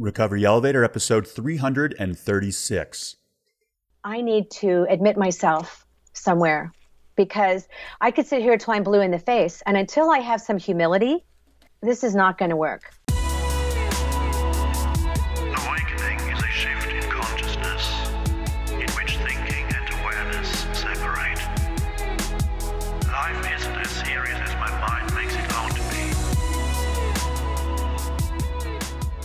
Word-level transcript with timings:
Recovery 0.00 0.44
Elevator, 0.44 0.84
episode 0.84 1.26
336. 1.26 3.16
I 4.04 4.20
need 4.20 4.48
to 4.52 4.86
admit 4.88 5.16
myself 5.16 5.84
somewhere 6.12 6.72
because 7.16 7.66
I 8.00 8.12
could 8.12 8.28
sit 8.28 8.40
here 8.40 8.56
till 8.56 8.74
I'm 8.74 8.84
blue 8.84 9.00
in 9.00 9.10
the 9.10 9.18
face. 9.18 9.60
And 9.66 9.76
until 9.76 10.08
I 10.08 10.18
have 10.18 10.40
some 10.40 10.56
humility, 10.56 11.24
this 11.82 12.04
is 12.04 12.14
not 12.14 12.38
going 12.38 12.50
to 12.50 12.56
work. 12.56 12.94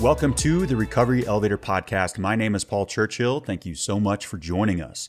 Welcome 0.04 0.34
to 0.34 0.66
the 0.66 0.76
Recovery 0.76 1.26
Elevator 1.26 1.58
Podcast. 1.58 2.18
My 2.18 2.36
name 2.36 2.56
is 2.56 2.66
Paul 2.66 2.86
Churchill. 2.86 3.40
Thank 3.40 3.66
you 3.66 3.74
so 3.74 4.02
much 4.02 4.26
for 4.26 4.38
joining 4.38 4.82
us. 4.82 5.08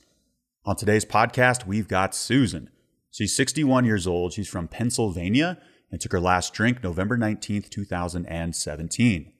On 0.64 0.76
today's 0.76 1.04
podcast, 1.04 1.66
we've 1.66 1.88
got 1.88 2.14
Susan. 2.14 2.70
She's 3.10 3.34
61 3.34 3.86
years 3.86 4.06
old. 4.06 4.32
She's 4.32 4.48
from 4.48 4.68
Pennsylvania 4.68 5.58
and 5.90 6.00
took 6.00 6.12
her 6.12 6.20
last 6.20 6.54
drink 6.54 6.84
November 6.84 7.18
19th, 7.18 7.70
2017. 7.70 9.32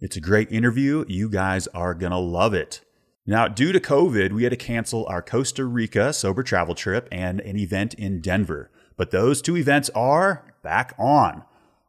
It's 0.00 0.16
a 0.16 0.20
great 0.20 0.50
interview. 0.50 1.04
You 1.06 1.28
guys 1.28 1.68
are 1.68 1.94
going 1.94 2.10
to 2.10 2.18
love 2.18 2.52
it. 2.52 2.80
Now, 3.24 3.46
due 3.46 3.70
to 3.70 3.78
COVID, 3.78 4.32
we 4.32 4.42
had 4.42 4.50
to 4.50 4.56
cancel 4.56 5.06
our 5.06 5.22
Costa 5.22 5.66
Rica 5.66 6.12
sober 6.12 6.42
travel 6.42 6.74
trip 6.74 7.08
and 7.12 7.40
an 7.42 7.56
event 7.56 7.94
in 7.94 8.20
Denver. 8.20 8.72
But 8.96 9.12
those 9.12 9.40
two 9.40 9.56
events 9.56 9.88
are 9.90 10.52
back 10.64 10.96
on. 10.98 11.44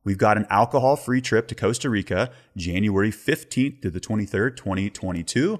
We've 0.07 0.17
got 0.17 0.37
an 0.37 0.47
alcohol 0.49 0.95
free 0.95 1.19
trip 1.19 1.49
to 1.49 1.55
Costa 1.55 1.89
Rica 1.89 2.31
January 2.55 3.11
15th 3.11 3.81
to 3.81 3.89
the 3.89 3.99
23rd, 3.99 4.55
2022. 4.55 5.59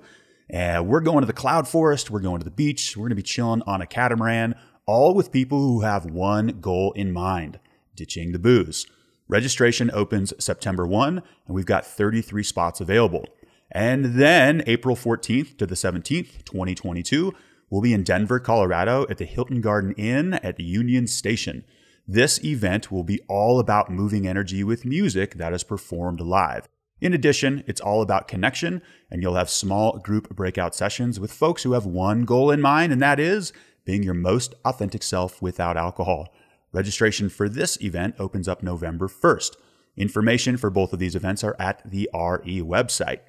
And 0.50 0.88
we're 0.88 1.02
going 1.02 1.20
to 1.20 1.26
the 1.26 1.34
cloud 1.34 1.68
forest. 1.68 2.10
We're 2.10 2.22
going 2.22 2.40
to 2.40 2.46
the 2.46 2.50
beach. 2.50 2.96
We're 2.96 3.02
going 3.02 3.10
to 3.10 3.16
be 3.16 3.24
chilling 3.24 3.62
on 3.64 3.82
a 3.82 3.86
catamaran, 3.86 4.56
all 4.86 5.14
with 5.14 5.34
people 5.34 5.60
who 5.60 5.82
have 5.82 6.06
one 6.06 6.62
goal 6.62 6.94
in 6.94 7.12
mind 7.12 7.60
ditching 7.94 8.32
the 8.32 8.40
booze. 8.40 8.88
Registration 9.28 9.92
opens 9.94 10.34
September 10.40 10.88
1, 10.88 11.18
and 11.18 11.54
we've 11.54 11.66
got 11.66 11.86
33 11.86 12.42
spots 12.42 12.80
available. 12.80 13.26
And 13.70 14.18
then 14.18 14.64
April 14.66 14.96
14th 14.96 15.58
to 15.58 15.66
the 15.66 15.76
17th, 15.76 16.46
2022, 16.46 17.34
we'll 17.70 17.82
be 17.82 17.94
in 17.94 18.04
Denver, 18.04 18.40
Colorado 18.40 19.06
at 19.10 19.18
the 19.18 19.26
Hilton 19.26 19.60
Garden 19.60 19.92
Inn 19.98 20.36
at 20.36 20.56
the 20.56 20.64
Union 20.64 21.06
Station. 21.06 21.66
This 22.10 22.42
event 22.42 22.90
will 22.90 23.04
be 23.04 23.20
all 23.28 23.60
about 23.60 23.92
moving 23.92 24.26
energy 24.26 24.64
with 24.64 24.86
music 24.86 25.34
that 25.34 25.52
is 25.52 25.66
performed 25.66 26.22
live. 26.22 26.70
In 27.02 27.14
addition, 27.14 27.66
it's 27.68 27.82
all 27.82 28.02
about 28.02 28.30
connection, 28.30 28.82
and 29.12 29.22
you'll 29.22 29.36
have 29.36 29.50
small 29.50 29.98
group 29.98 30.30
breakout 30.34 30.74
sessions 30.74 31.20
with 31.20 31.34
folks 31.34 31.64
who 31.64 31.74
have 31.74 31.86
one 31.86 32.24
goal 32.24 32.50
in 32.50 32.62
mind, 32.62 32.94
and 32.94 33.02
that 33.02 33.20
is 33.20 33.52
being 33.84 34.04
your 34.04 34.14
most 34.14 34.56
authentic 34.64 35.04
self 35.04 35.42
without 35.42 35.76
alcohol. 35.76 36.34
Registration 36.72 37.28
for 37.28 37.50
this 37.50 37.78
event 37.82 38.16
opens 38.20 38.48
up 38.48 38.64
November 38.64 39.10
1st. 39.10 39.58
Information 39.98 40.56
for 40.56 40.70
both 40.70 40.94
of 40.94 41.00
these 41.00 41.16
events 41.16 41.44
are 41.44 41.58
at 41.60 41.82
the 41.84 42.10
RE 42.14 42.62
website. 42.62 43.20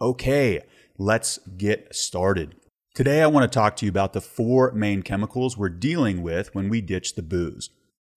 Okay, 0.00 0.62
let's 0.96 1.38
get 1.58 1.94
started. 1.94 2.54
Today, 2.94 3.20
I 3.22 3.26
want 3.26 3.50
to 3.50 3.54
talk 3.54 3.76
to 3.76 3.84
you 3.84 3.90
about 3.90 4.14
the 4.14 4.22
four 4.22 4.72
main 4.72 5.02
chemicals 5.02 5.58
we're 5.58 5.68
dealing 5.68 6.22
with 6.22 6.54
when 6.54 6.70
we 6.70 6.80
ditch 6.80 7.14
the 7.14 7.22
booze. 7.22 7.68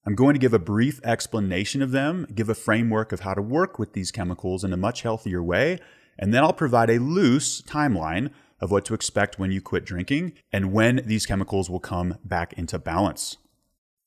I'm 0.07 0.13
going 0.13 0.35
to 0.35 0.39
give 0.39 0.53
a 0.53 0.59
brief 0.59 0.99
explanation 1.03 1.81
of 1.81 1.89
them, 1.89 2.27
give 2.33 2.47
a 2.47 2.53
framework 2.53 3.11
of 3.11 3.21
how 3.21 3.33
to 3.33 3.41
work 3.41 3.79
with 3.79 3.93
these 3.93 4.11
chemicals 4.11 4.63
in 4.63 4.71
a 4.71 4.77
much 4.77 5.01
healthier 5.01 5.41
way, 5.41 5.79
and 6.19 6.31
then 6.31 6.43
I'll 6.43 6.53
provide 6.53 6.91
a 6.91 6.99
loose 6.99 7.61
timeline 7.63 8.29
of 8.61 8.69
what 8.69 8.85
to 8.85 8.93
expect 8.93 9.39
when 9.39 9.51
you 9.51 9.61
quit 9.61 9.83
drinking 9.83 10.33
and 10.51 10.71
when 10.71 11.01
these 11.05 11.25
chemicals 11.25 11.71
will 11.71 11.79
come 11.79 12.19
back 12.23 12.53
into 12.53 12.77
balance. 12.77 13.37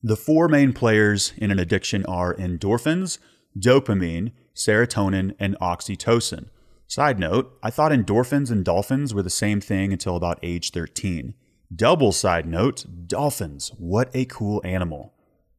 The 0.01 0.17
four 0.17 0.47
main 0.49 0.73
players 0.73 1.33
in 1.37 1.51
an 1.51 1.59
addiction 1.59 2.07
are 2.07 2.35
endorphins, 2.37 3.19
dopamine, 3.59 4.31
serotonin, 4.55 5.35
and 5.41 5.57
oxytocin. 5.61 6.47
Side 6.87 7.19
note, 7.19 7.59
I 7.61 7.71
thought 7.71 7.91
endorphins 7.91 8.53
and 8.53 8.65
dolphins 8.65 9.13
were 9.13 9.25
the 9.25 9.31
same 9.31 9.61
thing 9.61 9.93
until 9.93 10.15
about 10.15 10.39
age 10.45 10.71
13. 10.71 11.35
Double 11.75 12.13
side 12.13 12.47
note, 12.47 12.87
dolphins, 13.09 13.73
what 13.77 14.11
a 14.15 14.25
cool 14.27 14.63
animal. 14.65 15.13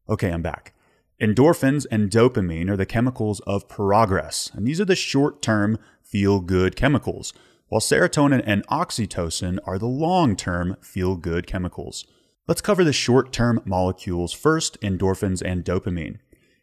Okay, 0.09 0.31
I'm 0.31 0.41
back. 0.41 0.73
Endorphins 1.21 1.85
and 1.91 2.09
dopamine 2.09 2.67
are 2.67 2.77
the 2.77 2.87
chemicals 2.87 3.41
of 3.41 3.69
progress, 3.69 4.49
and 4.55 4.65
these 4.65 4.81
are 4.81 4.85
the 4.85 4.95
short 4.95 5.39
term 5.39 5.77
feel 6.01 6.39
good 6.39 6.75
chemicals, 6.75 7.31
while 7.67 7.79
serotonin 7.79 8.41
and 8.43 8.65
oxytocin 8.67 9.59
are 9.65 9.77
the 9.77 9.85
long 9.85 10.35
term 10.35 10.75
feel 10.81 11.15
good 11.15 11.45
chemicals. 11.45 12.07
Let's 12.47 12.61
cover 12.61 12.83
the 12.83 12.91
short 12.91 13.31
term 13.31 13.61
molecules 13.65 14.33
first 14.33 14.81
endorphins 14.81 15.43
and 15.45 15.63
dopamine. 15.63 16.17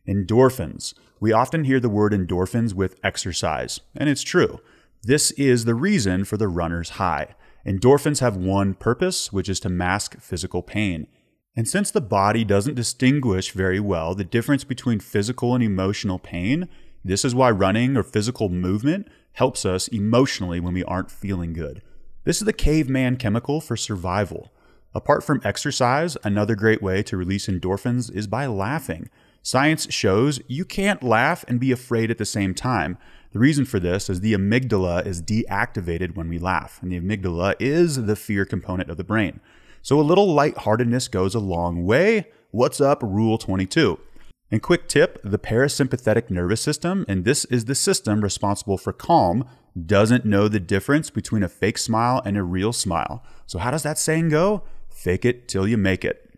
Endorphins. 0.08 0.94
We 1.20 1.32
often 1.32 1.62
hear 1.64 1.78
the 1.78 1.88
word 1.88 2.12
endorphins 2.12 2.74
with 2.74 2.98
exercise, 3.04 3.78
and 3.94 4.08
it's 4.08 4.22
true. 4.22 4.58
This 5.04 5.30
is 5.32 5.66
the 5.66 5.76
reason 5.76 6.24
for 6.24 6.36
the 6.36 6.48
runner's 6.48 6.90
high. 6.90 7.36
Endorphins 7.64 8.18
have 8.18 8.36
one 8.36 8.74
purpose, 8.74 9.32
which 9.32 9.48
is 9.48 9.60
to 9.60 9.68
mask 9.68 10.20
physical 10.20 10.62
pain. 10.62 11.06
And 11.56 11.66
since 11.66 11.90
the 11.90 12.02
body 12.02 12.44
doesn't 12.44 12.74
distinguish 12.74 13.52
very 13.52 13.80
well 13.80 14.14
the 14.14 14.24
difference 14.24 14.62
between 14.62 15.00
physical 15.00 15.54
and 15.54 15.64
emotional 15.64 16.18
pain, 16.18 16.68
this 17.02 17.24
is 17.24 17.34
why 17.34 17.50
running 17.50 17.96
or 17.96 18.02
physical 18.02 18.50
movement 18.50 19.08
helps 19.32 19.64
us 19.64 19.88
emotionally 19.88 20.60
when 20.60 20.74
we 20.74 20.84
aren't 20.84 21.10
feeling 21.10 21.54
good. 21.54 21.80
This 22.24 22.38
is 22.38 22.44
the 22.44 22.52
caveman 22.52 23.16
chemical 23.16 23.60
for 23.60 23.76
survival. 23.76 24.52
Apart 24.94 25.24
from 25.24 25.40
exercise, 25.44 26.16
another 26.24 26.54
great 26.54 26.82
way 26.82 27.02
to 27.04 27.16
release 27.16 27.46
endorphins 27.46 28.14
is 28.14 28.26
by 28.26 28.46
laughing. 28.46 29.08
Science 29.42 29.92
shows 29.92 30.40
you 30.48 30.64
can't 30.64 31.02
laugh 31.02 31.44
and 31.46 31.60
be 31.60 31.70
afraid 31.70 32.10
at 32.10 32.18
the 32.18 32.24
same 32.24 32.52
time. 32.52 32.98
The 33.32 33.38
reason 33.38 33.64
for 33.64 33.78
this 33.78 34.10
is 34.10 34.20
the 34.20 34.34
amygdala 34.34 35.06
is 35.06 35.22
deactivated 35.22 36.16
when 36.16 36.28
we 36.28 36.38
laugh, 36.38 36.80
and 36.82 36.90
the 36.90 37.00
amygdala 37.00 37.54
is 37.60 38.06
the 38.06 38.16
fear 38.16 38.44
component 38.44 38.90
of 38.90 38.96
the 38.96 39.04
brain. 39.04 39.40
So 39.86 40.00
a 40.00 40.02
little 40.02 40.34
lightheartedness 40.34 41.06
goes 41.06 41.36
a 41.36 41.38
long 41.38 41.84
way. 41.84 42.26
What's 42.50 42.80
up, 42.80 43.04
Rule 43.04 43.38
22? 43.38 44.00
And 44.50 44.60
quick 44.60 44.88
tip 44.88 45.20
the 45.22 45.38
parasympathetic 45.38 46.28
nervous 46.28 46.60
system, 46.60 47.04
and 47.06 47.24
this 47.24 47.44
is 47.44 47.66
the 47.66 47.76
system 47.76 48.20
responsible 48.20 48.78
for 48.78 48.92
calm, 48.92 49.48
doesn't 49.80 50.24
know 50.24 50.48
the 50.48 50.58
difference 50.58 51.08
between 51.08 51.44
a 51.44 51.48
fake 51.48 51.78
smile 51.78 52.20
and 52.24 52.36
a 52.36 52.42
real 52.42 52.72
smile. 52.72 53.22
So, 53.46 53.60
how 53.60 53.70
does 53.70 53.84
that 53.84 53.96
saying 53.96 54.30
go? 54.30 54.64
Fake 54.88 55.24
it 55.24 55.46
till 55.46 55.68
you 55.68 55.76
make 55.76 56.04
it. 56.04 56.34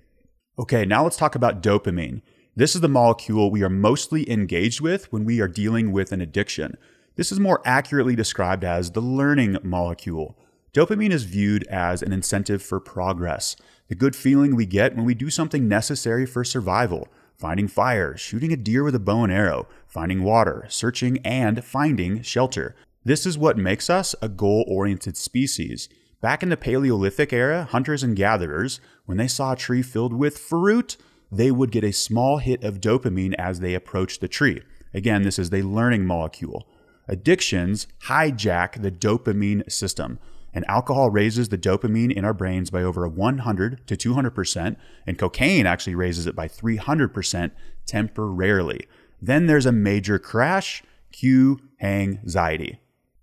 Okay, 0.59 0.85
now 0.85 1.05
let's 1.05 1.17
talk 1.17 1.35
about 1.35 1.63
dopamine. 1.63 2.21
This 2.55 2.75
is 2.75 2.83
the 2.83 2.87
molecule 2.87 3.51
we 3.51 3.63
are 3.63 3.71
mostly 3.71 4.31
engaged 4.31 4.83
with 4.83 5.11
when 5.11 5.25
we 5.25 5.41
are 5.41 5.49
dealing 5.49 5.91
with 5.91 6.13
an 6.13 6.21
addiction. 6.21 6.77
This 7.17 7.33
is 7.33 7.41
more 7.41 7.63
accurately 7.65 8.15
described 8.15 8.63
as 8.63 8.91
the 8.91 9.01
learning 9.01 9.57
molecule. 9.63 10.37
Dopamine 10.79 11.11
is 11.11 11.25
viewed 11.25 11.67
as 11.67 12.03
an 12.03 12.13
incentive 12.13 12.63
for 12.63 12.79
progress, 12.79 13.57
the 13.89 13.97
good 13.97 14.15
feeling 14.15 14.55
we 14.55 14.65
get 14.65 14.95
when 14.95 15.05
we 15.05 15.13
do 15.13 15.29
something 15.29 15.67
necessary 15.67 16.25
for 16.25 16.45
survival 16.45 17.09
finding 17.35 17.67
fire, 17.67 18.17
shooting 18.17 18.53
a 18.53 18.57
deer 18.57 18.85
with 18.85 18.95
a 18.95 19.01
bow 19.01 19.25
and 19.25 19.33
arrow, 19.33 19.67
finding 19.89 20.23
water, 20.23 20.67
searching, 20.69 21.19
and 21.25 21.65
finding 21.65 22.23
shelter. 22.23 22.77
This 23.05 23.27
is 23.27 23.37
what 23.37 23.59
makes 23.59 23.91
us 23.91 24.15
a 24.23 24.29
goal 24.29 24.65
oriented 24.69 25.17
species. 25.17 25.89
Back 26.21 26.45
in 26.45 26.49
the 26.49 26.57
Paleolithic 26.57 27.33
era, 27.33 27.65
hunters 27.65 28.05
and 28.05 28.15
gatherers, 28.15 28.81
when 29.05 29.19
they 29.19 29.27
saw 29.27 29.55
a 29.55 29.57
tree 29.57 29.83
filled 29.83 30.13
with 30.13 30.39
fruit, 30.39 30.97
they 31.31 31.51
would 31.51 31.73
get 31.73 31.83
a 31.83 31.93
small 31.93 32.39
hit 32.39 32.63
of 32.63 32.81
dopamine 32.81 33.35
as 33.35 33.59
they 33.59 33.75
approached 33.75 34.21
the 34.21 34.29
tree. 34.29 34.63
Again, 34.95 35.23
this 35.23 35.41
is 35.41 35.51
the 35.51 35.63
learning 35.63 36.07
molecule. 36.07 36.69
Addictions 37.09 37.89
hijack 38.05 38.81
the 38.81 38.93
dopamine 38.93 39.69
system, 39.71 40.21
and 40.53 40.65
alcohol 40.69 41.11
raises 41.11 41.49
the 41.49 41.59
dopamine 41.59 42.13
in 42.13 42.25
our 42.25 42.35
brains 42.35 42.71
by 42.71 42.83
over 42.83 43.07
100 43.07 43.87
to 43.87 43.97
200%, 43.97 44.77
and 45.07 45.19
cocaine 45.19 45.67
actually 45.67 45.95
raises 45.95 46.27
it 46.27 46.35
by 46.35 46.49
300% 46.49 47.51
temporarily. 47.87 48.87
Then 49.21 49.47
there's 49.47 49.67
a 49.67 49.73
major 49.73 50.19
crash, 50.19 50.83
cue 51.13 51.59
anxiety. 51.81 52.81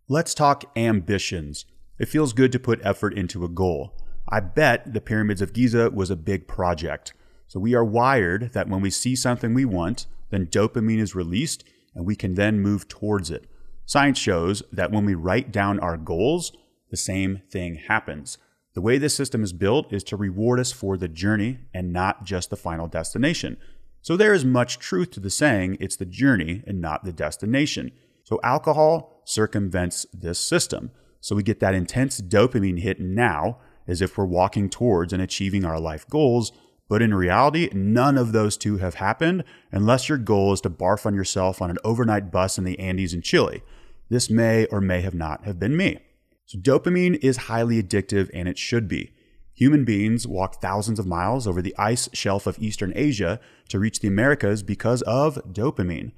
Let's 0.08 0.34
talk 0.34 0.66
ambitions. 0.76 1.66
It 1.98 2.10
feels 2.10 2.34
good 2.34 2.52
to 2.52 2.60
put 2.60 2.80
effort 2.84 3.14
into 3.14 3.44
a 3.44 3.50
goal. 3.50 3.96
I 4.28 4.40
bet 4.40 4.94
the 4.94 5.02
Pyramids 5.02 5.42
of 5.42 5.54
Giza 5.54 5.90
was 5.92 6.10
a 6.10 6.16
big 6.16 6.48
project. 6.48 7.14
So 7.48 7.60
we 7.60 7.74
are 7.76 7.86
wired 7.86 8.54
that 8.54 8.68
when 8.68 8.82
we 8.82 8.90
see 8.90 9.16
something 9.16 9.54
we 9.54 9.66
want, 9.66 10.08
then 10.30 10.48
dopamine 10.48 11.00
is 11.00 11.16
released 11.16 11.64
and 11.94 12.06
we 12.06 12.16
can 12.16 12.36
then 12.36 12.60
move 12.60 12.88
towards 12.88 13.32
it. 13.32 13.46
Science 13.86 14.18
shows 14.18 14.64
that 14.72 14.92
when 14.92 15.06
we 15.06 15.14
write 15.14 15.52
down 15.52 15.80
our 15.80 15.96
goals, 15.96 16.52
the 16.96 17.02
same 17.02 17.42
thing 17.50 17.76
happens. 17.76 18.38
The 18.74 18.80
way 18.80 18.98
this 18.98 19.14
system 19.14 19.44
is 19.44 19.52
built 19.52 19.92
is 19.92 20.02
to 20.06 20.16
reward 20.16 20.62
us 20.62 20.72
for 20.72 20.96
the 20.96 21.10
journey 21.10 21.60
and 21.74 21.92
not 21.92 22.24
just 22.24 22.50
the 22.50 22.56
final 22.56 22.88
destination. 22.88 23.58
So 24.02 24.16
there 24.16 24.34
is 24.34 24.46
much 24.46 24.80
truth 24.80 25.12
to 25.12 25.20
the 25.20 25.30
saying 25.30 25.76
it's 25.82 25.98
the 25.98 26.06
journey 26.06 26.64
and 26.66 26.80
not 26.80 27.04
the 27.04 27.12
destination. 27.12 27.92
So 28.24 28.40
alcohol 28.46 29.22
circumvents 29.26 30.06
this 30.14 30.40
system. 30.40 30.92
So 31.20 31.36
we 31.36 31.44
get 31.44 31.60
that 31.60 31.76
intense 31.76 32.22
dopamine 32.22 32.80
hit 32.80 33.02
now 33.02 33.58
as 33.86 34.02
if 34.02 34.18
we're 34.18 34.24
walking 34.24 34.70
towards 34.70 35.12
and 35.12 35.22
achieving 35.22 35.66
our 35.66 35.82
life 35.82 36.08
goals. 36.08 36.54
But 36.88 37.02
in 37.02 37.14
reality, 37.14 37.70
none 37.74 38.18
of 38.18 38.32
those 38.32 38.56
two 38.56 38.78
have 38.78 38.96
happened 38.96 39.44
unless 39.70 40.08
your 40.08 40.18
goal 40.18 40.54
is 40.54 40.62
to 40.62 40.70
barf 40.70 41.06
on 41.06 41.14
yourself 41.14 41.62
on 41.62 41.70
an 41.70 41.78
overnight 41.84 42.32
bus 42.32 42.58
in 42.58 42.64
the 42.64 42.80
Andes 42.80 43.14
in 43.14 43.22
Chile. 43.22 43.64
This 44.08 44.30
may 44.30 44.66
or 44.68 44.80
may 44.80 45.02
have 45.02 45.16
not 45.16 45.44
have 45.44 45.60
been 45.60 45.76
me. 45.76 46.00
So 46.46 46.60
dopamine 46.60 47.18
is 47.24 47.38
highly 47.38 47.82
addictive 47.82 48.30
and 48.34 48.48
it 48.48 48.58
should 48.58 48.88
be. 48.88 49.14
Human 49.56 49.86
beings 49.86 50.28
walk 50.28 50.62
thousands 50.62 51.00
of 51.00 51.08
miles 51.08 51.48
over 51.48 51.62
the 51.62 51.76
ice 51.78 52.10
shelf 52.14 52.46
of 52.46 52.60
Eastern 52.60 52.92
Asia 52.96 53.40
to 53.70 53.80
reach 53.80 54.00
the 54.00 54.08
Americas 54.08 54.62
because 54.64 55.02
of 55.04 55.36
dopamine. 55.52 56.12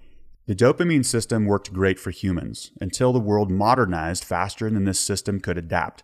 The 0.47 0.55
dopamine 0.55 1.05
system 1.05 1.45
worked 1.45 1.71
great 1.71 1.99
for 1.99 2.11
humans 2.11 2.71
until 2.81 3.13
the 3.13 3.19
world 3.19 3.51
modernized 3.51 4.23
faster 4.23 4.69
than 4.69 4.85
this 4.85 4.99
system 4.99 5.39
could 5.39 5.57
adapt. 5.57 6.03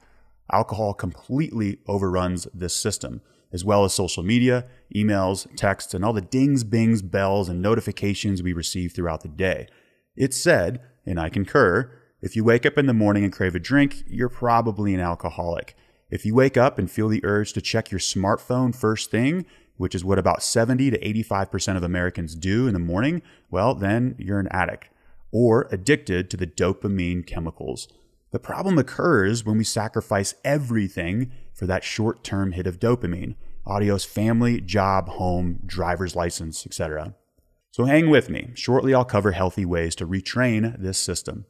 Alcohol 0.52 0.94
completely 0.94 1.80
overruns 1.88 2.48
this 2.54 2.76
system, 2.76 3.22
as 3.52 3.66
well 3.66 3.84
as 3.84 3.94
social 3.94 4.22
media, 4.22 4.66
emails, 4.96 5.48
texts, 5.56 5.94
and 5.94 6.06
all 6.06 6.14
the 6.14 6.22
dings, 6.22 6.64
bings, 6.64 7.02
bells, 7.02 7.50
and 7.50 7.62
notifications 7.62 8.44
we 8.44 8.54
receive 8.54 8.94
throughout 8.94 9.22
the 9.22 9.30
day. 9.30 9.68
It's 10.16 10.38
said, 10.38 10.82
and 11.06 11.20
I 11.20 11.30
concur, 11.30 11.92
if 12.24 12.38
you 12.38 12.46
wake 12.46 12.66
up 12.66 12.78
in 12.78 12.86
the 12.86 12.94
morning 12.94 13.26
and 13.26 13.34
crave 13.34 13.54
a 13.54 13.60
drink, 13.60 14.06
you're 14.08 14.30
probably 14.30 14.94
an 14.94 15.02
alcoholic. 15.02 15.76
If 16.10 16.26
you 16.26 16.34
wake 16.34 16.56
up 16.56 16.80
and 16.80 16.90
feel 16.90 17.10
the 17.10 17.20
urge 17.26 17.52
to 17.52 17.60
check 17.60 17.92
your 17.92 18.00
smartphone 18.00 18.74
first 18.74 19.12
thing, 19.12 19.46
which 19.76 19.94
is 19.94 20.06
what 20.06 20.18
about 20.18 20.42
70 20.42 20.92
to 20.92 21.00
85% 21.00 21.76
of 21.76 21.84
Americans 21.84 22.36
do 22.36 22.66
in 22.66 22.74
the 22.74 22.80
morning, 22.80 23.24
well, 23.52 23.76
then 23.76 24.16
you're 24.18 24.40
an 24.40 24.48
addict 24.52 24.88
or 25.34 25.68
addicted 25.70 26.30
to 26.30 26.38
the 26.38 26.48
dopamine 26.48 27.28
chemicals. 27.28 27.90
The 28.32 28.40
problem 28.40 28.78
occurs 28.78 29.44
when 29.44 29.58
we 29.58 29.66
sacrifice 29.66 30.34
everything 30.46 31.30
for 31.54 31.66
that 31.66 31.84
short 31.84 32.24
term 32.24 32.54
hit 32.54 32.68
of 32.68 32.80
dopamine 32.80 33.36
adios 33.66 34.06
family, 34.06 34.62
job, 34.62 35.10
home, 35.10 35.60
driver's 35.66 36.16
license, 36.16 36.66
etc. 36.66 37.16
So 37.72 37.84
hang 37.84 38.10
with 38.10 38.30
me. 38.30 38.52
Shortly, 38.54 38.94
I'll 38.94 39.04
cover 39.04 39.34
healthy 39.34 39.66
ways 39.66 39.94
to 39.96 40.08
retrain 40.08 40.80
this 40.82 40.98
system. 40.98 41.48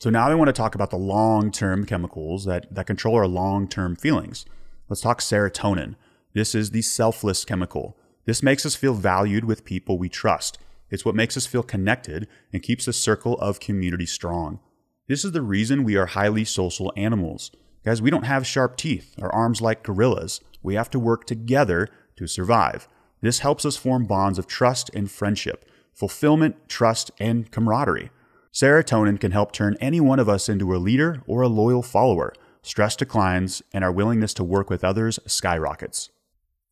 So 0.00 0.10
now 0.10 0.28
I 0.28 0.34
want 0.36 0.46
to 0.48 0.52
talk 0.52 0.76
about 0.76 0.90
the 0.90 0.96
long 0.96 1.50
term 1.50 1.84
chemicals 1.84 2.44
that, 2.44 2.72
that 2.72 2.86
control 2.86 3.16
our 3.16 3.26
long 3.26 3.66
term 3.66 3.96
feelings. 3.96 4.46
Let's 4.88 5.00
talk 5.00 5.20
serotonin. 5.20 5.96
This 6.34 6.54
is 6.54 6.70
the 6.70 6.82
selfless 6.82 7.44
chemical. 7.44 7.96
This 8.24 8.42
makes 8.42 8.64
us 8.64 8.76
feel 8.76 8.94
valued 8.94 9.44
with 9.44 9.64
people 9.64 9.98
we 9.98 10.08
trust. 10.08 10.58
It's 10.88 11.04
what 11.04 11.16
makes 11.16 11.36
us 11.36 11.46
feel 11.46 11.64
connected 11.64 12.28
and 12.52 12.62
keeps 12.62 12.84
the 12.84 12.92
circle 12.92 13.36
of 13.38 13.58
community 13.58 14.06
strong. 14.06 14.60
This 15.08 15.24
is 15.24 15.32
the 15.32 15.42
reason 15.42 15.82
we 15.82 15.96
are 15.96 16.06
highly 16.06 16.44
social 16.44 16.92
animals. 16.96 17.50
Guys, 17.84 18.00
we 18.00 18.10
don't 18.10 18.24
have 18.24 18.46
sharp 18.46 18.76
teeth 18.76 19.16
or 19.20 19.34
arms 19.34 19.60
like 19.60 19.82
gorillas. 19.82 20.40
We 20.62 20.74
have 20.74 20.90
to 20.90 20.98
work 21.00 21.26
together 21.26 21.88
to 22.16 22.26
survive. 22.26 22.86
This 23.20 23.40
helps 23.40 23.64
us 23.64 23.76
form 23.76 24.06
bonds 24.06 24.38
of 24.38 24.46
trust 24.46 24.90
and 24.94 25.10
friendship, 25.10 25.68
fulfillment, 25.92 26.68
trust, 26.68 27.10
and 27.18 27.50
camaraderie. 27.50 28.10
Serotonin 28.52 29.20
can 29.20 29.32
help 29.32 29.52
turn 29.52 29.76
any 29.80 30.00
one 30.00 30.18
of 30.18 30.28
us 30.28 30.48
into 30.48 30.74
a 30.74 30.78
leader 30.78 31.22
or 31.26 31.42
a 31.42 31.48
loyal 31.48 31.82
follower. 31.82 32.32
Stress 32.62 32.96
declines, 32.96 33.62
and 33.72 33.84
our 33.84 33.92
willingness 33.92 34.34
to 34.34 34.44
work 34.44 34.68
with 34.68 34.84
others 34.84 35.18
skyrockets. 35.26 36.10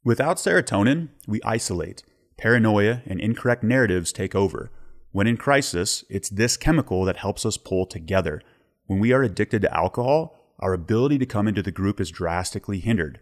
Without 0.04 0.36
serotonin, 0.36 1.08
we 1.26 1.40
isolate. 1.42 2.02
Paranoia 2.38 3.02
and 3.06 3.20
incorrect 3.20 3.62
narratives 3.62 4.12
take 4.12 4.34
over. 4.34 4.70
When 5.12 5.26
in 5.26 5.36
crisis, 5.36 6.04
it's 6.10 6.28
this 6.28 6.56
chemical 6.56 7.04
that 7.04 7.16
helps 7.16 7.46
us 7.46 7.56
pull 7.56 7.86
together. 7.86 8.42
When 8.86 8.98
we 8.98 9.12
are 9.12 9.22
addicted 9.22 9.62
to 9.62 9.74
alcohol, 9.74 10.38
our 10.58 10.72
ability 10.72 11.18
to 11.18 11.26
come 11.26 11.48
into 11.48 11.62
the 11.62 11.72
group 11.72 12.00
is 12.00 12.10
drastically 12.10 12.80
hindered. 12.80 13.20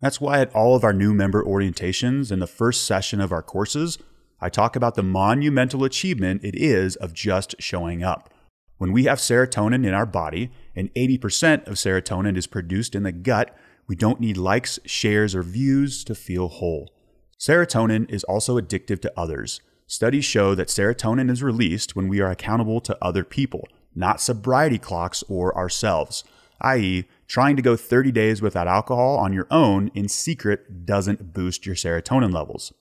That's 0.00 0.20
why 0.20 0.40
at 0.40 0.54
all 0.54 0.76
of 0.76 0.84
our 0.84 0.92
new 0.92 1.14
member 1.14 1.42
orientations 1.42 2.30
and 2.30 2.40
the 2.40 2.46
first 2.46 2.84
session 2.84 3.20
of 3.20 3.32
our 3.32 3.42
courses, 3.42 3.98
I 4.40 4.48
talk 4.48 4.76
about 4.76 4.94
the 4.94 5.02
monumental 5.02 5.82
achievement 5.82 6.44
it 6.44 6.54
is 6.54 6.94
of 6.96 7.12
just 7.12 7.56
showing 7.58 8.04
up. 8.04 8.32
When 8.76 8.92
we 8.92 9.04
have 9.04 9.18
serotonin 9.18 9.84
in 9.84 9.94
our 9.94 10.06
body, 10.06 10.52
and 10.76 10.94
80% 10.94 11.66
of 11.66 11.74
serotonin 11.74 12.36
is 12.36 12.46
produced 12.46 12.94
in 12.94 13.02
the 13.02 13.10
gut, 13.10 13.56
we 13.88 13.96
don't 13.96 14.20
need 14.20 14.36
likes, 14.36 14.78
shares, 14.84 15.34
or 15.34 15.42
views 15.42 16.04
to 16.04 16.14
feel 16.14 16.46
whole. 16.48 16.92
Serotonin 17.38 18.08
is 18.08 18.22
also 18.24 18.60
addictive 18.60 19.00
to 19.00 19.12
others. 19.16 19.60
Studies 19.88 20.24
show 20.24 20.54
that 20.54 20.68
serotonin 20.68 21.30
is 21.30 21.42
released 21.42 21.96
when 21.96 22.06
we 22.06 22.20
are 22.20 22.30
accountable 22.30 22.80
to 22.82 22.98
other 23.02 23.24
people, 23.24 23.66
not 23.94 24.20
sobriety 24.20 24.78
clocks 24.78 25.24
or 25.28 25.56
ourselves, 25.56 26.22
i.e., 26.60 27.06
trying 27.26 27.56
to 27.56 27.62
go 27.62 27.74
30 27.74 28.12
days 28.12 28.40
without 28.40 28.68
alcohol 28.68 29.16
on 29.16 29.32
your 29.32 29.46
own 29.50 29.90
in 29.94 30.08
secret 30.08 30.86
doesn't 30.86 31.32
boost 31.32 31.66
your 31.66 31.74
serotonin 31.74 32.32
levels. 32.32 32.72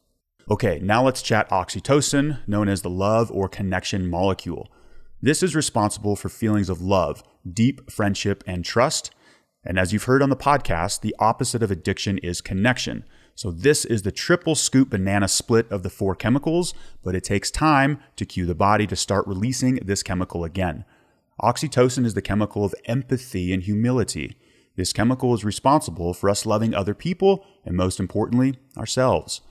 Okay, 0.49 0.79
now 0.81 1.03
let's 1.03 1.21
chat 1.21 1.49
oxytocin, 1.49 2.39
known 2.47 2.69
as 2.69 2.81
the 2.81 2.89
love 2.89 3.29
or 3.31 3.49
connection 3.49 4.09
molecule. 4.09 4.71
This 5.21 5.43
is 5.43 5.55
responsible 5.55 6.15
for 6.15 6.29
feelings 6.29 6.69
of 6.69 6.79
love, 6.79 7.21
deep 7.51 7.91
friendship, 7.91 8.45
and 8.47 8.63
trust, 8.63 9.11
and 9.65 9.77
as 9.77 9.91
you've 9.91 10.05
heard 10.05 10.23
on 10.23 10.29
the 10.29 10.37
podcast, 10.37 11.01
the 11.01 11.13
opposite 11.19 11.61
of 11.61 11.69
addiction 11.69 12.17
is 12.19 12.39
connection. 12.39 13.03
So 13.35 13.51
this 13.51 13.83
is 13.83 14.03
the 14.03 14.11
triple 14.13 14.55
scoop 14.55 14.91
banana 14.91 15.27
split 15.27 15.69
of 15.69 15.83
the 15.83 15.89
four 15.89 16.15
chemicals, 16.15 16.73
but 17.03 17.13
it 17.13 17.25
takes 17.25 17.51
time 17.51 17.99
to 18.15 18.25
cue 18.25 18.45
the 18.45 18.55
body 18.55 18.87
to 18.87 18.95
start 18.95 19.27
releasing 19.27 19.75
this 19.83 20.01
chemical 20.01 20.45
again. 20.45 20.85
Oxytocin 21.41 22.05
is 22.05 22.13
the 22.13 22.21
chemical 22.21 22.63
of 22.63 22.73
empathy 22.85 23.51
and 23.51 23.63
humility. 23.63 24.37
This 24.77 24.93
chemical 24.93 25.33
is 25.33 25.43
responsible 25.43 26.13
for 26.13 26.29
us 26.29 26.45
loving 26.45 26.73
other 26.73 26.93
people 26.93 27.45
and, 27.65 27.75
most 27.75 27.99
importantly, 27.99 28.57
ourselves. 28.77 29.41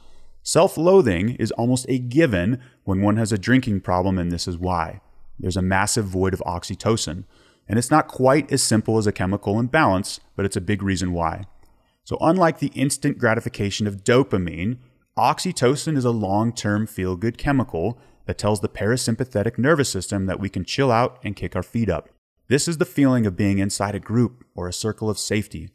Self 0.46 0.78
loathing 0.78 1.31
is 1.40 1.50
almost 1.50 1.87
a 1.88 1.98
given 1.98 2.60
when 2.84 3.02
one 3.02 3.16
has 3.16 3.32
a 3.32 3.38
drinking 3.38 3.81
problem, 3.81 4.16
and 4.16 4.31
this 4.31 4.46
is 4.46 4.56
why. 4.56 5.00
There's 5.40 5.56
a 5.56 5.62
massive 5.62 6.04
void 6.04 6.32
of 6.32 6.40
oxytocin. 6.46 7.25
And 7.69 7.81
it's 7.81 7.90
not 7.90 8.06
quite 8.06 8.52
as 8.52 8.62
simple 8.62 8.96
as 8.96 9.08
a 9.08 9.12
chemical 9.12 9.58
imbalance, 9.58 10.20
but 10.37 10.44
it's 10.44 10.54
a 10.54 10.60
big 10.60 10.84
reason 10.84 11.12
why. 11.12 11.46
So, 12.04 12.16
unlike 12.20 12.60
the 12.60 12.70
instant 12.76 13.19
gratification 13.19 13.88
of 13.88 14.04
dopamine, 14.04 14.76
oxytocin 15.19 15.96
is 15.96 16.04
a 16.04 16.12
long 16.12 16.52
term 16.52 16.87
feel 16.87 17.16
good 17.16 17.38
chemical 17.38 17.99
that 18.26 18.38
tells 18.38 18.60
the 18.60 18.69
parasympathetic 18.69 19.58
nervous 19.58 19.88
system 19.88 20.26
that 20.26 20.38
we 20.38 20.49
can 20.49 20.64
chill 20.64 20.92
out 20.92 21.19
and 21.25 21.34
kick 21.34 21.56
our 21.56 21.64
feet 21.64 21.90
up. 21.90 22.08
This 22.46 22.69
is 22.69 22.78
the 22.78 22.84
feeling 22.84 23.26
of 23.26 23.37
being 23.37 23.58
inside 23.58 23.96
a 23.96 24.00
group 24.00 24.44
or 24.54 24.69
a 24.69 24.72
circle 24.72 25.11
of 25.11 25.18
safety. 25.18 25.71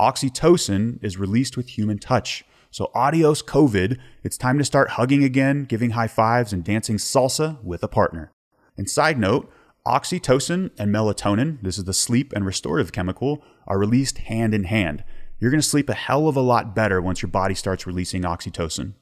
Oxytocin 0.00 0.98
is 1.00 1.16
released 1.16 1.56
with 1.56 1.78
human 1.78 2.00
touch. 2.00 2.44
So, 2.76 2.90
adios, 2.94 3.40
COVID. 3.40 3.96
It's 4.22 4.36
time 4.36 4.58
to 4.58 4.64
start 4.64 4.90
hugging 4.90 5.24
again, 5.24 5.64
giving 5.64 5.92
high 5.92 6.08
fives, 6.08 6.52
and 6.52 6.62
dancing 6.62 6.98
salsa 6.98 7.56
with 7.64 7.82
a 7.82 7.88
partner. 7.88 8.30
And 8.76 8.90
side 8.90 9.18
note, 9.18 9.50
Oxytocin 9.86 10.70
and 10.78 10.94
melatonin, 10.94 11.62
this 11.62 11.78
is 11.78 11.84
the 11.84 11.94
sleep 11.94 12.34
and 12.34 12.44
restorative 12.44 12.92
chemical, 12.92 13.42
are 13.66 13.78
released 13.78 14.18
hand 14.18 14.52
in 14.52 14.64
hand. 14.64 15.04
You're 15.40 15.50
going 15.50 15.62
to 15.62 15.66
sleep 15.66 15.88
a 15.88 15.94
hell 15.94 16.28
of 16.28 16.36
a 16.36 16.42
lot 16.42 16.74
better 16.74 17.00
once 17.00 17.22
your 17.22 17.30
body 17.30 17.54
starts 17.54 17.86
releasing 17.86 18.24
oxytocin. 18.24 18.92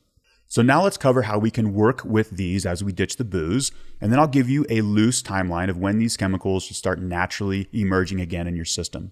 So 0.47 0.63
now 0.63 0.85
let's 0.85 0.97
cover 0.97 1.23
how 1.23 1.41
we 1.41 1.51
can 1.51 1.75
work 1.75 2.05
with 2.05 2.31
these 2.31 2.65
as 2.65 2.85
we 2.85 2.93
ditch 2.93 3.17
the 3.17 3.25
booze, 3.25 3.73
and 4.01 4.13
then 4.13 4.21
I'll 4.21 4.29
give 4.29 4.49
you 4.49 4.65
a 4.71 4.83
loose 4.83 5.21
timeline 5.21 5.69
of 5.69 5.79
when 5.79 5.99
these 5.99 6.17
chemicals 6.17 6.63
should 6.63 6.77
start 6.77 7.01
naturally 7.01 7.69
emerging 7.73 8.21
again 8.21 8.47
in 8.47 8.55
your 8.55 8.67
system. 8.67 9.11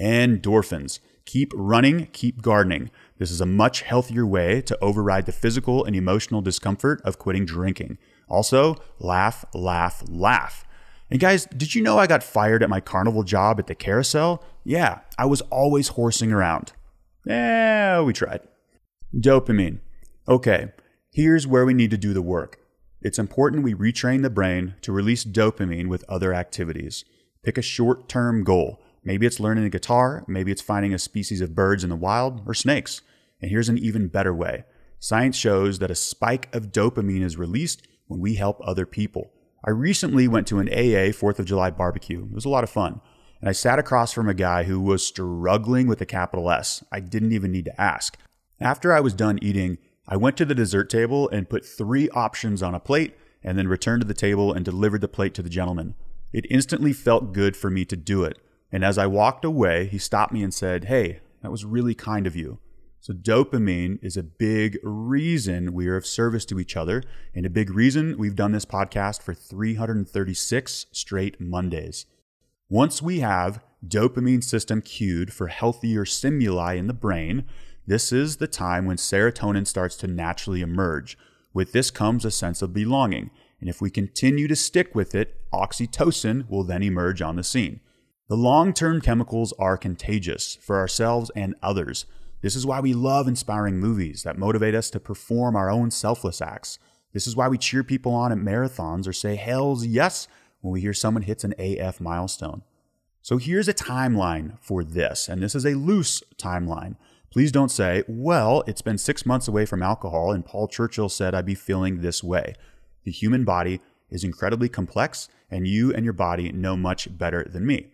Endorphins. 0.00 1.00
Keep 1.26 1.52
running, 1.54 2.06
keep 2.06 2.42
gardening. 2.42 2.90
This 3.20 3.30
is 3.30 3.42
a 3.42 3.46
much 3.46 3.82
healthier 3.82 4.24
way 4.24 4.62
to 4.62 4.78
override 4.80 5.26
the 5.26 5.32
physical 5.32 5.84
and 5.84 5.94
emotional 5.94 6.40
discomfort 6.40 7.02
of 7.04 7.18
quitting 7.18 7.44
drinking. 7.44 7.98
Also, 8.30 8.76
laugh, 8.98 9.44
laugh, 9.52 10.02
laugh. 10.08 10.64
And 11.10 11.20
guys, 11.20 11.44
did 11.44 11.74
you 11.74 11.82
know 11.82 11.98
I 11.98 12.06
got 12.06 12.22
fired 12.22 12.62
at 12.62 12.70
my 12.70 12.80
carnival 12.80 13.22
job 13.22 13.60
at 13.60 13.66
the 13.66 13.74
carousel? 13.74 14.42
Yeah, 14.64 15.00
I 15.18 15.26
was 15.26 15.42
always 15.42 15.88
horsing 15.88 16.32
around. 16.32 16.72
Yeah, 17.26 18.00
we 18.00 18.14
tried. 18.14 18.40
Dopamine. 19.14 19.80
Okay, 20.26 20.72
here's 21.12 21.46
where 21.46 21.66
we 21.66 21.74
need 21.74 21.90
to 21.90 21.98
do 21.98 22.14
the 22.14 22.22
work. 22.22 22.58
It's 23.02 23.18
important 23.18 23.64
we 23.64 23.74
retrain 23.74 24.22
the 24.22 24.30
brain 24.30 24.76
to 24.80 24.92
release 24.92 25.26
dopamine 25.26 25.88
with 25.88 26.08
other 26.08 26.32
activities. 26.32 27.04
Pick 27.44 27.58
a 27.58 27.62
short 27.62 28.08
term 28.08 28.44
goal. 28.44 28.80
Maybe 29.04 29.26
it's 29.26 29.40
learning 29.40 29.64
a 29.64 29.70
guitar, 29.70 30.24
maybe 30.26 30.50
it's 30.50 30.62
finding 30.62 30.94
a 30.94 30.98
species 30.98 31.42
of 31.42 31.54
birds 31.54 31.84
in 31.84 31.90
the 31.90 31.96
wild 31.96 32.42
or 32.46 32.54
snakes. 32.54 33.02
And 33.40 33.50
here's 33.50 33.68
an 33.68 33.78
even 33.78 34.08
better 34.08 34.34
way 34.34 34.64
science 34.98 35.36
shows 35.36 35.78
that 35.78 35.90
a 35.90 35.94
spike 35.94 36.54
of 36.54 36.72
dopamine 36.72 37.22
is 37.22 37.38
released 37.38 37.86
when 38.06 38.20
we 38.20 38.34
help 38.34 38.60
other 38.62 38.84
people. 38.84 39.32
I 39.64 39.70
recently 39.70 40.28
went 40.28 40.46
to 40.48 40.58
an 40.58 40.68
AA 40.68 41.12
4th 41.12 41.38
of 41.38 41.46
July 41.46 41.70
barbecue. 41.70 42.24
It 42.24 42.34
was 42.34 42.44
a 42.44 42.50
lot 42.50 42.64
of 42.64 42.70
fun. 42.70 43.00
And 43.40 43.48
I 43.48 43.52
sat 43.52 43.78
across 43.78 44.12
from 44.12 44.28
a 44.28 44.34
guy 44.34 44.64
who 44.64 44.80
was 44.80 45.06
struggling 45.06 45.86
with 45.86 46.00
a 46.00 46.06
capital 46.06 46.50
S. 46.50 46.84
I 46.92 47.00
didn't 47.00 47.32
even 47.32 47.52
need 47.52 47.64
to 47.66 47.80
ask. 47.80 48.18
After 48.60 48.92
I 48.92 49.00
was 49.00 49.14
done 49.14 49.38
eating, 49.40 49.78
I 50.06 50.16
went 50.16 50.36
to 50.38 50.44
the 50.44 50.54
dessert 50.54 50.90
table 50.90 51.28
and 51.30 51.48
put 51.48 51.64
three 51.64 52.10
options 52.10 52.62
on 52.62 52.74
a 52.74 52.80
plate 52.80 53.16
and 53.42 53.56
then 53.56 53.68
returned 53.68 54.02
to 54.02 54.08
the 54.08 54.14
table 54.14 54.52
and 54.52 54.64
delivered 54.64 55.00
the 55.00 55.08
plate 55.08 55.32
to 55.34 55.42
the 55.42 55.48
gentleman. 55.48 55.94
It 56.32 56.46
instantly 56.50 56.92
felt 56.92 57.32
good 57.32 57.56
for 57.56 57.70
me 57.70 57.84
to 57.86 57.96
do 57.96 58.24
it. 58.24 58.38
And 58.72 58.84
as 58.84 58.98
I 58.98 59.06
walked 59.06 59.44
away, 59.44 59.86
he 59.86 59.98
stopped 59.98 60.32
me 60.32 60.42
and 60.42 60.52
said, 60.52 60.84
Hey, 60.84 61.20
that 61.42 61.50
was 61.50 61.64
really 61.64 61.94
kind 61.94 62.26
of 62.26 62.36
you. 62.36 62.58
So, 63.02 63.14
dopamine 63.14 63.98
is 64.02 64.18
a 64.18 64.22
big 64.22 64.78
reason 64.82 65.72
we 65.72 65.88
are 65.88 65.96
of 65.96 66.04
service 66.04 66.44
to 66.44 66.60
each 66.60 66.76
other, 66.76 67.02
and 67.34 67.46
a 67.46 67.50
big 67.50 67.70
reason 67.70 68.18
we've 68.18 68.36
done 68.36 68.52
this 68.52 68.66
podcast 68.66 69.22
for 69.22 69.32
336 69.32 70.86
straight 70.92 71.40
Mondays. 71.40 72.04
Once 72.68 73.00
we 73.00 73.20
have 73.20 73.64
dopamine 73.86 74.44
system 74.44 74.82
cued 74.82 75.32
for 75.32 75.46
healthier 75.46 76.04
stimuli 76.04 76.74
in 76.74 76.88
the 76.88 76.92
brain, 76.92 77.46
this 77.86 78.12
is 78.12 78.36
the 78.36 78.46
time 78.46 78.84
when 78.84 78.98
serotonin 78.98 79.66
starts 79.66 79.96
to 79.96 80.06
naturally 80.06 80.60
emerge. 80.60 81.16
With 81.54 81.72
this 81.72 81.90
comes 81.90 82.26
a 82.26 82.30
sense 82.30 82.60
of 82.60 82.74
belonging, 82.74 83.30
and 83.60 83.70
if 83.70 83.80
we 83.80 83.88
continue 83.88 84.46
to 84.46 84.54
stick 84.54 84.94
with 84.94 85.14
it, 85.14 85.40
oxytocin 85.54 86.48
will 86.50 86.64
then 86.64 86.82
emerge 86.82 87.22
on 87.22 87.36
the 87.36 87.44
scene. 87.44 87.80
The 88.28 88.36
long 88.36 88.74
term 88.74 89.00
chemicals 89.00 89.54
are 89.58 89.78
contagious 89.78 90.56
for 90.56 90.76
ourselves 90.76 91.30
and 91.34 91.54
others. 91.62 92.04
This 92.42 92.56
is 92.56 92.64
why 92.64 92.80
we 92.80 92.94
love 92.94 93.28
inspiring 93.28 93.78
movies 93.78 94.22
that 94.22 94.38
motivate 94.38 94.74
us 94.74 94.90
to 94.90 95.00
perform 95.00 95.56
our 95.56 95.70
own 95.70 95.90
selfless 95.90 96.40
acts. 96.40 96.78
This 97.12 97.26
is 97.26 97.36
why 97.36 97.48
we 97.48 97.58
cheer 97.58 97.84
people 97.84 98.14
on 98.14 98.32
at 98.32 98.38
marathons 98.38 99.06
or 99.06 99.12
say 99.12 99.36
hells 99.36 99.84
yes 99.84 100.26
when 100.60 100.72
we 100.72 100.80
hear 100.80 100.94
someone 100.94 101.22
hits 101.22 101.44
an 101.44 101.54
AF 101.58 102.00
milestone. 102.00 102.62
So 103.22 103.36
here's 103.36 103.68
a 103.68 103.74
timeline 103.74 104.58
for 104.60 104.82
this, 104.82 105.28
and 105.28 105.42
this 105.42 105.54
is 105.54 105.66
a 105.66 105.74
loose 105.74 106.22
timeline. 106.38 106.96
Please 107.30 107.52
don't 107.52 107.70
say, 107.70 108.02
well, 108.08 108.64
it's 108.66 108.82
been 108.82 108.98
six 108.98 109.26
months 109.26 109.46
away 109.46 109.66
from 109.66 109.82
alcohol, 109.82 110.32
and 110.32 110.44
Paul 110.44 110.66
Churchill 110.66 111.08
said 111.08 111.34
I'd 111.34 111.46
be 111.46 111.54
feeling 111.54 112.00
this 112.00 112.24
way. 112.24 112.54
The 113.04 113.12
human 113.12 113.44
body 113.44 113.80
is 114.08 114.24
incredibly 114.24 114.68
complex, 114.68 115.28
and 115.50 115.68
you 115.68 115.92
and 115.92 116.04
your 116.04 116.14
body 116.14 116.50
know 116.52 116.76
much 116.76 117.16
better 117.16 117.44
than 117.44 117.66
me. 117.66 117.88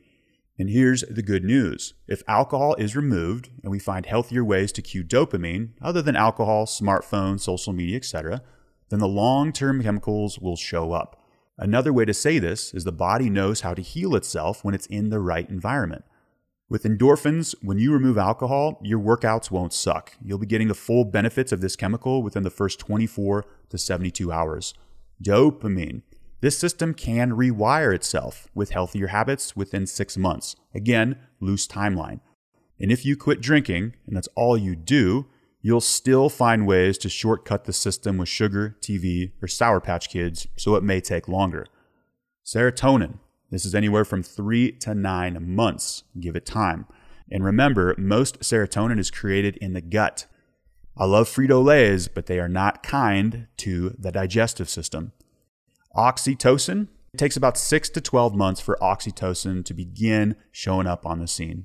And 0.59 0.71
here's 0.71 1.03
the 1.03 1.23
good 1.23 1.45
news. 1.45 1.95
If 2.09 2.23
alcohol 2.27 2.75
is 2.77 2.97
removed 2.97 3.51
and 3.63 3.71
we 3.71 3.79
find 3.79 4.07
healthier 4.07 4.43
ways 4.43 4.73
to 4.73 4.83
cue 4.83 5.05
dopamine 5.05 5.71
other 5.83 6.01
than 6.01 6.17
alcohol, 6.17 6.65
smartphones, 6.67 7.41
social 7.41 7.75
media, 7.75 7.99
etc., 7.99 8.41
then 8.89 9.01
the 9.01 9.09
long-term 9.09 9.83
chemicals 9.83 10.39
will 10.39 10.57
show 10.57 10.93
up. 10.93 11.21
Another 11.59 11.93
way 11.93 12.05
to 12.05 12.15
say 12.15 12.39
this 12.39 12.73
is 12.73 12.85
the 12.85 12.93
body 12.93 13.29
knows 13.29 13.63
how 13.63 13.75
to 13.75 13.83
heal 13.83 14.15
itself 14.15 14.65
when 14.65 14.75
it's 14.75 14.87
in 14.87 15.11
the 15.11 15.21
right 15.21 15.49
environment. 15.49 16.05
With 16.69 16.85
endorphins, 16.85 17.55
when 17.63 17.79
you 17.79 17.93
remove 17.93 18.19
alcohol, 18.19 18.81
your 18.83 18.99
workouts 18.99 19.51
won't 19.51 19.73
suck. 19.73 20.17
You'll 20.23 20.39
be 20.39 20.47
getting 20.47 20.69
the 20.69 20.75
full 20.75 21.05
benefits 21.05 21.53
of 21.53 21.61
this 21.61 21.77
chemical 21.77 22.23
within 22.23 22.43
the 22.43 22.51
first 22.51 22.81
24 22.81 23.45
to 23.71 23.79
72 23.79 24.33
hours. 24.33 24.75
Dopamine 25.23 26.03
this 26.41 26.59
system 26.59 26.95
can 26.95 27.33
rewire 27.33 27.95
itself 27.95 28.49
with 28.55 28.71
healthier 28.71 29.09
habits 29.09 29.57
within 29.57 29.87
six 29.87 30.17
months. 30.17 30.57
Again, 30.75 31.19
loose 31.41 31.67
timeline. 31.67 32.21
And 32.79 32.93
if 32.93 33.07
you 33.07 33.17
quit 33.17 33.41
drinking, 33.41 33.95
and 34.07 34.17
that's 34.17 34.29
all 34.35 34.57
you 34.57 34.77
do, 34.77 35.27
you'll 35.63 35.81
still 35.81 36.29
find 36.29 36.67
ways 36.67 36.99
to 36.99 37.09
shortcut 37.09 37.65
the 37.65 37.73
system 37.73 38.19
with 38.19 38.29
sugar, 38.29 38.77
TV, 38.81 39.33
or 39.43 39.49
Sour 39.49 39.81
Patch 39.81 40.09
Kids, 40.09 40.47
so 40.57 40.77
it 40.77 40.83
may 40.83 41.01
take 41.01 41.27
longer. 41.27 41.67
Serotonin. 42.45 43.19
This 43.51 43.65
is 43.65 43.75
anywhere 43.75 44.05
from 44.05 44.23
three 44.23 44.73
to 44.73 44.95
nine 44.95 45.55
months. 45.55 46.05
Give 46.21 46.37
it 46.37 46.45
time. 46.45 46.87
And 47.31 47.45
remember, 47.45 47.95
most 47.99 48.41
serotonin 48.41 48.99
is 48.99 49.11
created 49.11 49.57
in 49.57 49.73
the 49.73 49.81
gut. 49.81 50.27
I 50.97 51.05
love 51.05 51.29
Frito 51.29 51.65
Lays, 51.65 52.09
but 52.09 52.27
they 52.27 52.39
are 52.39 52.49
not 52.49 52.83
kind 52.83 53.49
to 53.59 53.91
the 53.99 54.13
digestive 54.13 54.69
system. 54.69 55.13
Oxytocin, 55.97 56.89
it 57.15 57.17
takes 57.17 57.37
about 57.37 57.57
6 57.57 57.89
to 57.91 58.01
12 58.03 58.35
months 58.35 58.61
for 58.61 58.77
oxytocin 58.83 59.65
to 59.65 59.73
begin 59.73 60.37
showing 60.53 60.87
up 60.87 61.07
on 61.07 61.19
the 61.19 61.27
scene. 61.27 61.65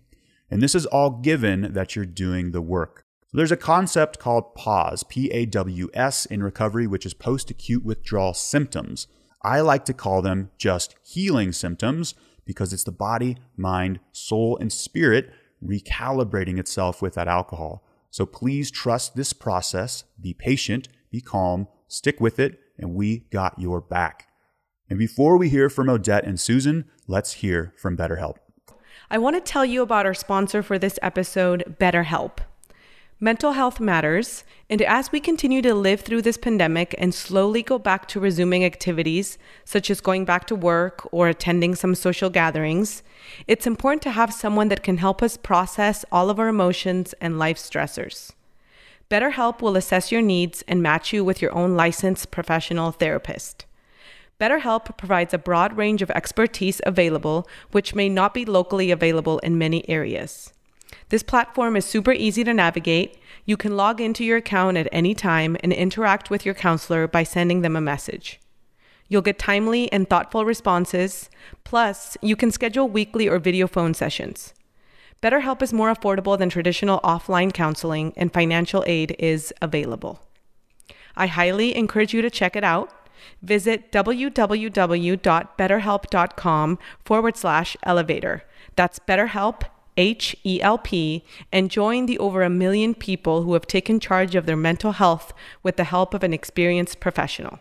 And 0.49 0.61
this 0.61 0.73
is 0.73 0.85
all 0.85 1.09
given 1.09 1.73
that 1.73 1.95
you're 1.95 2.05
doing 2.05 2.51
the 2.51 2.61
work. 2.61 3.03
So 3.27 3.37
there's 3.37 3.51
a 3.51 3.57
concept 3.57 4.19
called 4.19 4.55
PAWS, 4.55 5.03
P 5.03 5.29
A 5.31 5.45
W 5.45 5.89
S, 5.93 6.25
in 6.25 6.43
recovery, 6.43 6.87
which 6.87 7.05
is 7.05 7.13
post 7.13 7.51
acute 7.51 7.83
withdrawal 7.83 8.33
symptoms. 8.33 9.07
I 9.41 9.61
like 9.61 9.85
to 9.85 9.93
call 9.93 10.21
them 10.21 10.51
just 10.57 10.95
healing 11.03 11.51
symptoms 11.51 12.13
because 12.45 12.71
it's 12.71 12.83
the 12.83 12.91
body, 12.91 13.37
mind, 13.57 13.99
soul, 14.11 14.57
and 14.57 14.71
spirit 14.71 15.31
recalibrating 15.63 16.57
itself 16.57 17.01
with 17.01 17.15
that 17.15 17.27
alcohol. 17.27 17.83
So 18.09 18.25
please 18.25 18.71
trust 18.71 19.15
this 19.15 19.33
process, 19.33 20.05
be 20.19 20.33
patient, 20.33 20.87
be 21.11 21.21
calm, 21.21 21.67
stick 21.87 22.19
with 22.19 22.39
it, 22.39 22.59
and 22.77 22.93
we 22.93 23.19
got 23.31 23.59
your 23.59 23.81
back. 23.81 24.27
And 24.89 24.99
before 24.99 25.37
we 25.37 25.49
hear 25.49 25.69
from 25.69 25.89
Odette 25.89 26.25
and 26.25 26.39
Susan, 26.39 26.85
let's 27.07 27.33
hear 27.33 27.73
from 27.77 27.95
BetterHelp. 27.95 28.37
I 29.09 29.17
want 29.17 29.35
to 29.35 29.41
tell 29.41 29.65
you 29.65 29.81
about 29.81 30.05
our 30.05 30.13
sponsor 30.13 30.63
for 30.63 30.79
this 30.79 30.97
episode, 31.01 31.75
BetterHelp. 31.79 32.39
Mental 33.23 33.51
health 33.51 33.79
matters, 33.79 34.43
and 34.67 34.81
as 34.81 35.11
we 35.11 35.19
continue 35.19 35.61
to 35.61 35.75
live 35.75 36.01
through 36.01 36.23
this 36.23 36.37
pandemic 36.37 36.95
and 36.97 37.13
slowly 37.13 37.61
go 37.61 37.77
back 37.77 38.07
to 38.07 38.19
resuming 38.19 38.65
activities, 38.65 39.37
such 39.63 39.91
as 39.91 40.01
going 40.01 40.25
back 40.25 40.45
to 40.47 40.55
work 40.55 41.07
or 41.11 41.27
attending 41.27 41.75
some 41.75 41.93
social 41.93 42.31
gatherings, 42.31 43.03
it's 43.47 43.67
important 43.67 44.01
to 44.01 44.11
have 44.11 44.33
someone 44.33 44.69
that 44.69 44.81
can 44.81 44.97
help 44.97 45.21
us 45.21 45.37
process 45.37 46.03
all 46.11 46.31
of 46.31 46.39
our 46.39 46.47
emotions 46.47 47.13
and 47.21 47.37
life 47.37 47.57
stressors. 47.57 48.31
BetterHelp 49.11 49.61
will 49.61 49.75
assess 49.75 50.09
your 50.09 50.21
needs 50.21 50.63
and 50.69 50.81
match 50.81 51.11
you 51.11 51.25
with 51.25 51.41
your 51.41 51.53
own 51.53 51.75
licensed 51.75 52.31
professional 52.31 52.93
therapist. 52.93 53.65
BetterHelp 54.39 54.97
provides 54.97 55.33
a 55.33 55.37
broad 55.37 55.75
range 55.75 56.01
of 56.01 56.09
expertise 56.11 56.79
available, 56.85 57.45
which 57.71 57.93
may 57.93 58.07
not 58.07 58.33
be 58.33 58.45
locally 58.45 58.89
available 58.89 59.39
in 59.39 59.57
many 59.57 59.87
areas. 59.89 60.53
This 61.09 61.23
platform 61.23 61.75
is 61.75 61.83
super 61.83 62.13
easy 62.13 62.45
to 62.45 62.53
navigate. 62.53 63.17
You 63.43 63.57
can 63.57 63.75
log 63.75 63.99
into 63.99 64.23
your 64.23 64.37
account 64.37 64.77
at 64.77 64.87
any 64.93 65.13
time 65.13 65.57
and 65.61 65.73
interact 65.73 66.29
with 66.29 66.45
your 66.45 66.55
counselor 66.55 67.05
by 67.05 67.23
sending 67.23 67.63
them 67.63 67.75
a 67.75 67.81
message. 67.81 68.39
You'll 69.09 69.21
get 69.21 69.37
timely 69.37 69.91
and 69.91 70.09
thoughtful 70.09 70.45
responses. 70.45 71.29
Plus, 71.65 72.15
you 72.21 72.37
can 72.37 72.49
schedule 72.49 72.87
weekly 72.87 73.27
or 73.27 73.39
video 73.39 73.67
phone 73.67 73.93
sessions. 73.93 74.53
BetterHelp 75.21 75.61
is 75.61 75.71
more 75.71 75.93
affordable 75.93 76.35
than 76.37 76.49
traditional 76.49 76.99
offline 77.01 77.53
counseling, 77.53 78.11
and 78.17 78.33
financial 78.33 78.83
aid 78.87 79.15
is 79.19 79.53
available. 79.61 80.19
I 81.15 81.27
highly 81.27 81.75
encourage 81.75 82.13
you 82.13 82.23
to 82.23 82.31
check 82.31 82.55
it 82.55 82.63
out. 82.63 82.91
Visit 83.43 83.91
www.betterhelp.com 83.91 86.79
forward 87.05 87.37
slash 87.37 87.77
elevator. 87.83 88.43
That's 88.75 88.97
BetterHelp, 88.97 89.61
H 89.95 90.35
E 90.43 90.59
L 90.61 90.79
P, 90.79 91.23
and 91.51 91.69
join 91.69 92.07
the 92.07 92.17
over 92.17 92.41
a 92.41 92.49
million 92.49 92.95
people 92.95 93.43
who 93.43 93.53
have 93.53 93.67
taken 93.67 93.99
charge 93.99 94.33
of 94.33 94.47
their 94.47 94.57
mental 94.57 94.93
health 94.93 95.33
with 95.61 95.75
the 95.75 95.83
help 95.83 96.15
of 96.15 96.23
an 96.23 96.33
experienced 96.33 96.99
professional. 96.99 97.59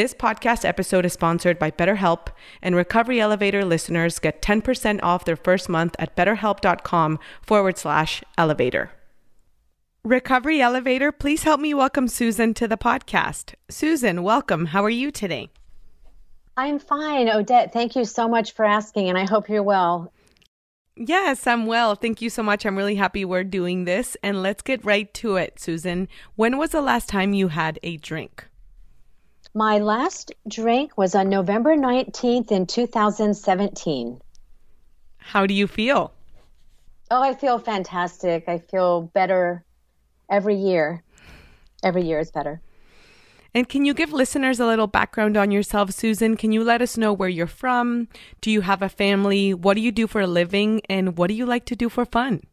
This 0.00 0.14
podcast 0.14 0.64
episode 0.64 1.04
is 1.04 1.12
sponsored 1.12 1.58
by 1.58 1.70
BetterHelp, 1.70 2.28
and 2.62 2.74
Recovery 2.74 3.20
Elevator 3.20 3.66
listeners 3.66 4.18
get 4.18 4.40
10% 4.40 5.00
off 5.02 5.26
their 5.26 5.36
first 5.36 5.68
month 5.68 5.94
at 5.98 6.16
betterhelp.com 6.16 7.18
forward 7.42 7.76
slash 7.76 8.24
elevator. 8.38 8.92
Recovery 10.02 10.62
Elevator, 10.62 11.12
please 11.12 11.42
help 11.42 11.60
me 11.60 11.74
welcome 11.74 12.08
Susan 12.08 12.54
to 12.54 12.66
the 12.66 12.78
podcast. 12.78 13.52
Susan, 13.68 14.22
welcome. 14.22 14.64
How 14.64 14.82
are 14.82 14.88
you 14.88 15.10
today? 15.10 15.50
I'm 16.56 16.78
fine, 16.78 17.28
Odette. 17.28 17.70
Thank 17.74 17.94
you 17.94 18.06
so 18.06 18.26
much 18.26 18.52
for 18.52 18.64
asking, 18.64 19.10
and 19.10 19.18
I 19.18 19.26
hope 19.26 19.50
you're 19.50 19.62
well. 19.62 20.10
Yes, 20.96 21.46
I'm 21.46 21.66
well. 21.66 21.94
Thank 21.94 22.22
you 22.22 22.30
so 22.30 22.42
much. 22.42 22.64
I'm 22.64 22.78
really 22.78 22.94
happy 22.94 23.26
we're 23.26 23.44
doing 23.44 23.84
this. 23.84 24.16
And 24.22 24.42
let's 24.42 24.62
get 24.62 24.82
right 24.82 25.12
to 25.12 25.36
it, 25.36 25.60
Susan. 25.60 26.08
When 26.36 26.56
was 26.56 26.70
the 26.70 26.80
last 26.80 27.06
time 27.10 27.34
you 27.34 27.48
had 27.48 27.78
a 27.82 27.98
drink? 27.98 28.46
My 29.54 29.78
last 29.78 30.32
drink 30.46 30.96
was 30.96 31.16
on 31.16 31.28
November 31.28 31.76
19th 31.76 32.52
in 32.52 32.66
2017. 32.66 34.20
How 35.18 35.46
do 35.46 35.54
you 35.54 35.66
feel? 35.66 36.12
Oh, 37.10 37.20
I 37.20 37.34
feel 37.34 37.58
fantastic. 37.58 38.44
I 38.48 38.58
feel 38.58 39.02
better 39.02 39.64
every 40.30 40.54
year. 40.54 41.02
Every 41.82 42.02
year 42.02 42.20
is 42.20 42.30
better. 42.30 42.60
And 43.52 43.68
can 43.68 43.84
you 43.84 43.92
give 43.92 44.12
listeners 44.12 44.60
a 44.60 44.66
little 44.66 44.86
background 44.86 45.36
on 45.36 45.50
yourself, 45.50 45.90
Susan? 45.90 46.36
Can 46.36 46.52
you 46.52 46.62
let 46.62 46.80
us 46.80 46.96
know 46.96 47.12
where 47.12 47.28
you're 47.28 47.48
from? 47.48 48.06
Do 48.40 48.52
you 48.52 48.60
have 48.60 48.82
a 48.82 48.88
family? 48.88 49.52
What 49.52 49.74
do 49.74 49.80
you 49.80 49.90
do 49.90 50.06
for 50.06 50.20
a 50.20 50.28
living? 50.28 50.82
And 50.88 51.18
what 51.18 51.26
do 51.26 51.34
you 51.34 51.44
like 51.44 51.64
to 51.66 51.74
do 51.74 51.88
for 51.88 52.04
fun? 52.04 52.44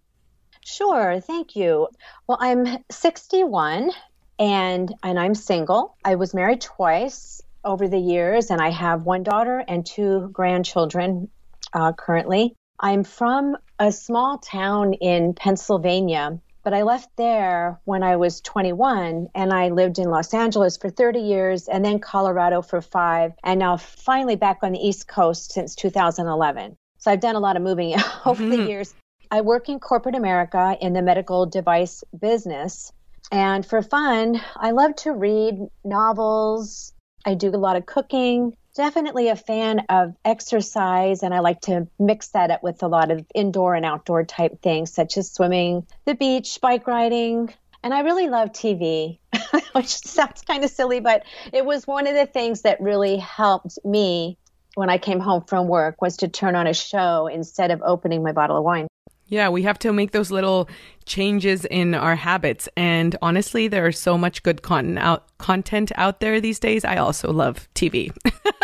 Sure, 0.65 1.21
thank 1.21 1.55
you. 1.55 1.89
Well, 2.25 2.39
I'm 2.41 2.83
61 2.89 3.91
and 4.39 4.93
and 5.03 5.19
I'm 5.19 5.35
single. 5.35 5.95
I 6.03 6.15
was 6.15 6.33
married 6.33 6.61
twice 6.61 7.41
over 7.63 7.87
the 7.87 7.99
years, 7.99 8.49
and 8.51 8.61
I 8.61 8.69
have 8.69 9.03
one 9.03 9.23
daughter 9.23 9.63
and 9.67 9.85
two 9.85 10.29
grandchildren 10.31 11.29
uh, 11.73 11.93
currently. 11.93 12.55
I'm 12.79 13.03
from 13.03 13.57
a 13.79 13.91
small 13.91 14.37
town 14.37 14.93
in 14.93 15.33
Pennsylvania, 15.33 16.39
But 16.63 16.73
I 16.73 16.83
left 16.83 17.09
there 17.15 17.79
when 17.85 18.03
I 18.03 18.17
was 18.17 18.41
21 18.41 19.29
and 19.33 19.53
I 19.53 19.69
lived 19.69 19.99
in 19.99 20.09
Los 20.09 20.33
Angeles 20.33 20.75
for 20.75 20.89
30 20.89 21.19
years 21.21 21.67
and 21.69 21.85
then 21.85 21.99
Colorado 21.99 22.61
for 22.61 22.81
five, 22.81 23.31
and 23.43 23.59
now 23.59 23.77
finally 23.77 24.35
back 24.35 24.59
on 24.63 24.73
the 24.73 24.79
East 24.79 25.07
Coast 25.07 25.53
since 25.53 25.75
2011. 25.75 26.75
So 26.97 27.09
I've 27.09 27.21
done 27.21 27.35
a 27.35 27.39
lot 27.39 27.55
of 27.55 27.63
moving 27.63 27.95
over 28.25 28.45
the 28.45 28.67
years. 28.67 28.93
I 29.31 29.41
work 29.41 29.69
in 29.69 29.79
corporate 29.79 30.15
America 30.15 30.77
in 30.81 30.93
the 30.93 31.01
medical 31.01 31.45
device 31.45 32.03
business. 32.19 32.91
And 33.31 33.65
for 33.65 33.81
fun, 33.81 34.41
I 34.55 34.71
love 34.71 34.95
to 34.97 35.11
read 35.11 35.55
novels. 35.83 36.93
I 37.25 37.33
do 37.33 37.49
a 37.49 37.57
lot 37.57 37.75
of 37.75 37.85
cooking. 37.85 38.55
Definitely 38.75 39.27
a 39.29 39.35
fan 39.35 39.81
of 39.89 40.15
exercise, 40.23 41.23
and 41.23 41.33
I 41.33 41.39
like 41.39 41.61
to 41.61 41.87
mix 41.99 42.29
that 42.29 42.51
up 42.51 42.61
with 42.61 42.83
a 42.83 42.87
lot 42.87 43.09
of 43.09 43.25
indoor 43.33 43.73
and 43.73 43.85
outdoor 43.85 44.23
type 44.23 44.61
things, 44.61 44.93
such 44.93 45.17
as 45.17 45.31
swimming, 45.31 45.87
the 46.05 46.13
beach, 46.13 46.59
bike 46.61 46.87
riding. 46.87 47.53
And 47.83 47.93
I 47.93 48.01
really 48.01 48.29
love 48.29 48.49
TV, 48.49 49.17
which 49.73 49.87
sounds 49.87 50.41
kind 50.43 50.63
of 50.63 50.69
silly, 50.69 50.99
but 50.99 51.23
it 51.51 51.65
was 51.65 51.87
one 51.87 52.05
of 52.05 52.15
the 52.15 52.27
things 52.27 52.61
that 52.61 52.79
really 52.79 53.17
helped 53.17 53.79
me 53.83 54.37
when 54.75 54.91
I 54.91 54.99
came 54.99 55.19
home 55.19 55.43
from 55.47 55.67
work 55.67 55.99
was 56.01 56.17
to 56.17 56.27
turn 56.27 56.55
on 56.55 56.67
a 56.67 56.73
show 56.73 57.25
instead 57.25 57.71
of 57.71 57.81
opening 57.83 58.21
my 58.21 58.31
bottle 58.31 58.57
of 58.57 58.63
wine. 58.63 58.87
Yeah, 59.27 59.49
we 59.49 59.63
have 59.63 59.77
to 59.79 59.91
make 59.91 60.11
those 60.11 60.31
little 60.31 60.69
changes 61.05 61.65
in 61.65 61.93
our 61.93 62.15
habits. 62.15 62.69
And 62.77 63.15
honestly, 63.21 63.67
there's 63.67 63.99
so 63.99 64.17
much 64.17 64.43
good 64.43 64.61
content 64.61 64.99
out, 64.99 65.37
content 65.37 65.91
out 65.95 66.19
there 66.19 66.39
these 66.39 66.59
days. 66.59 66.85
I 66.85 66.97
also 66.97 67.31
love 67.31 67.67
TV. 67.75 68.15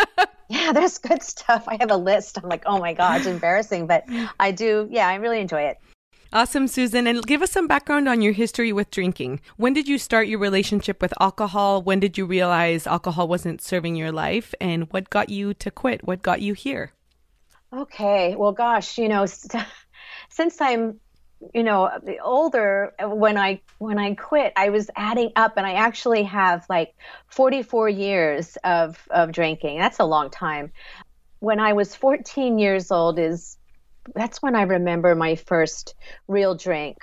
yeah, 0.48 0.72
there's 0.72 0.98
good 0.98 1.22
stuff. 1.22 1.64
I 1.68 1.76
have 1.80 1.90
a 1.90 1.96
list. 1.96 2.38
I'm 2.42 2.48
like, 2.48 2.62
oh 2.66 2.78
my 2.78 2.94
gosh, 2.94 3.26
embarrassing. 3.26 3.86
But 3.86 4.04
I 4.40 4.52
do, 4.52 4.88
yeah, 4.90 5.08
I 5.08 5.16
really 5.16 5.40
enjoy 5.40 5.62
it. 5.62 5.78
Awesome, 6.32 6.66
Susan. 6.66 7.06
And 7.06 7.24
give 7.24 7.42
us 7.42 7.52
some 7.52 7.68
background 7.68 8.08
on 8.08 8.20
your 8.20 8.32
history 8.32 8.72
with 8.72 8.90
drinking. 8.90 9.40
When 9.56 9.72
did 9.72 9.86
you 9.86 9.98
start 9.98 10.26
your 10.26 10.40
relationship 10.40 11.00
with 11.00 11.14
alcohol? 11.20 11.80
When 11.82 12.00
did 12.00 12.18
you 12.18 12.26
realize 12.26 12.88
alcohol 12.88 13.28
wasn't 13.28 13.62
serving 13.62 13.94
your 13.94 14.10
life? 14.10 14.52
And 14.60 14.92
what 14.92 15.10
got 15.10 15.28
you 15.28 15.54
to 15.54 15.70
quit? 15.70 16.04
What 16.04 16.22
got 16.22 16.40
you 16.40 16.54
here? 16.54 16.92
Okay. 17.72 18.34
Well, 18.34 18.50
gosh, 18.50 18.98
you 18.98 19.08
know, 19.08 19.26
since 20.34 20.60
I'm 20.60 21.00
you 21.52 21.62
know 21.62 21.90
older 22.22 22.94
when 23.02 23.36
i 23.36 23.60
when 23.78 23.98
i 23.98 24.14
quit 24.14 24.52
i 24.56 24.70
was 24.70 24.88
adding 24.96 25.30
up 25.36 25.58
and 25.58 25.66
i 25.66 25.74
actually 25.74 26.22
have 26.22 26.64
like 26.70 26.94
44 27.28 27.88
years 27.88 28.56
of 28.64 28.98
of 29.10 29.32
drinking. 29.32 29.78
That's 29.78 30.00
a 30.00 30.04
long 30.04 30.30
time. 30.30 30.72
When 31.40 31.60
i 31.60 31.74
was 31.74 31.94
14 31.94 32.58
years 32.58 32.90
old 32.90 33.18
is 33.18 33.58
that's 34.14 34.40
when 34.42 34.56
i 34.56 34.62
remember 34.62 35.14
my 35.14 35.34
first 35.34 35.94
real 36.28 36.54
drink 36.54 36.98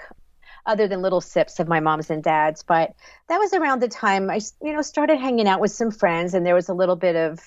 other 0.66 0.88
than 0.88 1.02
little 1.02 1.22
sips 1.22 1.60
of 1.60 1.68
my 1.68 1.80
mom's 1.80 2.10
and 2.10 2.24
dad's. 2.24 2.64
But 2.64 2.94
that 3.28 3.38
was 3.38 3.54
around 3.54 3.82
the 3.82 3.90
time 3.90 4.30
i 4.30 4.40
you 4.62 4.74
know 4.74 4.82
started 4.82 5.18
hanging 5.18 5.48
out 5.48 5.60
with 5.60 5.72
some 5.72 5.92
friends 5.92 6.34
and 6.34 6.46
there 6.46 6.56
was 6.56 6.70
a 6.70 6.74
little 6.74 6.96
bit 6.96 7.16
of 7.16 7.40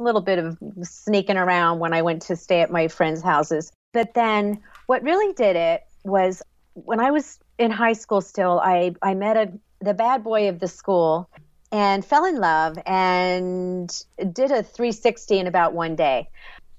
a 0.00 0.02
little 0.02 0.22
bit 0.22 0.40
of 0.40 0.58
sneaking 0.82 1.36
around 1.36 1.78
when 1.78 1.92
i 1.92 2.02
went 2.02 2.22
to 2.22 2.36
stay 2.36 2.62
at 2.62 2.70
my 2.72 2.88
friends 2.88 3.22
houses 3.22 3.70
but 3.92 4.14
then 4.14 4.60
what 4.86 5.02
really 5.02 5.32
did 5.34 5.56
it 5.56 5.84
was 6.04 6.42
when 6.74 7.00
I 7.00 7.10
was 7.10 7.38
in 7.58 7.70
high 7.70 7.92
school 7.92 8.20
still, 8.20 8.60
I, 8.62 8.94
I 9.02 9.14
met 9.14 9.36
a, 9.36 9.52
the 9.80 9.94
bad 9.94 10.24
boy 10.24 10.48
of 10.48 10.58
the 10.58 10.68
school 10.68 11.28
and 11.70 12.04
fell 12.04 12.24
in 12.24 12.36
love 12.36 12.78
and 12.86 13.88
did 14.18 14.50
a 14.50 14.62
360 14.62 15.38
in 15.38 15.46
about 15.46 15.72
one 15.72 15.96
day. 15.96 16.28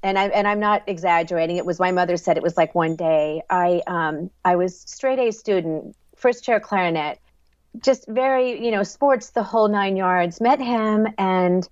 And 0.02 0.20
I 0.20 0.28
and 0.28 0.46
I'm 0.46 0.60
not 0.60 0.84
exaggerating. 0.88 1.56
It 1.56 1.66
was 1.66 1.80
my 1.80 1.92
mother 1.92 2.18
said 2.18 2.36
it 2.36 2.44
was 2.44 2.58
like 2.58 2.76
one 2.76 2.98
day. 2.98 3.42
I 3.50 3.82
um 3.88 4.30
I 4.44 4.58
was 4.58 4.78
straight 4.78 5.18
A 5.18 5.32
student, 5.32 5.96
first 6.18 6.44
chair 6.44 6.60
clarinet, 6.60 7.20
just 7.82 8.06
very 8.10 8.64
you 8.64 8.72
know 8.72 8.84
sports 8.84 9.30
the 9.30 9.44
whole 9.44 9.70
nine 9.70 9.96
yards. 9.96 10.42
Met 10.42 10.60
him 10.60 11.08
and 11.18 11.68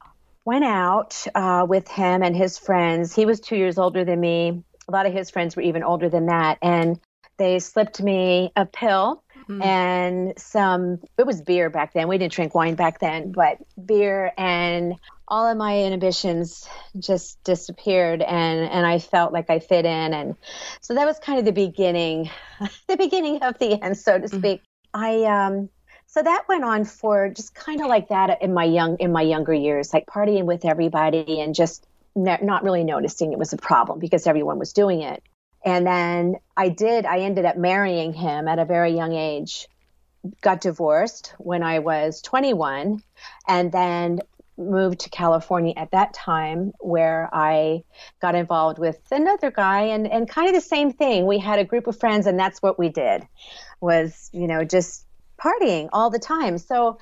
went 0.45 0.63
out 0.63 1.27
uh, 1.35 1.65
with 1.67 1.89
him 1.89 2.23
and 2.23 2.33
his 2.35 2.57
friends. 2.57 3.13
He 3.13 3.25
was 3.25 3.41
two 3.41 3.57
years 3.57 3.77
older 3.77 4.05
than 4.05 4.21
me 4.21 4.63
a 4.91 4.95
lot 4.95 5.05
of 5.05 5.13
his 5.13 5.29
friends 5.29 5.55
were 5.55 5.61
even 5.61 5.83
older 5.83 6.09
than 6.09 6.25
that. 6.25 6.57
And 6.61 6.99
they 7.37 7.59
slipped 7.59 8.01
me 8.01 8.51
a 8.55 8.65
pill 8.65 9.23
mm. 9.49 9.63
and 9.63 10.37
some, 10.37 10.99
it 11.17 11.25
was 11.25 11.41
beer 11.41 11.69
back 11.69 11.93
then. 11.93 12.07
We 12.07 12.17
didn't 12.17 12.33
drink 12.33 12.53
wine 12.53 12.75
back 12.75 12.99
then, 12.99 13.31
but 13.31 13.57
beer 13.83 14.31
and 14.37 14.95
all 15.27 15.47
of 15.47 15.57
my 15.57 15.79
inhibitions 15.83 16.67
just 16.99 17.41
disappeared 17.45 18.21
and 18.21 18.59
and 18.69 18.85
I 18.85 18.99
felt 18.99 19.31
like 19.31 19.49
I 19.49 19.59
fit 19.59 19.85
in 19.85 20.13
and 20.13 20.35
so 20.81 20.93
that 20.93 21.05
was 21.05 21.19
kind 21.19 21.39
of 21.39 21.45
the 21.45 21.53
beginning 21.53 22.29
the 22.89 22.97
beginning 22.97 23.41
of 23.41 23.57
the 23.57 23.81
end 23.81 23.97
so 23.97 24.19
to 24.19 24.27
hmm. 24.27 24.37
speak. 24.37 24.61
Mm. 24.61 24.65
I 24.93 25.45
um 25.45 25.69
so 26.05 26.21
that 26.21 26.43
went 26.49 26.65
on 26.65 26.83
for 26.83 27.29
just 27.29 27.55
kind 27.55 27.79
of 27.79 27.87
like 27.87 28.09
that 28.09 28.41
in 28.41 28.53
my 28.53 28.65
young 28.65 28.97
in 28.97 29.13
my 29.13 29.21
younger 29.21 29.53
years 29.53 29.93
like 29.93 30.05
partying 30.05 30.43
with 30.43 30.65
everybody 30.65 31.39
and 31.39 31.55
just 31.55 31.87
not 32.15 32.63
really 32.63 32.83
noticing 32.83 33.31
it 33.31 33.39
was 33.39 33.53
a 33.53 33.57
problem 33.57 33.99
because 33.99 34.27
everyone 34.27 34.59
was 34.59 34.73
doing 34.73 35.01
it. 35.01 35.23
And 35.63 35.85
then 35.85 36.35
I 36.57 36.69
did, 36.69 37.05
I 37.05 37.19
ended 37.19 37.45
up 37.45 37.57
marrying 37.57 38.13
him 38.13 38.47
at 38.47 38.59
a 38.59 38.65
very 38.65 38.95
young 38.95 39.13
age, 39.13 39.67
got 40.41 40.61
divorced 40.61 41.33
when 41.37 41.63
I 41.63 41.79
was 41.79 42.21
21, 42.21 43.03
and 43.47 43.71
then 43.71 44.21
moved 44.57 45.01
to 45.01 45.09
California 45.09 45.73
at 45.77 45.91
that 45.91 46.13
time 46.13 46.71
where 46.79 47.29
I 47.33 47.83
got 48.21 48.35
involved 48.35 48.79
with 48.79 48.99
another 49.11 49.51
guy 49.51 49.83
and, 49.85 50.07
and 50.07 50.29
kind 50.29 50.47
of 50.49 50.55
the 50.55 50.61
same 50.61 50.93
thing. 50.93 51.25
We 51.25 51.39
had 51.39 51.59
a 51.59 51.65
group 51.65 51.87
of 51.87 51.99
friends 51.99 52.27
and 52.27 52.39
that's 52.39 52.61
what 52.61 52.77
we 52.77 52.89
did 52.89 53.27
was, 53.79 54.29
you 54.33 54.47
know, 54.47 54.63
just 54.63 55.05
partying 55.39 55.89
all 55.91 56.09
the 56.09 56.19
time. 56.19 56.57
So 56.57 56.99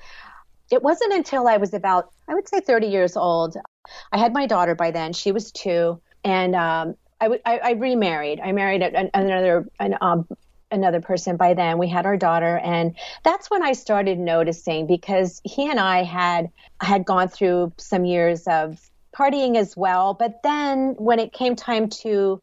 it 0.70 0.82
wasn't 0.82 1.12
until 1.12 1.48
I 1.48 1.56
was 1.56 1.74
about, 1.74 2.10
I 2.28 2.34
would 2.34 2.48
say 2.48 2.60
30 2.60 2.86
years 2.86 3.16
old, 3.16 3.56
I 4.12 4.18
had 4.18 4.32
my 4.32 4.46
daughter 4.46 4.74
by 4.74 4.90
then. 4.90 5.12
She 5.12 5.32
was 5.32 5.50
two, 5.50 6.00
and 6.24 6.54
um, 6.54 6.94
I, 7.20 7.24
w- 7.24 7.42
I, 7.44 7.58
I 7.58 7.70
remarried. 7.72 8.40
I 8.40 8.52
married 8.52 8.82
an, 8.82 9.10
another 9.14 9.68
an, 9.80 9.96
um, 10.00 10.28
another 10.70 11.00
person 11.00 11.36
by 11.36 11.54
then. 11.54 11.78
We 11.78 11.88
had 11.88 12.06
our 12.06 12.16
daughter, 12.16 12.58
and 12.58 12.96
that's 13.24 13.50
when 13.50 13.62
I 13.62 13.72
started 13.72 14.18
noticing 14.18 14.86
because 14.86 15.40
he 15.44 15.68
and 15.68 15.80
I 15.80 16.04
had 16.04 16.50
had 16.80 17.04
gone 17.04 17.28
through 17.28 17.72
some 17.78 18.04
years 18.04 18.46
of 18.46 18.78
partying 19.16 19.56
as 19.56 19.76
well. 19.76 20.14
But 20.14 20.42
then 20.42 20.94
when 20.98 21.18
it 21.18 21.32
came 21.32 21.56
time 21.56 21.88
to 21.88 22.40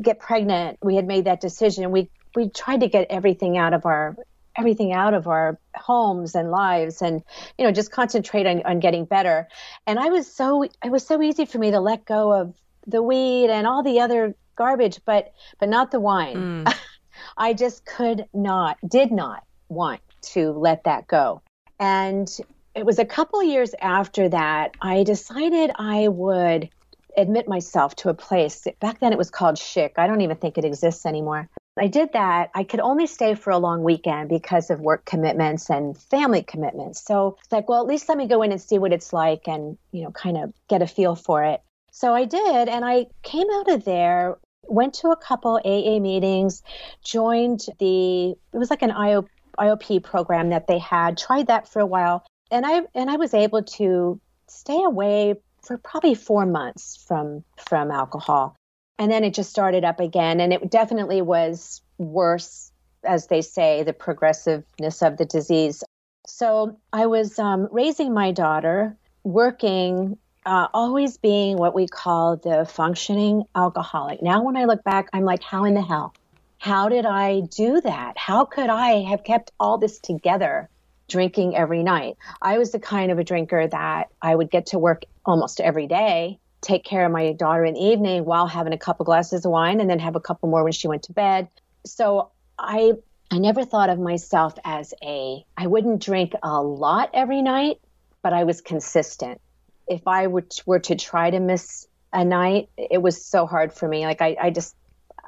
get 0.00 0.20
pregnant, 0.20 0.78
we 0.82 0.94
had 0.94 1.06
made 1.06 1.24
that 1.24 1.40
decision. 1.40 1.90
We 1.90 2.08
we 2.36 2.50
tried 2.50 2.80
to 2.80 2.88
get 2.88 3.08
everything 3.10 3.56
out 3.58 3.74
of 3.74 3.86
our 3.86 4.16
everything 4.56 4.92
out 4.92 5.14
of 5.14 5.26
our 5.26 5.58
homes 5.74 6.34
and 6.34 6.50
lives 6.50 7.02
and 7.02 7.22
you 7.58 7.64
know 7.64 7.72
just 7.72 7.90
concentrate 7.90 8.46
on, 8.46 8.62
on 8.64 8.80
getting 8.80 9.04
better. 9.04 9.48
And 9.86 9.98
i 9.98 10.08
was 10.08 10.32
so 10.32 10.62
it 10.62 10.90
was 10.90 11.06
so 11.06 11.20
easy 11.22 11.44
for 11.44 11.58
me 11.58 11.70
to 11.70 11.80
let 11.80 12.04
go 12.04 12.32
of 12.32 12.54
the 12.86 13.02
weed 13.02 13.50
and 13.50 13.66
all 13.66 13.82
the 13.82 14.00
other 14.00 14.34
garbage 14.56 15.00
but 15.04 15.32
but 15.58 15.68
not 15.68 15.90
the 15.90 16.00
wine. 16.00 16.64
Mm. 16.66 16.74
i 17.36 17.54
just 17.54 17.84
could 17.84 18.26
not 18.32 18.78
did 18.86 19.10
not 19.10 19.44
want 19.68 20.00
to 20.22 20.52
let 20.52 20.84
that 20.84 21.06
go. 21.06 21.42
And 21.80 22.28
it 22.74 22.84
was 22.84 22.98
a 22.98 23.04
couple 23.04 23.42
years 23.42 23.74
after 23.80 24.28
that 24.28 24.72
i 24.80 25.02
decided 25.02 25.70
i 25.76 26.08
would 26.08 26.68
admit 27.16 27.46
myself 27.46 27.94
to 27.94 28.08
a 28.08 28.14
place. 28.14 28.66
Back 28.80 28.98
then 28.98 29.12
it 29.12 29.18
was 29.18 29.30
called 29.30 29.54
Schick. 29.54 29.92
I 29.98 30.08
don't 30.08 30.22
even 30.22 30.36
think 30.36 30.58
it 30.58 30.64
exists 30.64 31.06
anymore 31.06 31.48
I 31.76 31.88
did 31.88 32.12
that. 32.12 32.50
I 32.54 32.62
could 32.62 32.80
only 32.80 33.06
stay 33.06 33.34
for 33.34 33.50
a 33.50 33.58
long 33.58 33.82
weekend 33.82 34.28
because 34.28 34.70
of 34.70 34.80
work 34.80 35.04
commitments 35.04 35.70
and 35.70 35.98
family 35.98 36.42
commitments. 36.42 37.04
So 37.04 37.36
it's 37.40 37.50
like, 37.50 37.68
well, 37.68 37.80
at 37.80 37.88
least 37.88 38.08
let 38.08 38.16
me 38.16 38.28
go 38.28 38.42
in 38.42 38.52
and 38.52 38.60
see 38.60 38.78
what 38.78 38.92
it's 38.92 39.12
like 39.12 39.48
and, 39.48 39.76
you 39.90 40.02
know, 40.02 40.12
kind 40.12 40.36
of 40.36 40.52
get 40.68 40.82
a 40.82 40.86
feel 40.86 41.16
for 41.16 41.42
it. 41.42 41.62
So 41.90 42.14
I 42.14 42.26
did. 42.26 42.68
And 42.68 42.84
I 42.84 43.06
came 43.22 43.46
out 43.54 43.70
of 43.70 43.84
there, 43.84 44.38
went 44.62 44.94
to 44.94 45.08
a 45.08 45.16
couple 45.16 45.60
AA 45.64 45.98
meetings, 45.98 46.62
joined 47.04 47.66
the, 47.80 48.30
it 48.30 48.58
was 48.58 48.70
like 48.70 48.82
an 48.82 48.92
IO, 48.92 49.26
IOP 49.58 50.04
program 50.04 50.50
that 50.50 50.68
they 50.68 50.78
had, 50.78 51.18
tried 51.18 51.48
that 51.48 51.68
for 51.68 51.80
a 51.80 51.86
while. 51.86 52.24
And 52.52 52.64
I, 52.64 52.82
and 52.94 53.10
I 53.10 53.16
was 53.16 53.34
able 53.34 53.64
to 53.64 54.20
stay 54.46 54.80
away 54.84 55.34
for 55.64 55.78
probably 55.78 56.14
four 56.14 56.46
months 56.46 57.04
from, 57.08 57.42
from 57.56 57.90
alcohol 57.90 58.56
and 58.98 59.10
then 59.10 59.24
it 59.24 59.34
just 59.34 59.50
started 59.50 59.84
up 59.84 60.00
again. 60.00 60.40
And 60.40 60.52
it 60.52 60.70
definitely 60.70 61.22
was 61.22 61.82
worse 61.98 62.72
as 63.04 63.26
they 63.26 63.42
say 63.42 63.82
the 63.82 63.92
progressiveness 63.92 65.02
of 65.02 65.16
the 65.16 65.24
disease. 65.24 65.84
So 66.26 66.78
i 66.92 67.06
was 67.06 67.38
um, 67.38 67.68
raising 67.70 68.14
my 68.14 68.32
daughter 68.32 68.96
working 69.24 70.18
uh, 70.46 70.68
always 70.74 71.16
being 71.16 71.56
what 71.56 71.74
we 71.74 71.86
call 71.86 72.36
the 72.36 72.66
functioning 72.66 73.44
alcoholic. 73.54 74.22
Now 74.22 74.42
when 74.42 74.56
i 74.56 74.64
look 74.64 74.82
back 74.84 75.08
i'm 75.12 75.24
like 75.24 75.42
how 75.42 75.64
in 75.64 75.74
the 75.74 75.82
hell? 75.82 76.14
How 76.58 76.88
did 76.88 77.04
i 77.04 77.40
do 77.40 77.80
that? 77.82 78.16
How 78.16 78.46
could 78.46 78.70
i 78.70 79.02
have 79.02 79.24
kept 79.24 79.52
all 79.60 79.76
this 79.76 79.98
together 79.98 80.70
drinking 81.08 81.54
every 81.54 81.82
night? 81.82 82.16
I 82.40 82.56
was 82.56 82.72
the 82.72 82.80
kind 82.80 83.10
of 83.10 83.18
a 83.18 83.24
drinker 83.24 83.66
that 83.66 84.08
i 84.22 84.34
would 84.34 84.50
get 84.50 84.66
to 84.66 84.78
work 84.78 85.04
almost 85.26 85.60
every 85.60 85.86
day 85.86 86.38
take 86.64 86.84
care 86.84 87.06
of 87.06 87.12
my 87.12 87.32
daughter 87.32 87.64
in 87.64 87.74
the 87.74 87.80
evening 87.80 88.24
while 88.24 88.46
having 88.46 88.72
a 88.72 88.78
couple 88.78 89.04
glasses 89.04 89.44
of 89.44 89.52
wine 89.52 89.80
and 89.80 89.88
then 89.88 89.98
have 89.98 90.16
a 90.16 90.20
couple 90.20 90.48
more 90.48 90.64
when 90.64 90.72
she 90.72 90.88
went 90.88 91.04
to 91.04 91.12
bed. 91.12 91.48
So 91.84 92.30
I 92.58 92.94
I 93.30 93.38
never 93.38 93.64
thought 93.64 93.90
of 93.90 93.98
myself 93.98 94.54
as 94.64 94.94
a, 95.02 95.44
I 95.56 95.66
wouldn't 95.66 96.02
drink 96.02 96.34
a 96.42 96.62
lot 96.62 97.10
every 97.14 97.42
night, 97.42 97.80
but 98.22 98.32
I 98.32 98.44
was 98.44 98.60
consistent. 98.60 99.40
If 99.88 100.06
I 100.06 100.28
were 100.28 100.42
to, 100.42 100.62
were 100.66 100.78
to 100.80 100.94
try 100.94 101.30
to 101.30 101.40
miss 101.40 101.88
a 102.12 102.24
night, 102.24 102.68
it 102.76 103.02
was 103.02 103.24
so 103.24 103.46
hard 103.46 103.72
for 103.72 103.88
me. 103.88 104.06
Like 104.06 104.22
I, 104.22 104.36
I 104.40 104.50
just, 104.50 104.76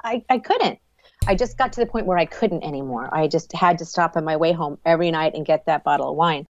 I, 0.03 0.23
I 0.29 0.39
couldn't. 0.39 0.79
I 1.27 1.35
just 1.35 1.57
got 1.57 1.73
to 1.73 1.81
the 1.81 1.85
point 1.85 2.05
where 2.05 2.17
I 2.17 2.25
couldn't 2.25 2.63
anymore. 2.63 3.09
I 3.11 3.27
just 3.27 3.51
had 3.51 3.79
to 3.79 3.85
stop 3.85 4.15
on 4.15 4.23
my 4.23 4.37
way 4.37 4.53
home 4.53 4.77
every 4.85 5.11
night 5.11 5.33
and 5.35 5.45
get 5.45 5.65
that 5.65 5.83
bottle 5.83 6.11
of 6.11 6.15
wine. 6.15 6.45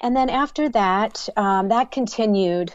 And 0.00 0.16
then 0.16 0.30
after 0.30 0.68
that, 0.68 1.28
um, 1.36 1.68
that 1.70 1.90
continued 1.90 2.72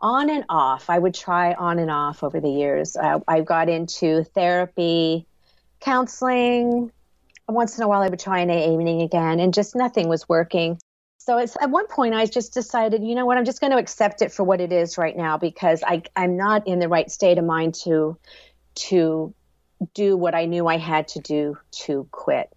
on 0.00 0.30
and 0.30 0.44
off. 0.48 0.90
I 0.90 0.98
would 0.98 1.14
try 1.14 1.54
on 1.54 1.78
and 1.78 1.90
off 1.90 2.22
over 2.22 2.40
the 2.40 2.50
years. 2.50 2.96
Uh, 2.96 3.20
I 3.26 3.40
got 3.40 3.68
into 3.68 4.24
therapy, 4.24 5.26
counseling. 5.80 6.90
Once 7.48 7.78
in 7.78 7.84
a 7.84 7.88
while, 7.88 8.02
I 8.02 8.08
would 8.08 8.18
try 8.18 8.40
an 8.40 8.50
AA 8.50 8.76
meeting 8.76 9.02
again, 9.02 9.40
and 9.40 9.54
just 9.54 9.76
nothing 9.76 10.08
was 10.08 10.28
working. 10.28 10.78
So 11.18 11.38
it's 11.38 11.56
at 11.60 11.70
one 11.70 11.88
point 11.88 12.14
I 12.14 12.26
just 12.26 12.54
decided, 12.54 13.02
you 13.02 13.14
know 13.14 13.26
what, 13.26 13.36
I'm 13.36 13.44
just 13.44 13.60
going 13.60 13.72
to 13.72 13.78
accept 13.78 14.22
it 14.22 14.30
for 14.30 14.44
what 14.44 14.60
it 14.60 14.72
is 14.72 14.96
right 14.96 15.16
now 15.16 15.36
because 15.36 15.82
I, 15.84 16.02
I'm 16.14 16.36
not 16.36 16.66
in 16.68 16.78
the 16.78 16.88
right 16.88 17.10
state 17.10 17.38
of 17.38 17.44
mind 17.44 17.74
to 17.82 18.16
to 18.76 19.34
do 19.92 20.16
what 20.16 20.34
I 20.34 20.44
knew 20.44 20.68
I 20.68 20.78
had 20.78 21.08
to 21.08 21.20
do 21.20 21.58
to 21.84 22.06
quit. 22.12 22.48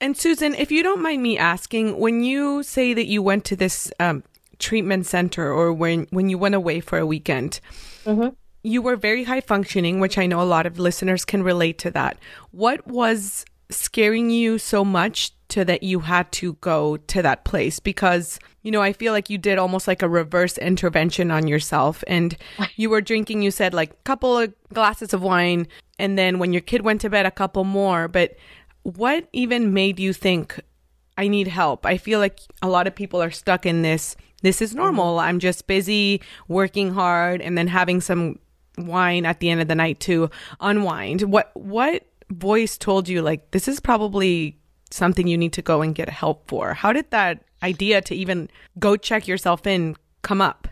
And 0.00 0.16
Susan, 0.16 0.54
if 0.54 0.72
you 0.72 0.82
don't 0.82 1.00
mind 1.00 1.22
me 1.22 1.38
asking, 1.38 1.98
when 1.98 2.24
you 2.24 2.62
say 2.62 2.94
that 2.94 3.06
you 3.06 3.22
went 3.22 3.44
to 3.46 3.56
this 3.56 3.92
um, 4.00 4.24
treatment 4.58 5.06
center 5.06 5.52
or 5.52 5.72
when 5.72 6.06
when 6.10 6.28
you 6.28 6.38
went 6.38 6.54
away 6.54 6.80
for 6.80 6.98
a 6.98 7.06
weekend, 7.06 7.60
mm-hmm. 8.04 8.28
you 8.62 8.82
were 8.82 8.96
very 8.96 9.24
high 9.24 9.40
functioning, 9.40 10.00
which 10.00 10.18
I 10.18 10.26
know 10.26 10.40
a 10.40 10.44
lot 10.44 10.66
of 10.66 10.78
listeners 10.78 11.24
can 11.24 11.42
relate 11.42 11.78
to 11.78 11.90
that. 11.92 12.18
What 12.50 12.86
was 12.86 13.44
scaring 13.70 14.30
you 14.30 14.58
so 14.58 14.84
much 14.84 15.32
to 15.48 15.64
that 15.64 15.82
you 15.82 16.00
had 16.00 16.30
to 16.32 16.54
go 16.54 16.96
to 16.96 17.22
that 17.22 17.44
place 17.44 17.80
because 17.80 18.38
you 18.62 18.70
know 18.70 18.82
i 18.82 18.92
feel 18.92 19.12
like 19.12 19.30
you 19.30 19.38
did 19.38 19.58
almost 19.58 19.88
like 19.88 20.02
a 20.02 20.08
reverse 20.08 20.58
intervention 20.58 21.30
on 21.30 21.46
yourself 21.46 22.04
and 22.06 22.36
you 22.76 22.90
were 22.90 23.00
drinking 23.00 23.40
you 23.40 23.50
said 23.50 23.72
like 23.72 23.90
a 23.90 24.02
couple 24.04 24.36
of 24.38 24.52
glasses 24.72 25.14
of 25.14 25.22
wine 25.22 25.66
and 25.98 26.18
then 26.18 26.38
when 26.38 26.52
your 26.52 26.60
kid 26.60 26.82
went 26.82 27.00
to 27.00 27.08
bed 27.08 27.24
a 27.24 27.30
couple 27.30 27.64
more 27.64 28.06
but 28.06 28.36
what 28.82 29.28
even 29.32 29.72
made 29.72 29.98
you 29.98 30.12
think 30.12 30.60
I 31.16 31.28
need 31.28 31.48
help? 31.48 31.86
I 31.86 31.96
feel 31.96 32.18
like 32.18 32.40
a 32.62 32.68
lot 32.68 32.86
of 32.86 32.94
people 32.94 33.22
are 33.22 33.30
stuck 33.30 33.66
in 33.66 33.82
this. 33.82 34.16
This 34.44 34.60
is 34.60 34.74
normal. 34.74 35.16
Mm-hmm. 35.16 35.26
I'm 35.26 35.38
just 35.38 35.66
busy 35.66 36.20
working 36.48 36.92
hard 36.92 37.40
and 37.40 37.56
then 37.56 37.66
having 37.66 38.02
some 38.02 38.38
wine 38.76 39.24
at 39.24 39.40
the 39.40 39.48
end 39.48 39.62
of 39.62 39.68
the 39.68 39.74
night 39.74 40.00
to 40.00 40.30
unwind. 40.60 41.22
What 41.22 41.50
what 41.54 42.04
voice 42.30 42.76
told 42.76 43.08
you 43.08 43.22
like 43.22 43.52
this 43.52 43.66
is 43.68 43.80
probably 43.80 44.58
something 44.90 45.26
you 45.26 45.38
need 45.38 45.54
to 45.54 45.62
go 45.62 45.80
and 45.80 45.94
get 45.94 46.10
help 46.10 46.46
for? 46.46 46.74
How 46.74 46.92
did 46.92 47.10
that 47.10 47.42
idea 47.62 48.02
to 48.02 48.14
even 48.14 48.50
go 48.78 48.96
check 48.96 49.26
yourself 49.26 49.66
in 49.66 49.96
come 50.20 50.42
up? 50.42 50.68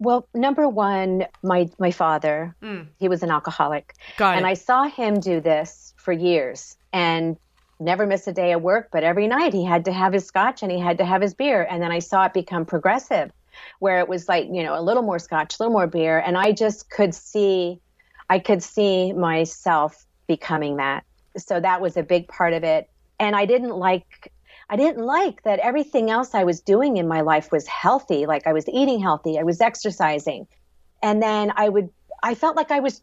Well, 0.00 0.26
number 0.34 0.68
one, 0.68 1.24
my 1.44 1.70
my 1.78 1.92
father, 1.92 2.56
mm. 2.60 2.88
he 2.98 3.08
was 3.08 3.22
an 3.22 3.30
alcoholic, 3.30 3.94
Got 4.16 4.38
and. 4.38 4.46
I 4.46 4.54
saw 4.54 4.88
him 4.88 5.20
do 5.20 5.40
this 5.40 5.94
for 5.96 6.12
years, 6.12 6.76
and 6.92 7.36
never 7.84 8.06
miss 8.06 8.26
a 8.26 8.32
day 8.32 8.52
of 8.52 8.62
work. 8.62 8.88
But 8.90 9.04
every 9.04 9.26
night 9.26 9.52
he 9.52 9.64
had 9.64 9.84
to 9.86 9.92
have 9.92 10.12
his 10.12 10.26
scotch 10.26 10.62
and 10.62 10.72
he 10.72 10.78
had 10.78 10.98
to 10.98 11.04
have 11.04 11.22
his 11.22 11.34
beer, 11.34 11.66
and 11.68 11.82
then 11.82 11.92
I 11.92 11.98
saw 12.00 12.24
it 12.24 12.32
become 12.32 12.64
progressive, 12.64 13.30
where 13.78 14.00
it 14.00 14.08
was 14.08 14.28
like 14.28 14.46
you 14.50 14.62
know 14.62 14.78
a 14.78 14.82
little 14.82 15.02
more 15.02 15.18
scotch, 15.18 15.58
a 15.58 15.62
little 15.62 15.72
more 15.72 15.86
beer, 15.86 16.18
and 16.18 16.36
I 16.36 16.52
just 16.52 16.90
could 16.90 17.14
see, 17.14 17.80
I 18.28 18.38
could 18.38 18.62
see 18.62 19.12
myself 19.12 20.04
becoming 20.26 20.76
that. 20.76 21.04
So 21.36 21.60
that 21.60 21.80
was 21.80 21.96
a 21.96 22.02
big 22.02 22.28
part 22.28 22.52
of 22.52 22.64
it, 22.64 22.88
and 23.20 23.36
I 23.36 23.44
didn't 23.44 23.76
like 23.76 24.32
I 24.68 24.76
didn't 24.76 25.04
like 25.04 25.42
that 25.42 25.58
everything 25.58 26.10
else 26.10 26.34
I 26.34 26.44
was 26.44 26.60
doing 26.60 26.96
in 26.96 27.06
my 27.06 27.20
life 27.20 27.52
was 27.52 27.66
healthy. 27.66 28.26
Like 28.26 28.46
I 28.46 28.52
was 28.52 28.68
eating 28.68 29.00
healthy, 29.00 29.38
I 29.38 29.42
was 29.42 29.60
exercising. 29.60 30.46
And 31.02 31.22
then 31.22 31.52
I 31.54 31.68
would, 31.68 31.90
I 32.22 32.34
felt 32.34 32.56
like 32.56 32.70
I 32.70 32.80
was, 32.80 33.02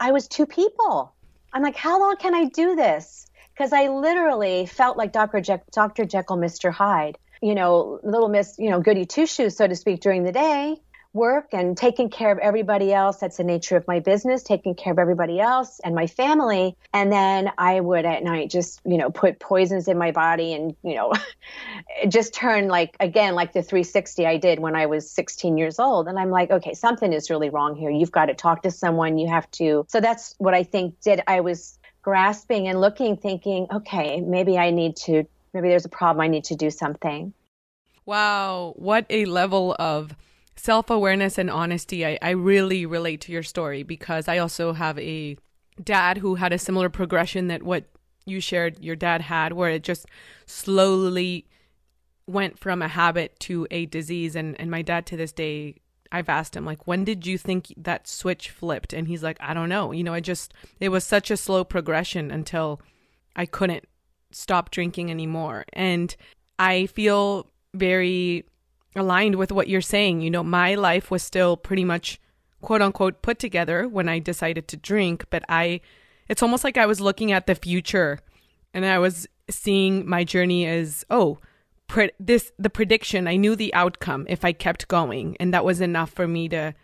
I 0.00 0.10
was 0.10 0.26
two 0.26 0.46
people. 0.46 1.14
I'm 1.52 1.62
like, 1.62 1.76
how 1.76 2.00
long 2.00 2.16
can 2.16 2.34
I 2.34 2.46
do 2.46 2.74
this? 2.74 3.25
Because 3.56 3.72
I 3.72 3.88
literally 3.88 4.66
felt 4.66 4.96
like 4.96 5.12
Dr. 5.12 5.40
Je- 5.40 5.62
Dr. 5.72 6.04
Jekyll, 6.04 6.36
Mr. 6.36 6.70
Hyde, 6.72 7.18
you 7.40 7.54
know, 7.54 8.00
little 8.02 8.28
Miss, 8.28 8.56
you 8.58 8.70
know, 8.70 8.80
goody 8.80 9.06
two 9.06 9.26
shoes, 9.26 9.56
so 9.56 9.66
to 9.66 9.74
speak, 9.74 10.00
during 10.00 10.24
the 10.24 10.32
day 10.32 10.76
work 11.16 11.48
and 11.52 11.76
taking 11.76 12.10
care 12.10 12.30
of 12.30 12.38
everybody 12.38 12.92
else. 12.92 13.16
That's 13.16 13.38
the 13.38 13.44
nature 13.44 13.76
of 13.76 13.88
my 13.88 13.98
business, 14.00 14.42
taking 14.42 14.74
care 14.74 14.92
of 14.92 14.98
everybody 14.98 15.40
else 15.40 15.80
and 15.82 15.94
my 15.94 16.06
family. 16.06 16.76
And 16.92 17.10
then 17.10 17.50
I 17.58 17.80
would 17.80 18.04
at 18.04 18.22
night 18.22 18.50
just, 18.50 18.80
you 18.84 18.98
know, 18.98 19.10
put 19.10 19.40
poisons 19.40 19.88
in 19.88 19.98
my 19.98 20.12
body 20.12 20.52
and, 20.52 20.76
you 20.84 20.94
know, 20.94 21.12
just 22.08 22.34
turn 22.34 22.68
like, 22.68 22.94
again, 23.00 23.34
like 23.34 23.52
the 23.52 23.62
360 23.62 24.26
I 24.26 24.36
did 24.36 24.60
when 24.60 24.76
I 24.76 24.86
was 24.86 25.10
16 25.10 25.56
years 25.56 25.78
old. 25.80 26.06
And 26.06 26.18
I'm 26.18 26.30
like, 26.30 26.50
okay, 26.50 26.74
something 26.74 27.12
is 27.12 27.30
really 27.30 27.50
wrong 27.50 27.74
here. 27.74 27.90
You've 27.90 28.12
got 28.12 28.26
to 28.26 28.34
talk 28.34 28.62
to 28.62 28.70
someone. 28.70 29.18
You 29.18 29.28
have 29.28 29.50
to. 29.52 29.86
So 29.88 30.00
that's 30.00 30.34
what 30.38 30.54
I 30.54 30.62
think 30.62 31.00
did. 31.00 31.22
I 31.26 31.40
was 31.40 31.78
grasping 32.06 32.68
and 32.68 32.80
looking, 32.80 33.16
thinking, 33.16 33.66
okay, 33.72 34.20
maybe 34.20 34.56
I 34.56 34.70
need 34.70 34.94
to, 34.98 35.24
maybe 35.52 35.68
there's 35.68 35.84
a 35.84 35.88
problem. 35.88 36.22
I 36.22 36.28
need 36.28 36.44
to 36.44 36.54
do 36.54 36.70
something. 36.70 37.32
Wow. 38.04 38.74
What 38.76 39.06
a 39.10 39.24
level 39.24 39.74
of 39.80 40.14
self 40.54 40.88
awareness 40.88 41.36
and 41.36 41.50
honesty, 41.50 42.06
I, 42.06 42.16
I 42.22 42.30
really 42.30 42.86
relate 42.86 43.20
to 43.22 43.32
your 43.32 43.42
story 43.42 43.82
because 43.82 44.28
I 44.28 44.38
also 44.38 44.72
have 44.72 44.96
a 45.00 45.36
dad 45.82 46.18
who 46.18 46.36
had 46.36 46.52
a 46.52 46.58
similar 46.58 46.88
progression 46.88 47.48
that 47.48 47.64
what 47.64 47.86
you 48.24 48.40
shared 48.40 48.84
your 48.84 48.94
dad 48.94 49.22
had, 49.22 49.54
where 49.54 49.70
it 49.70 49.82
just 49.82 50.06
slowly 50.46 51.48
went 52.28 52.56
from 52.56 52.82
a 52.82 52.88
habit 52.88 53.38
to 53.40 53.66
a 53.72 53.86
disease. 53.86 54.36
And, 54.36 54.58
and 54.60 54.70
my 54.70 54.82
dad 54.82 55.06
to 55.06 55.16
this 55.16 55.32
day, 55.32 55.78
I've 56.12 56.28
asked 56.28 56.56
him, 56.56 56.64
like, 56.64 56.86
when 56.86 57.04
did 57.04 57.26
you 57.26 57.38
think 57.38 57.72
that 57.76 58.06
switch 58.06 58.50
flipped? 58.50 58.92
And 58.92 59.08
he's 59.08 59.22
like, 59.22 59.36
I 59.40 59.54
don't 59.54 59.68
know. 59.68 59.92
You 59.92 60.04
know, 60.04 60.14
I 60.14 60.20
just, 60.20 60.54
it 60.80 60.90
was 60.90 61.04
such 61.04 61.30
a 61.30 61.36
slow 61.36 61.64
progression 61.64 62.30
until 62.30 62.80
I 63.34 63.46
couldn't 63.46 63.84
stop 64.30 64.70
drinking 64.70 65.10
anymore. 65.10 65.64
And 65.72 66.14
I 66.58 66.86
feel 66.86 67.50
very 67.74 68.44
aligned 68.94 69.36
with 69.36 69.52
what 69.52 69.68
you're 69.68 69.80
saying. 69.80 70.20
You 70.20 70.30
know, 70.30 70.42
my 70.42 70.74
life 70.74 71.10
was 71.10 71.22
still 71.22 71.56
pretty 71.56 71.84
much 71.84 72.20
quote 72.60 72.82
unquote 72.82 73.22
put 73.22 73.38
together 73.38 73.86
when 73.86 74.08
I 74.08 74.18
decided 74.18 74.68
to 74.68 74.76
drink, 74.76 75.26
but 75.30 75.44
I 75.48 75.80
it's 76.28 76.42
almost 76.42 76.64
like 76.64 76.76
I 76.76 76.86
was 76.86 77.00
looking 77.00 77.30
at 77.32 77.46
the 77.46 77.54
future 77.54 78.18
and 78.74 78.84
I 78.84 78.98
was 78.98 79.28
seeing 79.48 80.08
my 80.08 80.24
journey 80.24 80.66
as 80.66 81.04
oh, 81.10 81.38
pre- 81.86 82.12
this 82.18 82.52
the 82.58 82.70
prediction, 82.70 83.26
I 83.28 83.36
knew 83.36 83.56
the 83.56 83.72
outcome 83.74 84.26
if 84.28 84.44
I 84.44 84.52
kept 84.52 84.88
going 84.88 85.36
and 85.38 85.52
that 85.52 85.64
was 85.64 85.80
enough 85.80 86.10
for 86.10 86.26
me 86.26 86.48
to 86.50 86.74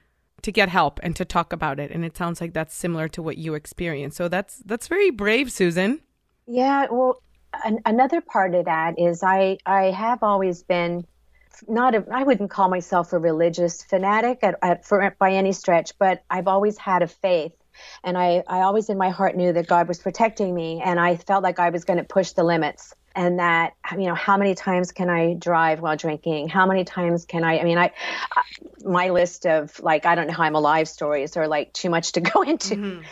to 0.43 0.53
get 0.53 0.69
help 0.69 0.99
and 1.03 1.15
to 1.15 1.25
talk 1.25 1.53
about 1.53 1.79
it 1.79 1.93
and 1.93 2.05
it 2.05 2.17
sounds 2.17 2.41
like 2.41 2.53
that's 2.53 2.75
similar 2.75 3.09
to 3.09 3.23
what 3.23 3.39
you 3.39 3.55
experienced. 3.55 4.17
So 4.17 4.29
that's 4.29 4.59
that's 4.65 4.89
very 4.89 5.11
brave, 5.11 5.53
Susan. 5.53 6.01
Yeah, 6.47 6.87
well, 6.91 7.23
an- 7.65 7.81
another 7.87 8.21
part 8.21 8.55
of 8.55 8.65
that 8.65 8.99
is 8.99 9.23
I 9.23 9.59
I 9.67 9.91
have 9.91 10.23
always 10.23 10.63
been 10.63 11.07
not 11.69 11.95
a, 11.95 12.05
I 12.11 12.23
wouldn't 12.23 12.51
call 12.51 12.69
myself 12.69 13.13
a 13.13 13.19
religious 13.19 13.83
fanatic 13.83 14.39
at, 14.43 14.59
at, 14.63 14.85
for, 14.85 15.15
by 15.19 15.33
any 15.33 15.53
stretch, 15.53 15.93
but 15.99 16.25
I've 16.31 16.49
always 16.49 16.79
had 16.79 17.03
a 17.03 17.09
faith. 17.09 17.53
And 18.05 18.19
I, 18.19 18.43
I 18.47 18.61
always 18.61 18.89
in 18.89 18.99
my 18.99 19.11
heart 19.11 19.37
knew 19.37 19.53
that 19.53 19.67
God 19.67 19.89
was 19.89 19.99
protecting 19.99 20.55
me. 20.55 20.81
And 20.85 21.01
I 21.01 21.17
felt 21.17 21.43
like 21.43 21.59
I 21.59 21.71
was 21.71 21.85
going 21.85 21.99
to 21.99 22.05
push 22.05 22.33
the 22.33 22.45
limits 22.45 22.95
and 23.15 23.39
that, 23.39 23.75
you 23.93 24.07
know, 24.07 24.15
how 24.15 24.37
many 24.37 24.55
times 24.55 24.93
can 24.93 25.11
I 25.11 25.35
drive 25.35 25.81
while 25.81 25.97
drinking? 25.97 26.49
How 26.49 26.67
many 26.67 26.85
times 26.85 27.25
can 27.25 27.45
I, 27.45 27.59
I 27.59 27.65
mean, 27.65 27.79
I, 27.79 27.91
my 28.85 29.11
list 29.11 29.47
of 29.47 29.79
like, 29.81 30.07
I 30.07 30.15
don't 30.15 30.27
know 30.27 30.35
how 30.35 30.45
I'm 30.45 30.55
alive 30.55 30.89
stories 30.89 31.37
are 31.37 31.49
like 31.49 31.73
too 31.73 31.91
much 31.91 32.13
to 32.13 32.21
go 32.33 32.43
into 32.43 32.77
mm-hmm. 32.77 33.03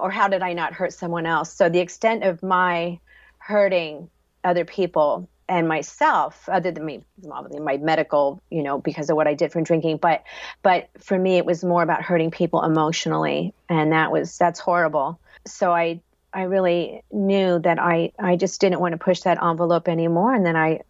or 0.00 0.10
how 0.10 0.28
did 0.28 0.42
I 0.42 0.52
not 0.52 0.72
hurt 0.72 0.92
someone 0.92 1.26
else? 1.26 1.52
So 1.52 1.68
the 1.68 1.80
extent 1.80 2.24
of 2.24 2.42
my 2.42 2.98
hurting 3.38 4.08
other 4.44 4.64
people 4.64 5.28
and 5.48 5.66
myself 5.66 6.48
other 6.48 6.70
than 6.70 6.84
me 6.84 7.02
obviously 7.30 7.60
my 7.60 7.76
medical 7.76 8.40
you 8.50 8.62
know 8.62 8.78
because 8.78 9.10
of 9.10 9.16
what 9.16 9.26
i 9.26 9.34
did 9.34 9.50
from 9.50 9.64
drinking 9.64 9.96
but 9.96 10.22
but 10.62 10.88
for 11.00 11.18
me 11.18 11.36
it 11.38 11.44
was 11.44 11.64
more 11.64 11.82
about 11.82 12.02
hurting 12.02 12.30
people 12.30 12.62
emotionally 12.62 13.52
and 13.68 13.92
that 13.92 14.12
was 14.12 14.38
that's 14.38 14.60
horrible 14.60 15.18
so 15.44 15.72
i 15.72 16.00
i 16.32 16.42
really 16.42 17.02
knew 17.10 17.58
that 17.58 17.78
i 17.78 18.12
i 18.18 18.36
just 18.36 18.60
didn't 18.60 18.80
want 18.80 18.92
to 18.92 18.98
push 18.98 19.20
that 19.20 19.42
envelope 19.42 19.88
anymore 19.88 20.34
and 20.34 20.44
then 20.44 20.56
i 20.56 20.80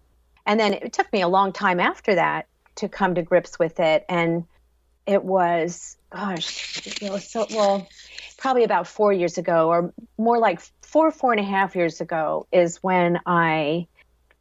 and 0.47 0.59
then 0.59 0.75
it 0.75 0.93
took 0.93 1.13
me 1.13 1.23
a 1.23 1.29
long 1.29 1.53
time 1.53 1.81
after 1.81 2.15
that 2.15 2.47
to 2.77 2.89
come 2.89 3.15
to 3.15 3.23
grips 3.23 3.59
with 3.59 3.81
it 3.81 4.05
and 4.09 4.45
it 5.07 5.25
was 5.25 5.97
gosh 6.11 7.03
it 7.03 7.11
was 7.11 7.29
so 7.29 7.47
well 7.51 7.89
probably 8.39 8.65
about 8.65 8.87
four 8.87 9.13
years 9.13 9.39
ago 9.39 9.69
or 9.69 9.93
more 10.19 10.39
like 10.39 10.61
four 10.83 11.11
four 11.11 11.33
and 11.33 11.41
a 11.41 11.45
half 11.45 11.77
years 11.77 12.01
ago 12.01 12.47
is 12.53 12.83
when 12.83 13.21
i 13.27 13.87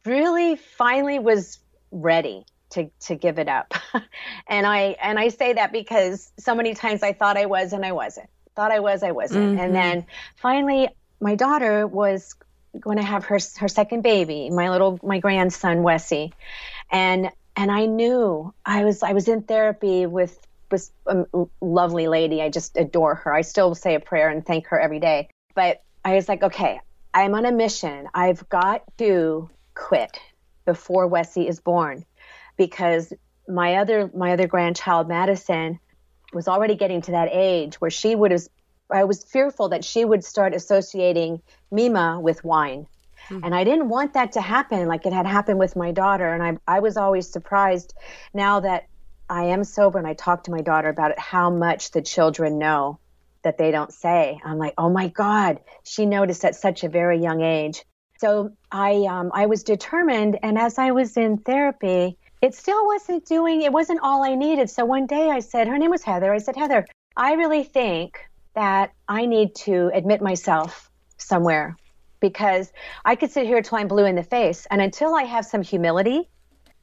really 0.04 0.56
finally 0.56 1.18
was 1.18 1.58
ready 1.90 2.44
to 2.70 2.90
to 3.00 3.14
give 3.14 3.38
it 3.38 3.48
up. 3.48 3.74
and 4.46 4.66
I 4.66 4.96
and 5.02 5.18
I 5.18 5.28
say 5.28 5.52
that 5.54 5.72
because 5.72 6.32
so 6.38 6.54
many 6.54 6.74
times 6.74 7.02
I 7.02 7.12
thought 7.12 7.36
I 7.36 7.46
was 7.46 7.72
and 7.72 7.84
I 7.84 7.92
wasn't. 7.92 8.30
Thought 8.56 8.72
I 8.72 8.80
was, 8.80 9.02
I 9.02 9.12
wasn't. 9.12 9.52
Mm-hmm. 9.52 9.60
And 9.60 9.74
then 9.74 10.06
finally 10.36 10.88
my 11.20 11.34
daughter 11.34 11.86
was 11.86 12.34
going 12.78 12.98
to 12.98 13.02
have 13.02 13.24
her 13.26 13.38
her 13.58 13.68
second 13.68 14.02
baby, 14.02 14.50
my 14.50 14.70
little 14.70 14.98
my 15.02 15.18
grandson 15.18 15.78
Wessie, 15.78 16.32
and 16.90 17.30
and 17.56 17.70
I 17.70 17.86
knew 17.86 18.54
I 18.64 18.84
was 18.84 19.02
I 19.02 19.12
was 19.12 19.28
in 19.28 19.42
therapy 19.42 20.06
with 20.06 20.38
a 21.06 21.24
lovely 21.60 22.08
lady. 22.08 22.40
I 22.42 22.48
just 22.48 22.76
adore 22.76 23.16
her. 23.16 23.34
I 23.34 23.40
still 23.40 23.74
say 23.74 23.94
a 23.94 24.00
prayer 24.00 24.28
and 24.28 24.46
thank 24.46 24.68
her 24.68 24.80
every 24.80 25.00
day. 25.00 25.28
But 25.54 25.82
I 26.04 26.14
was 26.14 26.28
like, 26.28 26.42
okay, 26.42 26.80
I'm 27.12 27.34
on 27.34 27.44
a 27.44 27.52
mission. 27.52 28.08
I've 28.14 28.48
got 28.48 28.84
to 28.98 29.50
quit 29.74 30.20
before 30.64 31.08
Wessie 31.08 31.48
is 31.48 31.60
born 31.60 32.04
because 32.56 33.12
my 33.48 33.76
other 33.76 34.10
my 34.14 34.32
other 34.32 34.46
grandchild 34.46 35.08
Madison 35.08 35.80
was 36.32 36.48
already 36.48 36.76
getting 36.76 37.02
to 37.02 37.12
that 37.12 37.28
age 37.32 37.80
where 37.80 37.90
she 37.90 38.14
would 38.14 38.30
have 38.30 38.46
I 38.92 39.04
was 39.04 39.22
fearful 39.22 39.68
that 39.68 39.84
she 39.84 40.04
would 40.04 40.24
start 40.24 40.54
associating 40.54 41.40
Mima 41.70 42.18
with 42.20 42.44
wine. 42.44 42.86
Mm-hmm. 43.28 43.44
And 43.44 43.54
I 43.54 43.64
didn't 43.64 43.88
want 43.88 44.14
that 44.14 44.32
to 44.32 44.40
happen 44.40 44.88
like 44.88 45.06
it 45.06 45.12
had 45.12 45.26
happened 45.26 45.58
with 45.58 45.76
my 45.76 45.92
daughter. 45.92 46.32
And 46.32 46.42
I, 46.42 46.76
I 46.76 46.80
was 46.80 46.96
always 46.96 47.28
surprised 47.28 47.94
now 48.34 48.60
that 48.60 48.86
I 49.28 49.44
am 49.44 49.62
sober 49.64 49.98
and 49.98 50.06
I 50.06 50.14
talk 50.14 50.44
to 50.44 50.50
my 50.50 50.60
daughter 50.60 50.88
about 50.88 51.12
it, 51.12 51.18
how 51.18 51.50
much 51.50 51.92
the 51.92 52.02
children 52.02 52.58
know 52.58 52.98
that 53.42 53.58
they 53.58 53.70
don't 53.70 53.92
say. 53.92 54.40
I'm 54.44 54.58
like, 54.58 54.74
oh 54.76 54.90
my 54.90 55.08
God, 55.08 55.60
she 55.84 56.04
noticed 56.04 56.44
at 56.44 56.56
such 56.56 56.82
a 56.84 56.88
very 56.88 57.20
young 57.20 57.40
age. 57.40 57.84
So 58.18 58.52
I, 58.70 59.06
um, 59.08 59.30
I 59.32 59.46
was 59.46 59.62
determined. 59.62 60.38
And 60.42 60.58
as 60.58 60.78
I 60.78 60.90
was 60.90 61.16
in 61.16 61.38
therapy, 61.38 62.18
it 62.42 62.54
still 62.54 62.86
wasn't 62.86 63.26
doing, 63.26 63.62
it 63.62 63.72
wasn't 63.72 64.00
all 64.02 64.22
I 64.22 64.34
needed. 64.34 64.70
So 64.70 64.84
one 64.84 65.06
day 65.06 65.30
I 65.30 65.40
said, 65.40 65.68
her 65.68 65.78
name 65.78 65.90
was 65.90 66.02
Heather. 66.02 66.32
I 66.32 66.38
said, 66.38 66.56
Heather, 66.56 66.86
I 67.16 67.34
really 67.34 67.64
think 67.64 68.18
that 68.54 68.92
I 69.08 69.26
need 69.26 69.54
to 69.56 69.90
admit 69.92 70.22
myself 70.22 70.90
somewhere 71.18 71.76
because 72.20 72.72
I 73.04 73.16
could 73.16 73.30
sit 73.30 73.46
here 73.46 73.60
till 73.62 73.78
I'm 73.78 73.88
blue 73.88 74.04
in 74.04 74.14
the 74.14 74.22
face. 74.22 74.66
And 74.70 74.80
until 74.80 75.14
I 75.14 75.24
have 75.24 75.44
some 75.44 75.62
humility, 75.62 76.28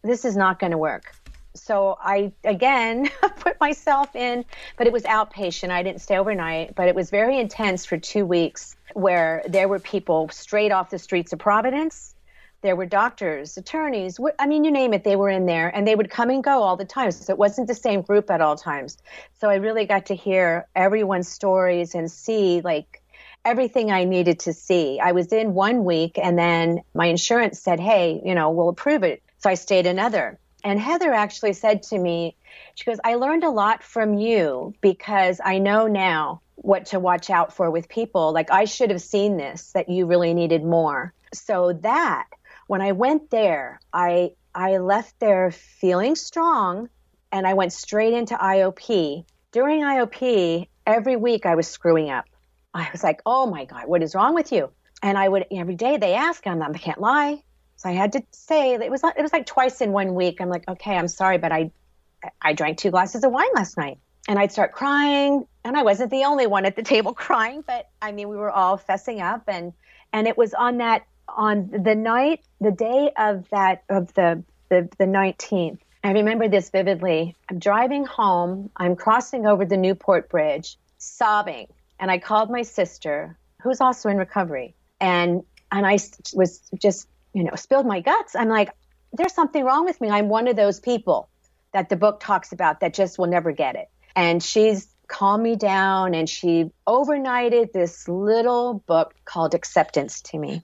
this 0.03 0.25
is 0.25 0.35
not 0.35 0.59
going 0.59 0.71
to 0.71 0.77
work. 0.77 1.13
So 1.55 1.97
I, 1.99 2.33
again, 2.43 3.09
put 3.39 3.59
myself 3.59 4.15
in, 4.15 4.45
but 4.77 4.85
it 4.85 4.93
was 4.93 5.03
outpatient. 5.03 5.71
I 5.71 5.81
didn't 5.81 6.01
stay 6.01 6.17
overnight, 6.17 6.75
but 6.75 6.87
it 6.87 6.95
was 6.95 7.09
very 7.09 7.39
intense 7.39 7.85
for 7.85 7.97
two 7.97 8.25
weeks 8.25 8.75
where 8.93 9.43
there 9.47 9.67
were 9.67 9.79
people 9.79 10.29
straight 10.29 10.71
off 10.71 10.91
the 10.91 10.99
streets 10.99 11.33
of 11.33 11.39
Providence 11.39 12.15
there 12.61 12.75
were 12.75 12.85
doctors, 12.85 13.57
attorneys, 13.57 14.19
I 14.39 14.47
mean, 14.47 14.63
you 14.63 14.71
name 14.71 14.93
it, 14.93 15.03
they 15.03 15.15
were 15.15 15.29
in 15.29 15.45
there 15.45 15.69
and 15.69 15.87
they 15.87 15.95
would 15.95 16.09
come 16.09 16.29
and 16.29 16.43
go 16.43 16.63
all 16.63 16.75
the 16.75 16.85
time. 16.85 17.11
So 17.11 17.33
it 17.33 17.39
wasn't 17.39 17.67
the 17.67 17.75
same 17.75 18.01
group 18.01 18.29
at 18.31 18.41
all 18.41 18.55
times. 18.55 18.97
So 19.39 19.49
I 19.49 19.55
really 19.55 19.85
got 19.85 20.07
to 20.07 20.15
hear 20.15 20.67
everyone's 20.75 21.27
stories 21.27 21.93
and 21.93 22.11
see 22.11 22.61
like 22.61 23.01
everything 23.45 23.91
I 23.91 24.03
needed 24.03 24.39
to 24.41 24.53
see. 24.53 24.99
I 24.99 25.11
was 25.11 25.31
in 25.31 25.53
one 25.53 25.85
week 25.85 26.17
and 26.21 26.37
then 26.37 26.81
my 26.93 27.05
insurance 27.05 27.59
said, 27.59 27.79
hey, 27.79 28.21
you 28.25 28.35
know, 28.35 28.51
we'll 28.51 28.69
approve 28.69 29.03
it. 29.03 29.21
So 29.37 29.49
I 29.49 29.53
stayed 29.53 29.85
another. 29.85 30.39
And 30.63 30.79
Heather 30.79 31.13
actually 31.13 31.53
said 31.53 31.83
to 31.83 31.97
me, 31.97 32.35
she 32.75 32.85
goes, 32.85 32.97
I 33.03 33.15
learned 33.15 33.43
a 33.43 33.49
lot 33.49 33.83
from 33.83 34.15
you 34.15 34.73
because 34.81 35.39
I 35.43 35.59
know 35.59 35.87
now 35.87 36.41
what 36.55 36.87
to 36.87 36.99
watch 36.99 37.29
out 37.29 37.53
for 37.53 37.69
with 37.69 37.87
people. 37.87 38.33
Like 38.33 38.51
I 38.51 38.65
should 38.65 38.89
have 38.89 39.01
seen 39.01 39.37
this, 39.37 39.71
that 39.73 39.89
you 39.89 40.07
really 40.07 40.33
needed 40.33 40.63
more. 40.63 41.13
So 41.33 41.73
that 41.83 42.27
when 42.67 42.81
I 42.81 42.91
went 42.91 43.29
there, 43.29 43.79
I 43.91 44.31
I 44.53 44.77
left 44.77 45.19
there 45.19 45.51
feeling 45.51 46.15
strong 46.15 46.89
and 47.31 47.47
I 47.47 47.53
went 47.53 47.73
straight 47.73 48.13
into 48.13 48.35
IOP. 48.35 49.25
During 49.51 49.81
IOP, 49.81 50.67
every 50.85 51.15
week 51.15 51.45
I 51.45 51.55
was 51.55 51.67
screwing 51.67 52.09
up. 52.09 52.25
I 52.73 52.89
was 52.91 53.03
like, 53.03 53.21
"Oh 53.25 53.47
my 53.47 53.65
god, 53.65 53.87
what 53.87 54.03
is 54.03 54.13
wrong 54.13 54.35
with 54.35 54.51
you?" 54.51 54.71
And 55.01 55.17
I 55.17 55.27
would 55.27 55.45
every 55.51 55.75
day 55.75 55.97
they 55.97 56.13
ask, 56.13 56.45
I'm 56.45 56.61
I 56.61 56.73
can't 56.73 56.99
lie. 56.99 57.41
So 57.77 57.89
I 57.89 57.93
had 57.93 58.13
to 58.13 58.23
say 58.31 58.73
it 58.73 58.91
was 58.91 59.03
it 59.03 59.21
was 59.21 59.33
like 59.33 59.45
twice 59.45 59.81
in 59.81 59.91
one 59.91 60.13
week. 60.13 60.41
I'm 60.41 60.49
like, 60.49 60.67
"Okay, 60.67 60.95
I'm 60.95 61.07
sorry, 61.07 61.37
but 61.37 61.51
I 61.51 61.71
I 62.41 62.53
drank 62.53 62.77
two 62.77 62.91
glasses 62.91 63.23
of 63.23 63.31
wine 63.31 63.53
last 63.55 63.77
night." 63.77 63.99
And 64.29 64.37
I'd 64.37 64.51
start 64.51 64.73
crying, 64.73 65.47
and 65.63 65.77
I 65.77 65.83
wasn't 65.83 66.11
the 66.11 66.25
only 66.25 66.47
one 66.47 66.65
at 66.65 66.75
the 66.75 66.83
table 66.83 67.13
crying, 67.25 67.63
but 67.65 67.89
I 68.01 68.11
mean, 68.11 68.27
we 68.27 68.35
were 68.35 68.51
all 68.51 68.77
fessing 68.77 69.21
up 69.21 69.43
and 69.47 69.73
and 70.11 70.27
it 70.27 70.37
was 70.37 70.53
on 70.53 70.77
that 70.77 71.05
on 71.27 71.69
the 71.69 71.95
night, 71.95 72.41
the 72.59 72.71
day 72.71 73.11
of 73.17 73.47
that 73.49 73.83
of 73.89 74.13
the 74.13 74.43
the, 74.69 74.89
the 74.97 75.05
19th. 75.05 75.79
I 76.03 76.11
remember 76.11 76.47
this 76.47 76.69
vividly. 76.69 77.35
I'm 77.49 77.59
driving 77.59 78.05
home. 78.05 78.69
I'm 78.75 78.95
crossing 78.95 79.45
over 79.45 79.65
the 79.65 79.77
Newport 79.77 80.29
Bridge, 80.29 80.77
sobbing, 80.97 81.67
and 81.99 82.11
I 82.11 82.17
called 82.17 82.49
my 82.49 82.61
sister, 82.61 83.37
who's 83.61 83.81
also 83.81 84.09
in 84.09 84.17
recovery, 84.17 84.75
and 84.99 85.43
and 85.71 85.85
I 85.85 85.97
was 86.33 86.61
just 86.79 87.07
you 87.33 87.43
know 87.43 87.55
spilled 87.55 87.85
my 87.85 88.01
guts. 88.01 88.35
I'm 88.35 88.49
like, 88.49 88.69
there's 89.13 89.33
something 89.33 89.63
wrong 89.63 89.85
with 89.85 89.99
me. 89.99 90.09
I'm 90.09 90.29
one 90.29 90.47
of 90.47 90.55
those 90.55 90.79
people 90.79 91.29
that 91.73 91.89
the 91.89 91.95
book 91.95 92.19
talks 92.19 92.51
about 92.51 92.79
that 92.79 92.93
just 92.93 93.19
will 93.19 93.27
never 93.27 93.51
get 93.51 93.75
it. 93.75 93.89
And 94.15 94.41
she's 94.41 94.87
calmed 95.07 95.43
me 95.43 95.55
down, 95.55 96.13
and 96.13 96.29
she 96.29 96.71
overnighted 96.87 97.71
this 97.71 98.07
little 98.07 98.83
book 98.87 99.13
called 99.25 99.53
Acceptance 99.53 100.21
to 100.21 100.37
me. 100.37 100.63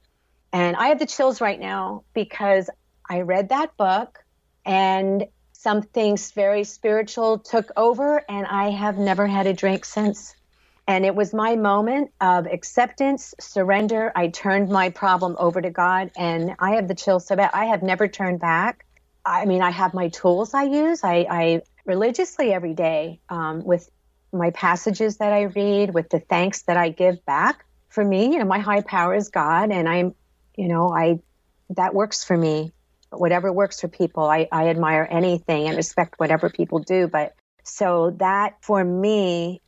And 0.54 0.76
I 0.76 0.88
have 0.88 1.00
the 1.00 1.08
chills 1.08 1.42
right 1.42 1.60
now 1.60 2.04
because 2.13 2.70
I 3.10 3.22
read 3.22 3.50
that 3.50 3.76
book 3.76 4.24
and 4.66 5.26
something 5.52 6.18
very 6.36 6.63
spiritual 6.63 7.39
took 7.39 7.72
over, 7.76 8.24
and 8.30 8.46
I 8.46 8.70
have 8.70 8.98
never 8.98 9.26
had 9.28 9.48
a 9.48 9.54
drink 9.54 9.84
since. 9.84 10.36
And 10.88 11.06
it 11.06 11.16
was 11.16 11.34
my 11.34 11.56
moment 11.56 12.12
of 12.20 12.46
acceptance, 12.46 13.34
surrender. 13.39 14.12
I 14.16 14.28
turned 14.28 14.70
my 14.70 14.89
problem 14.89 15.36
over 15.39 15.62
to 15.62 15.70
God, 15.70 16.12
and 16.18 16.56
I 16.60 16.72
have 16.76 16.88
the 16.88 16.96
chills 16.96 17.26
so 17.26 17.36
bad. 17.36 17.50
I 17.54 17.66
have 17.66 17.82
never 17.82 18.08
turned 18.08 18.42
back. 18.42 18.86
I 19.26 19.46
mean, 19.46 19.62
I 19.62 19.72
have 19.72 19.94
my 19.94 20.10
tools 20.10 20.54
I 20.54 20.63
use. 20.63 21.04
I, 21.04 21.26
I 21.30 21.62
religiously 21.86 22.54
every 22.54 22.74
day 22.74 23.22
um, 23.30 23.63
with 23.63 23.89
my 24.34 24.52
passages 24.52 25.18
that 25.18 25.32
I 25.32 25.44
read, 25.44 25.94
with 25.94 26.10
the 26.10 26.20
thanks 26.20 26.63
that 26.63 26.76
I 26.76 26.89
give 26.89 27.26
back. 27.26 27.66
For 27.88 28.04
me, 28.04 28.34
you 28.34 28.39
know, 28.39 28.46
my 28.46 28.60
high 28.60 28.82
power 28.82 29.16
is 29.16 29.30
God, 29.30 29.72
and 29.72 29.88
I'm 29.88 30.13
you 30.56 30.68
know, 30.68 30.89
I 30.89 31.20
that 31.72 31.94
works 31.94 32.24
for 32.24 32.38
me. 32.38 32.72
Whatever 33.12 33.54
works 33.54 33.80
for 33.80 33.88
people, 33.88 34.24
I, 34.24 34.48
I 34.52 34.70
admire 34.70 35.08
anything 35.10 35.68
and 35.68 35.78
respect 35.78 36.20
whatever 36.20 36.50
people 36.50 36.80
do. 36.80 37.08
But 37.08 37.36
so 37.63 38.16
that 38.18 38.56
for 38.62 38.84
me 38.84 39.62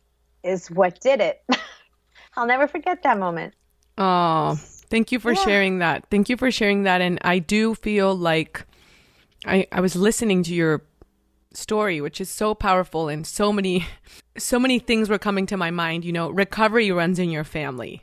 is 0.43 0.69
what 0.69 0.99
did 0.99 1.21
it. 1.21 1.43
I'll 2.35 2.47
never 2.47 2.67
forget 2.67 3.03
that 3.03 3.19
moment. 3.19 3.53
Oh, 3.97 4.55
thank 4.89 5.11
you 5.11 5.19
for 5.19 5.33
yeah. 5.33 5.43
sharing 5.43 5.79
that. 5.79 6.05
Thank 6.09 6.29
you 6.29 6.37
for 6.37 6.51
sharing 6.51 6.83
that. 6.83 7.01
And 7.01 7.19
I 7.21 7.39
do 7.39 7.75
feel 7.75 8.15
like 8.15 8.65
I, 9.45 9.67
I 9.71 9.79
was 9.79 9.95
listening 9.95 10.43
to 10.43 10.53
your 10.53 10.83
story, 11.53 12.01
which 12.01 12.19
is 12.19 12.29
so 12.29 12.53
powerful 12.53 13.07
and 13.07 13.25
so 13.25 13.53
many, 13.53 13.85
so 14.37 14.59
many 14.59 14.79
things 14.79 15.09
were 15.09 15.19
coming 15.19 15.45
to 15.47 15.57
my 15.57 15.71
mind. 15.71 16.03
You 16.03 16.11
know, 16.11 16.29
recovery 16.29 16.91
runs 16.91 17.19
in 17.19 17.29
your 17.29 17.43
family. 17.43 18.01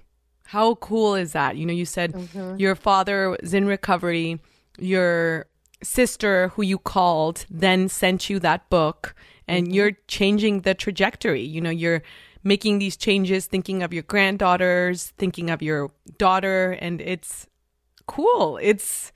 How 0.52 0.74
cool 0.74 1.14
is 1.14 1.32
that? 1.32 1.56
You 1.56 1.64
know, 1.64 1.72
you 1.72 1.86
said 1.86 2.12
mm-hmm. 2.12 2.56
your 2.58 2.74
father 2.74 3.30
was 3.40 3.54
in 3.54 3.64
recovery, 3.64 4.38
your 4.76 5.46
sister, 5.82 6.48
who 6.48 6.62
you 6.62 6.76
called, 6.76 7.46
then 7.48 7.88
sent 7.88 8.28
you 8.28 8.38
that 8.40 8.68
book, 8.68 9.14
and 9.48 9.64
mm-hmm. 9.64 9.74
you're 9.74 9.92
changing 10.08 10.60
the 10.60 10.74
trajectory. 10.74 11.40
You 11.40 11.62
know, 11.62 11.70
you're 11.70 12.02
making 12.44 12.80
these 12.80 12.98
changes, 12.98 13.46
thinking 13.46 13.82
of 13.82 13.94
your 13.94 14.02
granddaughters, 14.02 15.14
thinking 15.16 15.48
of 15.48 15.62
your 15.62 15.90
daughter, 16.18 16.72
and 16.72 17.00
it's 17.00 17.46
cool. 18.06 18.58
It's 18.60 19.10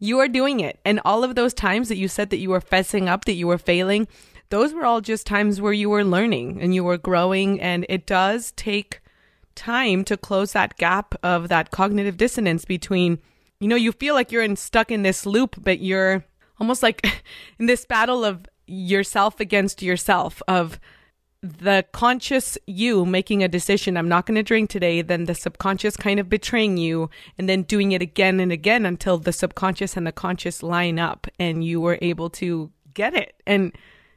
you 0.00 0.18
are 0.18 0.26
doing 0.26 0.58
it. 0.58 0.80
And 0.84 0.98
all 1.04 1.22
of 1.22 1.36
those 1.36 1.54
times 1.54 1.90
that 1.90 1.96
you 1.96 2.08
said 2.08 2.30
that 2.30 2.38
you 2.38 2.50
were 2.50 2.60
fessing 2.60 3.06
up, 3.06 3.24
that 3.26 3.34
you 3.34 3.46
were 3.46 3.56
failing, 3.56 4.08
those 4.48 4.74
were 4.74 4.84
all 4.84 5.00
just 5.00 5.28
times 5.28 5.60
where 5.60 5.72
you 5.72 5.88
were 5.88 6.02
learning 6.02 6.60
and 6.60 6.74
you 6.74 6.82
were 6.82 6.98
growing. 6.98 7.60
And 7.60 7.86
it 7.88 8.04
does 8.04 8.50
take 8.56 9.01
time 9.54 10.04
to 10.04 10.16
close 10.16 10.52
that 10.52 10.76
gap 10.76 11.14
of 11.22 11.48
that 11.48 11.70
cognitive 11.70 12.16
dissonance 12.16 12.64
between, 12.64 13.18
you 13.60 13.68
know, 13.68 13.76
you 13.76 13.92
feel 13.92 14.14
like 14.14 14.32
you're 14.32 14.42
in, 14.42 14.56
stuck 14.56 14.90
in 14.90 15.02
this 15.02 15.26
loop, 15.26 15.56
but 15.62 15.80
you're 15.80 16.24
almost 16.60 16.82
like 16.82 17.04
in 17.58 17.66
this 17.66 17.84
battle 17.84 18.24
of 18.24 18.46
yourself 18.66 19.40
against 19.40 19.82
yourself, 19.82 20.42
of 20.48 20.78
the 21.42 21.84
conscious 21.92 22.56
you 22.66 23.04
making 23.04 23.42
a 23.42 23.48
decision, 23.48 23.96
I'm 23.96 24.08
not 24.08 24.26
going 24.26 24.36
to 24.36 24.44
drink 24.44 24.70
today, 24.70 25.02
then 25.02 25.24
the 25.24 25.34
subconscious 25.34 25.96
kind 25.96 26.20
of 26.20 26.28
betraying 26.28 26.76
you, 26.76 27.10
and 27.36 27.48
then 27.48 27.62
doing 27.62 27.92
it 27.92 28.00
again 28.00 28.38
and 28.38 28.52
again 28.52 28.86
until 28.86 29.18
the 29.18 29.32
subconscious 29.32 29.96
and 29.96 30.06
the 30.06 30.12
conscious 30.12 30.62
line 30.62 31.00
up 31.00 31.26
and 31.40 31.64
you 31.64 31.80
were 31.80 31.98
able 32.00 32.30
to 32.30 32.70
get 32.94 33.14
it. 33.14 33.34
And 33.44 33.72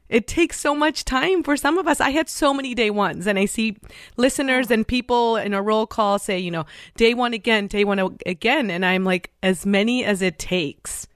it 0.08 0.26
takes 0.26 0.58
so 0.58 0.74
much 0.74 1.04
time 1.04 1.42
for 1.42 1.56
some 1.56 1.78
of 1.78 1.86
us. 1.88 2.00
I 2.00 2.10
had 2.10 2.28
so 2.28 2.54
many 2.54 2.74
day 2.74 2.90
ones, 2.90 3.26
and 3.26 3.38
I 3.38 3.46
see 3.46 3.76
listeners 4.16 4.70
and 4.70 4.86
people 4.86 5.36
in 5.36 5.54
a 5.54 5.62
roll 5.62 5.86
call 5.86 6.18
say, 6.18 6.38
you 6.38 6.50
know, 6.50 6.66
day 6.96 7.14
one 7.14 7.34
again, 7.34 7.66
day 7.66 7.84
one 7.84 8.16
again. 8.24 8.70
And 8.70 8.84
I'm 8.84 9.04
like, 9.04 9.30
as 9.42 9.66
many 9.66 10.04
as 10.04 10.22
it 10.22 10.38
takes, 10.38 11.06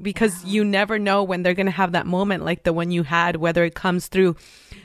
because 0.00 0.44
you 0.44 0.64
never 0.64 0.98
know 0.98 1.22
when 1.22 1.42
they're 1.42 1.54
going 1.54 1.66
to 1.66 1.72
have 1.72 1.92
that 1.92 2.06
moment 2.06 2.44
like 2.44 2.64
the 2.64 2.72
one 2.72 2.90
you 2.90 3.02
had, 3.02 3.36
whether 3.36 3.64
it 3.64 3.74
comes 3.74 4.08
through 4.08 4.36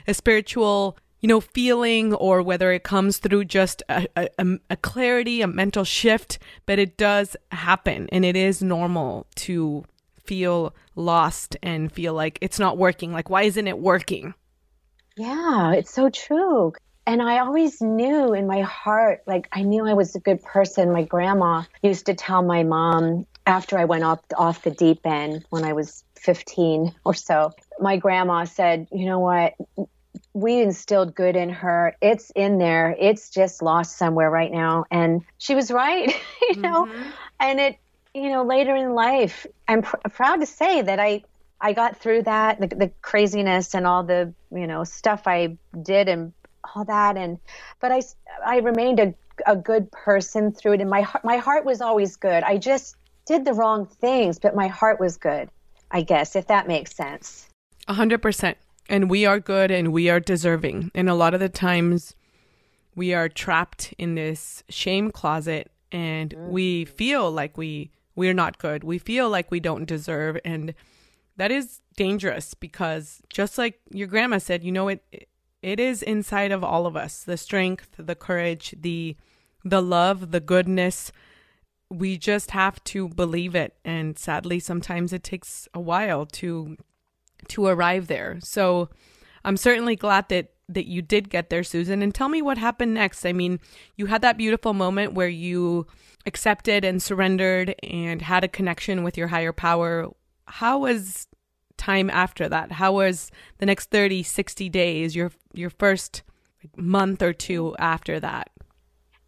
a 0.06 0.14
spiritual 0.14 0.96
you 1.22 1.28
know, 1.28 1.40
feeling 1.40 2.12
or 2.14 2.42
whether 2.42 2.72
it 2.72 2.82
comes 2.82 3.18
through 3.18 3.44
just 3.44 3.80
a, 3.88 4.08
a, 4.16 4.58
a, 4.68 4.76
clarity, 4.76 5.40
a 5.40 5.46
mental 5.46 5.84
shift, 5.84 6.40
but 6.66 6.80
it 6.80 6.96
does 6.96 7.36
happen. 7.52 8.08
And 8.10 8.24
it 8.24 8.34
is 8.34 8.60
normal 8.60 9.28
to 9.36 9.84
feel 10.24 10.74
lost 10.94 11.56
and 11.62 11.90
feel 11.90 12.14
like 12.14 12.38
it's 12.40 12.58
not 12.58 12.78
working. 12.78 13.12
Like, 13.12 13.30
why 13.30 13.42
isn't 13.42 13.66
it 13.66 13.78
working? 13.78 14.34
Yeah, 15.16 15.72
it's 15.72 15.92
so 15.92 16.10
true. 16.10 16.72
And 17.06 17.20
I 17.20 17.38
always 17.38 17.80
knew 17.80 18.32
in 18.32 18.46
my 18.46 18.60
heart, 18.60 19.22
like, 19.26 19.48
I 19.52 19.62
knew 19.62 19.86
I 19.86 19.94
was 19.94 20.14
a 20.14 20.20
good 20.20 20.42
person. 20.42 20.92
My 20.92 21.02
grandma 21.02 21.62
used 21.82 22.06
to 22.06 22.14
tell 22.14 22.42
my 22.42 22.62
mom 22.62 23.26
after 23.46 23.76
I 23.76 23.86
went 23.86 24.04
off, 24.04 24.20
off 24.36 24.62
the 24.62 24.70
deep 24.70 25.00
end 25.04 25.44
when 25.50 25.64
I 25.64 25.72
was 25.72 26.04
15 26.16 26.94
or 27.04 27.14
so, 27.14 27.52
my 27.80 27.96
grandma 27.96 28.44
said, 28.44 28.86
You 28.92 29.06
know 29.06 29.18
what? 29.18 29.54
we 30.34 30.60
instilled 30.60 31.14
good 31.14 31.36
in 31.36 31.50
her. 31.50 31.94
It's 32.00 32.30
in 32.34 32.58
there. 32.58 32.96
It's 32.98 33.30
just 33.30 33.62
lost 33.62 33.96
somewhere 33.96 34.30
right 34.30 34.50
now. 34.50 34.84
And 34.90 35.22
she 35.38 35.54
was 35.54 35.70
right, 35.70 36.12
you 36.50 36.56
know. 36.56 36.86
Mm-hmm. 36.86 37.10
And 37.40 37.60
it, 37.60 37.76
you 38.14 38.28
know, 38.28 38.44
later 38.44 38.74
in 38.76 38.94
life, 38.94 39.46
I'm 39.68 39.82
pr- 39.82 39.96
proud 40.10 40.36
to 40.40 40.46
say 40.46 40.82
that 40.82 40.98
I 40.98 41.22
I 41.60 41.72
got 41.72 41.96
through 41.96 42.22
that, 42.22 42.60
the, 42.60 42.66
the 42.66 42.90
craziness 43.02 43.74
and 43.74 43.86
all 43.86 44.02
the, 44.02 44.34
you 44.50 44.66
know, 44.66 44.82
stuff 44.82 45.22
I 45.26 45.56
did 45.80 46.08
and 46.08 46.32
all 46.74 46.84
that. 46.84 47.16
And 47.16 47.38
but 47.80 47.92
I 47.92 48.02
I 48.44 48.58
remained 48.58 49.00
a 49.00 49.14
a 49.46 49.56
good 49.56 49.90
person 49.92 50.52
through 50.52 50.74
it. 50.74 50.80
And 50.80 50.90
my 50.90 51.06
my 51.24 51.38
heart 51.38 51.64
was 51.64 51.80
always 51.80 52.16
good. 52.16 52.42
I 52.42 52.58
just 52.58 52.96
did 53.26 53.44
the 53.44 53.54
wrong 53.54 53.86
things, 53.86 54.38
but 54.38 54.54
my 54.54 54.68
heart 54.68 55.00
was 55.00 55.16
good. 55.16 55.48
I 55.90 56.02
guess 56.02 56.36
if 56.36 56.46
that 56.48 56.68
makes 56.68 56.94
sense. 56.94 57.48
A 57.88 57.94
hundred 57.94 58.22
percent 58.22 58.58
and 58.88 59.08
we 59.08 59.24
are 59.24 59.40
good 59.40 59.70
and 59.70 59.92
we 59.92 60.10
are 60.10 60.20
deserving. 60.20 60.90
And 60.94 61.08
a 61.08 61.14
lot 61.14 61.34
of 61.34 61.40
the 61.40 61.48
times 61.48 62.14
we 62.94 63.14
are 63.14 63.28
trapped 63.28 63.94
in 63.98 64.14
this 64.14 64.62
shame 64.68 65.10
closet 65.10 65.70
and 65.90 66.34
mm. 66.34 66.48
we 66.48 66.84
feel 66.84 67.30
like 67.30 67.56
we 67.56 67.90
we're 68.14 68.34
not 68.34 68.58
good. 68.58 68.84
We 68.84 68.98
feel 68.98 69.28
like 69.28 69.50
we 69.50 69.60
don't 69.60 69.84
deserve 69.84 70.38
and 70.44 70.74
that 71.36 71.50
is 71.50 71.80
dangerous 71.96 72.54
because 72.54 73.22
just 73.32 73.56
like 73.56 73.80
your 73.90 74.06
grandma 74.06 74.38
said, 74.38 74.62
you 74.62 74.72
know 74.72 74.88
it 74.88 75.28
it 75.62 75.78
is 75.78 76.02
inside 76.02 76.50
of 76.50 76.64
all 76.64 76.86
of 76.86 76.96
us. 76.96 77.22
The 77.22 77.36
strength, 77.36 77.90
the 77.96 78.14
courage, 78.14 78.74
the 78.78 79.16
the 79.64 79.82
love, 79.82 80.30
the 80.30 80.40
goodness. 80.40 81.12
We 81.88 82.18
just 82.18 82.50
have 82.52 82.82
to 82.84 83.08
believe 83.08 83.54
it 83.54 83.76
and 83.84 84.18
sadly 84.18 84.60
sometimes 84.60 85.12
it 85.12 85.22
takes 85.22 85.68
a 85.74 85.80
while 85.80 86.26
to 86.26 86.76
to 87.48 87.66
arrive 87.66 88.06
there. 88.06 88.38
So 88.42 88.88
I'm 89.44 89.56
certainly 89.56 89.96
glad 89.96 90.28
that 90.28 90.52
that 90.68 90.86
you 90.86 91.02
did 91.02 91.28
get 91.28 91.50
there, 91.50 91.64
Susan. 91.64 92.02
And 92.02 92.14
tell 92.14 92.28
me 92.28 92.42
what 92.42 92.58
happened 92.58 92.94
next. 92.94 93.26
I 93.26 93.32
mean, 93.32 93.60
you 93.96 94.06
had 94.06 94.22
that 94.22 94.38
beautiful 94.38 94.72
moment 94.72 95.14
where 95.14 95.28
you 95.28 95.86
accepted 96.26 96.84
and 96.84 97.02
surrendered 97.02 97.74
and 97.82 98.22
had 98.22 98.44
a 98.44 98.48
connection 98.48 99.02
with 99.02 99.16
your 99.16 99.28
higher 99.28 99.52
power. 99.52 100.08
How 100.46 100.78
was 100.78 101.26
time 101.76 102.10
after 102.10 102.48
that? 102.48 102.72
How 102.72 102.92
was 102.92 103.30
the 103.58 103.66
next 103.66 103.90
30, 103.90 104.22
60 104.22 104.68
days, 104.68 105.16
your 105.16 105.32
your 105.52 105.70
first 105.70 106.22
month 106.76 107.22
or 107.22 107.32
two 107.32 107.74
after 107.78 108.20
that? 108.20 108.50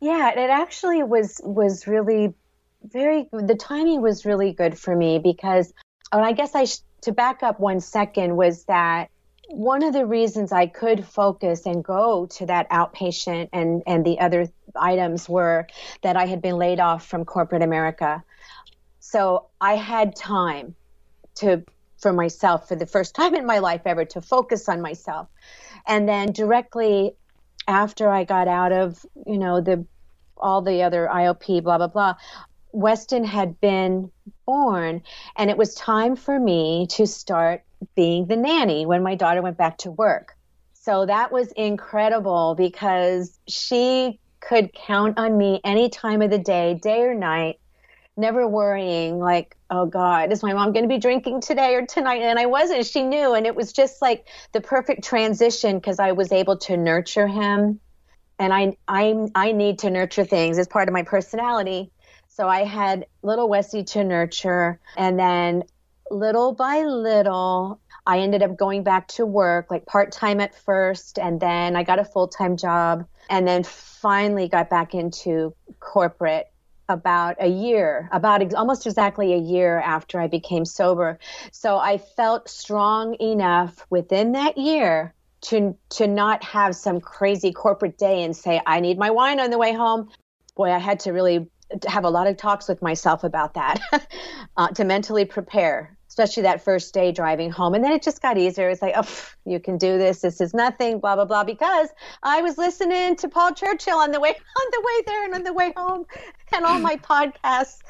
Yeah, 0.00 0.30
it 0.30 0.50
actually 0.50 1.02
was 1.02 1.40
was 1.42 1.87
really 1.87 2.35
very 2.83 3.28
the 3.33 3.54
timing 3.54 4.02
was 4.02 4.24
really 4.24 4.52
good 4.52 4.78
for 4.78 4.94
me 4.94 5.18
because 5.18 5.72
oh, 6.12 6.18
and 6.18 6.26
I 6.26 6.33
guess 6.33 6.54
I 6.54 6.64
sh- 6.64 6.80
to 7.02 7.12
back 7.12 7.42
up 7.42 7.59
one 7.59 7.80
second 7.80 8.37
was 8.37 8.64
that 8.64 9.11
one 9.48 9.83
of 9.83 9.92
the 9.92 10.07
reasons 10.07 10.52
I 10.52 10.66
could 10.66 11.04
focus 11.04 11.66
and 11.66 11.85
go 11.85 12.26
to 12.26 12.46
that 12.46 12.68
outpatient 12.70 13.50
and, 13.52 13.83
and 13.87 14.04
the 14.04 14.20
other 14.20 14.48
items 14.74 15.28
were 15.28 15.66
that 16.02 16.16
I 16.16 16.26
had 16.26 16.40
been 16.40 16.57
laid 16.57 16.80
off 16.80 17.07
from 17.07 17.24
corporate 17.24 17.62
America. 17.62 18.22
So 19.00 19.46
I 19.61 19.76
had 19.76 20.16
time 20.16 20.74
to 21.37 21.62
for 21.98 22.12
myself 22.12 22.68
for 22.68 22.76
the 22.76 22.87
first 22.87 23.14
time 23.14 23.35
in 23.35 23.46
my 23.46 23.59
life 23.61 23.83
ever 23.87 24.04
to 24.04 24.20
focus 24.20 24.68
on 24.68 24.83
myself. 24.83 25.28
And 25.87 26.09
then 26.09 26.33
directly 26.33 27.14
after 27.66 28.11
I 28.11 28.24
got 28.24 28.46
out 28.46 28.72
of, 28.72 29.04
you 29.26 29.38
know, 29.38 29.61
the 29.61 29.87
all 30.37 30.61
the 30.61 30.83
other 30.83 31.09
IOP, 31.11 31.62
blah, 31.62 31.78
blah, 31.78 31.87
blah, 31.87 32.14
Weston 32.72 33.24
had 33.24 33.61
been 33.61 34.11
born, 34.46 35.02
and 35.37 35.48
it 35.48 35.57
was 35.57 35.74
time 35.76 36.16
for 36.16 36.38
me 36.38 36.87
to 36.90 37.07
start 37.07 37.62
being 37.94 38.27
the 38.27 38.37
nanny 38.37 38.87
when 38.87 39.03
my 39.03 39.14
daughter 39.14 39.42
went 39.42 39.57
back 39.57 39.79
to 39.79 39.90
work. 39.90 40.37
So 40.75 41.07
that 41.07 41.33
was 41.33 41.51
incredible 41.53 42.55
because 42.57 43.38
she 43.49 44.20
could 44.40 44.73
count 44.75 45.18
on 45.18 45.37
me 45.37 45.61
any 45.64 45.88
time 45.88 46.20
of 46.23 46.31
the 46.31 46.38
day, 46.38 46.75
day 46.75 47.03
or 47.03 47.14
night, 47.14 47.59
never 48.16 48.47
worrying, 48.47 49.18
like, 49.18 49.57
oh 49.70 49.87
God, 49.87 50.31
is 50.31 50.42
my 50.42 50.53
mom 50.53 50.73
going 50.73 50.85
to 50.85 50.88
be 50.88 50.99
drinking 50.99 51.40
today 51.40 51.75
or 51.75 51.87
tonight? 51.87 52.20
And 52.23 52.38
I 52.38 52.47
wasn't. 52.47 52.87
She 52.87 53.03
knew. 53.03 53.35
And 53.35 53.47
it 53.47 53.57
was 53.57 53.73
just 53.73 54.03
like 54.03 54.27
the 54.53 54.61
perfect 54.61 55.05
transition 55.05 55.79
because 55.79 55.99
I 55.99 56.12
was 56.12 56.31
able 56.33 56.59
to 56.59 56.77
nurture 56.77 57.27
him. 57.27 57.81
And 58.38 58.53
I, 58.53 58.77
I, 58.87 59.14
I 59.35 59.53
need 59.53 59.81
to 59.81 59.90
nurture 59.90 60.25
things 60.25 60.59
as 60.59 60.68
part 60.68 60.88
of 60.88 60.92
my 60.92 61.03
personality. 61.03 61.90
So 62.29 62.49
I 62.49 62.64
had 62.64 63.07
little 63.23 63.49
Westy 63.49 63.85
to 63.85 64.05
nurture. 64.05 64.81
And 64.97 65.18
then 65.18 65.64
little 66.11 66.53
by 66.53 66.83
little, 66.83 67.81
I 68.07 68.19
ended 68.21 68.43
up 68.43 68.57
going 68.57 68.83
back 68.83 69.09
to 69.09 69.27
work, 69.27 69.71
like 69.71 69.87
part 69.87 70.12
time 70.12 70.40
at 70.40 70.55
first. 70.55 71.19
And 71.19 71.40
then 71.40 71.77
I 71.77 71.83
got 71.83 71.99
a 71.99 72.05
full 72.05 72.29
time 72.29 72.57
job. 72.57 73.07
And 73.31 73.49
then 73.49 73.64
finally 73.64 74.49
got 74.49 74.69
back 74.69 74.95
into 74.95 75.55
corporate 75.81 76.49
about 76.88 77.37
a 77.40 77.49
year, 77.49 78.09
about 78.12 78.43
ex- 78.43 78.55
almost 78.55 78.87
exactly 78.87 79.33
a 79.33 79.38
year 79.38 79.81
after 79.81 80.21
I 80.21 80.27
became 80.27 80.67
sober. 80.67 81.19
So 81.51 81.79
I 81.79 81.99
felt 81.99 82.49
strong 82.49 83.17
enough 83.21 83.87
within 83.88 84.33
that 84.33 84.59
year 84.59 85.14
to 85.43 85.77
to 85.90 86.07
not 86.07 86.43
have 86.45 86.75
some 86.75 87.01
crazy 87.01 87.53
corporate 87.53 87.99
day 87.99 88.23
and 88.23 88.37
say 88.37 88.61
I 88.67 88.81
need 88.81 88.99
my 88.99 89.11
wine 89.11 89.40
on 89.40 89.51
the 89.51 89.59
way 89.59 89.73
home. 89.73 90.11
Boy, 90.57 90.71
I 90.71 90.79
had 90.79 91.01
to 91.01 91.12
really 91.12 91.49
have 91.87 92.05
a 92.05 92.11
lot 92.11 92.27
of 92.27 92.37
talks 92.37 92.69
with 92.69 92.83
myself 92.83 93.25
about 93.25 93.55
that 93.55 93.81
uh, 94.57 94.69
to 94.69 94.85
mentally 94.85 95.25
prepare 95.25 95.93
especially 96.14 96.44
that 96.44 96.62
first 96.62 96.94
day 96.94 97.11
driving 97.11 97.50
home. 97.50 97.74
And 97.74 97.83
then 97.83 97.90
it 97.90 98.00
just 98.00 98.22
got 98.22 98.38
easier. 98.38 98.70
It's 98.70 98.81
like 98.81 98.94
oh 98.96 99.09
you 99.44 99.59
can 99.59 99.79
do 99.79 99.98
this. 99.98 100.20
This 100.20 100.40
is 100.40 100.55
nothing 100.55 101.00
blah 101.00 101.16
blah 101.16 101.24
blah. 101.24 101.42
Because 101.42 101.88
i 102.22 102.40
was 102.40 102.57
listening 102.57 103.16
to 103.16 103.29
paul 103.29 103.53
churchill 103.53 103.98
on 103.98 104.12
the 104.12 104.20
way 104.20 104.31
on 104.61 104.66
the 104.70 104.81
way 104.81 105.03
there 105.07 105.24
and 105.24 105.35
on 105.35 105.42
the 105.42 105.53
way 105.53 105.72
home 105.77 106.07
and 106.55 106.64
all 106.64 106.79
my 106.79 106.96
podcasts. 107.11 107.81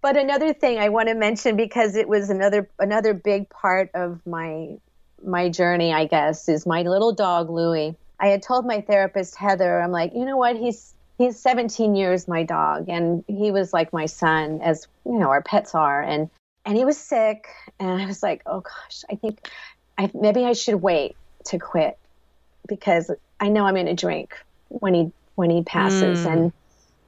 But 0.00 0.16
another 0.16 0.54
thing 0.54 0.78
i 0.78 0.88
want 0.88 1.08
to 1.08 1.14
mention 1.14 1.56
because 1.56 1.94
it 1.94 2.08
was 2.08 2.30
another 2.30 2.70
another 2.78 3.12
big 3.12 3.50
part 3.50 3.90
of 3.94 4.26
my 4.26 4.78
my 5.22 5.50
journey 5.50 5.92
i 5.92 6.06
guess 6.06 6.48
is 6.48 6.64
my 6.66 6.82
little 6.82 7.12
dog 7.12 7.50
louie. 7.50 7.94
I 8.18 8.28
had 8.28 8.42
told 8.42 8.64
my 8.64 8.80
therapist 8.80 9.36
heather 9.36 9.78
i'm 9.82 9.92
like 9.92 10.14
you 10.14 10.24
know 10.24 10.38
what? 10.38 10.56
He's 10.56 10.94
he's 11.18 11.38
17 11.38 11.94
years 11.94 12.26
my 12.26 12.44
dog. 12.44 12.88
And 12.88 13.24
he 13.28 13.50
was 13.50 13.74
like 13.74 13.92
my 13.92 14.06
son 14.06 14.60
as 14.62 14.88
you 15.04 15.18
know 15.18 15.28
our 15.28 15.42
pets 15.42 15.74
are. 15.74 16.02
And 16.02 16.30
and 16.64 16.76
he 16.76 16.84
was 16.84 16.96
sick 16.96 17.46
and 17.78 17.90
i 17.90 18.06
was 18.06 18.22
like 18.22 18.42
oh 18.46 18.60
gosh 18.60 19.04
i 19.10 19.14
think 19.14 19.48
I, 19.98 20.10
maybe 20.14 20.44
i 20.44 20.52
should 20.52 20.76
wait 20.76 21.16
to 21.46 21.58
quit 21.58 21.98
because 22.66 23.10
i 23.40 23.48
know 23.48 23.64
i'm 23.64 23.74
going 23.74 23.86
to 23.86 23.94
drink 23.94 24.34
when 24.68 24.94
he 24.94 25.12
when 25.34 25.50
he 25.50 25.62
passes. 25.62 26.24
Mm. 26.24 26.32
and 26.32 26.52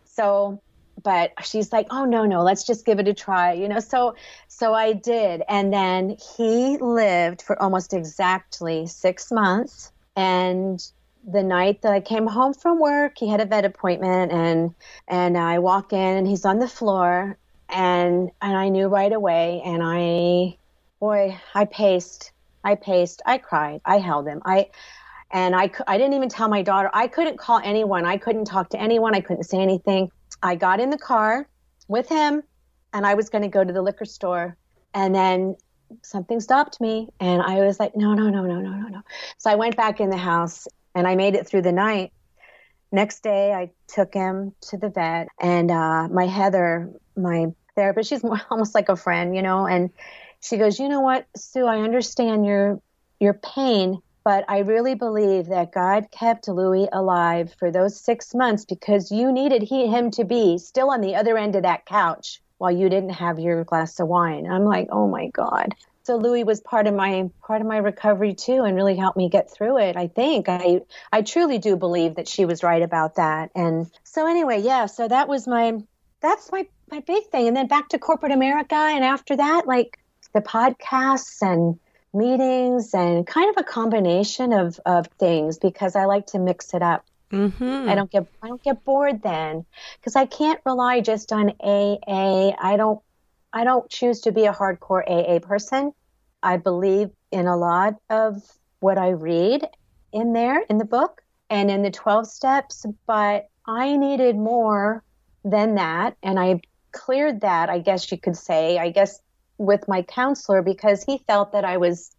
so 0.04 0.60
but 1.02 1.32
she's 1.44 1.72
like 1.72 1.86
oh 1.90 2.04
no 2.04 2.24
no 2.24 2.42
let's 2.42 2.64
just 2.64 2.84
give 2.84 2.98
it 2.98 3.08
a 3.08 3.14
try 3.14 3.52
you 3.52 3.68
know? 3.68 3.80
So 3.80 4.14
so 4.48 4.72
i 4.72 4.92
did. 4.94 5.42
And 5.48 5.72
then 5.72 6.16
he 6.36 6.78
lived 6.78 7.42
for 7.42 7.60
almost 7.60 7.92
exactly 7.92 8.86
six 8.86 9.30
months. 9.30 9.92
And 10.16 10.82
the 11.26 11.42
night 11.42 11.82
that 11.82 11.92
I 11.92 12.00
came 12.00 12.26
home 12.26 12.54
from 12.54 12.78
work, 12.78 13.18
he 13.18 13.28
had 13.28 13.40
a 13.40 13.44
vet 13.44 13.64
appointment, 13.64 14.32
and 14.32 14.74
and 15.08 15.36
I 15.36 15.58
walk 15.58 15.92
in, 15.92 16.16
and 16.16 16.26
he's 16.26 16.44
on 16.44 16.58
the 16.58 16.68
floor, 16.68 17.36
and 17.68 18.30
and 18.40 18.56
I 18.56 18.68
knew 18.68 18.88
right 18.88 19.12
away, 19.12 19.62
and 19.64 19.82
I, 19.82 20.56
boy, 21.00 21.38
I 21.54 21.64
paced, 21.64 22.32
I 22.64 22.74
paced, 22.74 23.22
I 23.26 23.38
cried, 23.38 23.80
I 23.84 23.98
held 23.98 24.26
him, 24.26 24.42
I, 24.44 24.68
and 25.30 25.54
I 25.54 25.70
I 25.86 25.98
didn't 25.98 26.14
even 26.14 26.28
tell 26.28 26.48
my 26.48 26.62
daughter, 26.62 26.90
I 26.92 27.08
couldn't 27.08 27.38
call 27.38 27.60
anyone, 27.64 28.04
I 28.06 28.16
couldn't 28.16 28.46
talk 28.46 28.70
to 28.70 28.80
anyone, 28.80 29.14
I 29.14 29.20
couldn't 29.20 29.44
say 29.44 29.58
anything. 29.58 30.10
I 30.42 30.54
got 30.54 30.80
in 30.80 30.90
the 30.90 30.98
car 30.98 31.48
with 31.88 32.08
him, 32.08 32.42
and 32.92 33.06
I 33.06 33.14
was 33.14 33.30
going 33.30 33.42
to 33.42 33.48
go 33.48 33.64
to 33.64 33.72
the 33.72 33.82
liquor 33.82 34.04
store, 34.04 34.56
and 34.94 35.14
then 35.14 35.56
something 36.02 36.40
stopped 36.40 36.80
me 36.80 37.08
and 37.20 37.42
I 37.42 37.60
was 37.60 37.78
like, 37.78 37.96
no, 37.96 38.14
no, 38.14 38.28
no, 38.28 38.42
no, 38.42 38.60
no, 38.60 38.70
no, 38.70 38.88
no. 38.88 39.02
So 39.38 39.50
I 39.50 39.54
went 39.54 39.76
back 39.76 40.00
in 40.00 40.10
the 40.10 40.16
house 40.16 40.66
and 40.94 41.06
I 41.06 41.14
made 41.14 41.34
it 41.34 41.46
through 41.46 41.62
the 41.62 41.72
night. 41.72 42.12
Next 42.96 43.22
day, 43.22 43.52
I 43.52 43.68
took 43.88 44.14
him 44.14 44.54
to 44.70 44.78
the 44.78 44.88
vet, 44.88 45.28
and 45.38 45.70
uh, 45.70 46.08
my 46.08 46.24
Heather, 46.26 46.90
my 47.14 47.48
therapist, 47.74 48.08
she's 48.08 48.24
almost 48.50 48.74
like 48.74 48.88
a 48.88 48.96
friend, 48.96 49.36
you 49.36 49.42
know, 49.42 49.66
and 49.66 49.90
she 50.40 50.56
goes, 50.56 50.80
"You 50.80 50.88
know 50.88 51.00
what, 51.00 51.26
Sue? 51.36 51.66
I 51.66 51.80
understand 51.80 52.46
your 52.46 52.80
your 53.20 53.34
pain, 53.34 54.00
But 54.24 54.46
I 54.48 54.60
really 54.60 54.94
believe 54.94 55.48
that 55.48 55.72
God 55.72 56.06
kept 56.10 56.48
Louis 56.48 56.88
alive 56.90 57.54
for 57.58 57.70
those 57.70 58.00
six 58.00 58.34
months 58.34 58.64
because 58.64 59.12
you 59.12 59.30
needed 59.30 59.62
he, 59.62 59.88
him 59.88 60.10
to 60.12 60.24
be 60.24 60.56
still 60.56 60.90
on 60.90 61.02
the 61.02 61.16
other 61.16 61.36
end 61.36 61.54
of 61.54 61.64
that 61.64 61.84
couch 61.84 62.40
while 62.56 62.72
you 62.72 62.88
didn't 62.88 63.10
have 63.10 63.38
your 63.38 63.62
glass 63.64 64.00
of 64.00 64.08
wine. 64.08 64.50
I'm 64.50 64.64
like, 64.64 64.88
oh 64.90 65.06
my 65.06 65.28
God. 65.28 65.74
So 66.06 66.14
Louis 66.14 66.44
was 66.44 66.60
part 66.60 66.86
of 66.86 66.94
my 66.94 67.28
part 67.44 67.60
of 67.60 67.66
my 67.66 67.78
recovery 67.78 68.34
too, 68.34 68.62
and 68.62 68.76
really 68.76 68.94
helped 68.94 69.16
me 69.16 69.28
get 69.28 69.50
through 69.50 69.78
it. 69.78 69.96
I 69.96 70.06
think 70.06 70.48
I 70.48 70.82
I 71.10 71.22
truly 71.22 71.58
do 71.58 71.74
believe 71.76 72.14
that 72.14 72.28
she 72.28 72.44
was 72.44 72.62
right 72.62 72.82
about 72.82 73.16
that. 73.16 73.50
And 73.56 73.90
so 74.04 74.28
anyway, 74.28 74.60
yeah. 74.62 74.86
So 74.86 75.08
that 75.08 75.26
was 75.26 75.48
my 75.48 75.82
that's 76.20 76.52
my 76.52 76.68
my 76.92 77.00
big 77.00 77.24
thing. 77.32 77.48
And 77.48 77.56
then 77.56 77.66
back 77.66 77.88
to 77.88 77.98
corporate 77.98 78.30
America, 78.30 78.76
and 78.76 79.04
after 79.04 79.34
that, 79.34 79.66
like 79.66 79.98
the 80.32 80.40
podcasts 80.40 81.42
and 81.42 81.76
meetings 82.14 82.94
and 82.94 83.26
kind 83.26 83.50
of 83.50 83.56
a 83.60 83.68
combination 83.68 84.52
of 84.52 84.78
of 84.86 85.08
things 85.18 85.58
because 85.58 85.96
I 85.96 86.04
like 86.04 86.28
to 86.28 86.38
mix 86.38 86.72
it 86.72 86.82
up. 86.82 87.04
Mm-hmm. 87.32 87.88
I 87.88 87.96
don't 87.96 88.12
get 88.12 88.28
I 88.44 88.46
don't 88.46 88.62
get 88.62 88.84
bored 88.84 89.22
then 89.22 89.66
because 89.98 90.14
I 90.14 90.26
can't 90.26 90.60
rely 90.64 91.00
just 91.00 91.32
on 91.32 91.50
AA. 91.58 92.52
I 92.60 92.76
don't 92.76 93.02
I 93.52 93.64
don't 93.64 93.88
choose 93.88 94.20
to 94.22 94.32
be 94.32 94.46
a 94.46 94.52
hardcore 94.52 95.02
AA 95.06 95.38
person. 95.38 95.92
I 96.42 96.56
believe 96.56 97.10
in 97.30 97.46
a 97.46 97.56
lot 97.56 97.94
of 98.10 98.42
what 98.80 98.98
I 98.98 99.10
read 99.10 99.68
in 100.12 100.32
there 100.32 100.60
in 100.68 100.78
the 100.78 100.84
book 100.84 101.22
and 101.50 101.70
in 101.70 101.82
the 101.82 101.90
12 101.90 102.26
steps, 102.26 102.86
but 103.06 103.48
I 103.66 103.96
needed 103.96 104.36
more 104.36 105.02
than 105.44 105.76
that 105.76 106.16
and 106.22 106.38
I 106.38 106.60
cleared 106.92 107.42
that, 107.42 107.68
I 107.68 107.78
guess 107.78 108.10
you 108.10 108.18
could 108.18 108.36
say. 108.36 108.78
I 108.78 108.90
guess 108.90 109.20
with 109.58 109.88
my 109.88 110.02
counselor 110.02 110.62
because 110.62 111.04
he 111.04 111.18
felt 111.26 111.52
that 111.52 111.64
I 111.64 111.76
was 111.76 112.10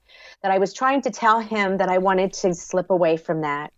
that 0.42 0.52
I 0.52 0.58
was 0.58 0.74
trying 0.74 1.02
to 1.04 1.12
tell 1.12 1.40
him 1.40 1.78
that 1.78 1.90
I 1.90 2.00
wanted 2.00 2.34
to 2.34 2.54
slip 2.54 2.90
away 2.90 3.18
from 3.18 3.42
that 3.42 3.72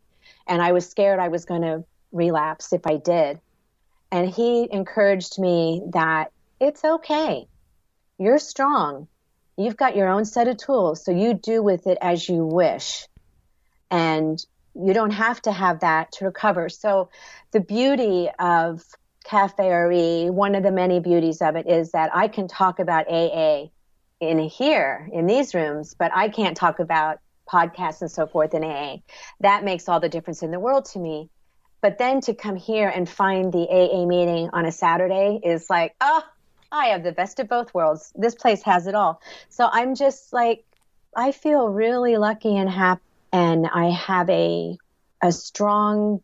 and 0.47 0.61
I 0.61 0.71
was 0.71 0.89
scared 0.89 1.19
I 1.19 1.27
was 1.27 1.45
going 1.45 1.61
to 1.61 1.83
relapse 2.11 2.73
if 2.73 2.85
I 2.87 2.97
did. 2.97 3.39
And 4.11 4.29
he 4.29 4.67
encouraged 4.71 5.39
me 5.39 5.83
that 5.93 6.31
it's 6.59 6.83
okay. 6.83 7.47
You're 8.17 8.39
strong. 8.39 9.07
You've 9.57 9.77
got 9.77 9.95
your 9.95 10.07
own 10.07 10.25
set 10.25 10.47
of 10.47 10.57
tools, 10.57 11.03
so 11.03 11.11
you 11.11 11.33
do 11.33 11.61
with 11.61 11.87
it 11.87 11.97
as 12.01 12.27
you 12.27 12.45
wish. 12.45 13.07
And 13.91 14.43
you 14.75 14.93
don't 14.93 15.11
have 15.11 15.41
to 15.43 15.51
have 15.51 15.81
that 15.81 16.11
to 16.13 16.25
recover. 16.25 16.69
So, 16.69 17.09
the 17.51 17.59
beauty 17.59 18.29
of 18.39 18.83
Cafe 19.25 19.69
RE, 19.69 20.29
one 20.29 20.55
of 20.55 20.63
the 20.63 20.71
many 20.71 20.99
beauties 20.99 21.41
of 21.41 21.55
it 21.55 21.67
is 21.67 21.91
that 21.91 22.15
I 22.15 22.27
can 22.27 22.47
talk 22.47 22.79
about 22.79 23.09
AA 23.09 23.67
in 24.19 24.39
here, 24.39 25.09
in 25.11 25.27
these 25.27 25.53
rooms, 25.53 25.95
but 25.97 26.11
I 26.13 26.29
can't 26.29 26.55
talk 26.55 26.79
about 26.79 27.19
podcasts 27.51 28.01
and 28.01 28.11
so 28.11 28.27
forth 28.27 28.53
in 28.53 28.63
AA. 28.63 28.97
That 29.39 29.63
makes 29.63 29.89
all 29.89 29.99
the 29.99 30.09
difference 30.09 30.43
in 30.43 30.51
the 30.51 30.59
world 30.59 30.85
to 30.93 30.99
me. 30.99 31.29
But 31.81 31.97
then 31.97 32.21
to 32.21 32.33
come 32.33 32.55
here 32.55 32.89
and 32.89 33.07
find 33.07 33.51
the 33.51 33.67
AA 33.69 34.05
meeting 34.05 34.49
on 34.51 34.65
a 34.65 34.71
Saturday 34.71 35.39
is 35.43 35.69
like, 35.69 35.95
oh, 36.01 36.21
I 36.71 36.87
have 36.87 37.03
the 37.03 37.11
best 37.11 37.39
of 37.39 37.47
both 37.47 37.73
worlds. 37.73 38.11
This 38.15 38.35
place 38.35 38.61
has 38.63 38.87
it 38.87 38.95
all. 38.95 39.21
So 39.49 39.67
I'm 39.71 39.95
just 39.95 40.33
like, 40.33 40.65
I 41.15 41.31
feel 41.31 41.69
really 41.69 42.17
lucky 42.17 42.55
and 42.57 42.69
happy, 42.69 43.01
and 43.31 43.67
I 43.67 43.89
have 43.91 44.29
a 44.29 44.77
a 45.21 45.31
strong, 45.31 46.21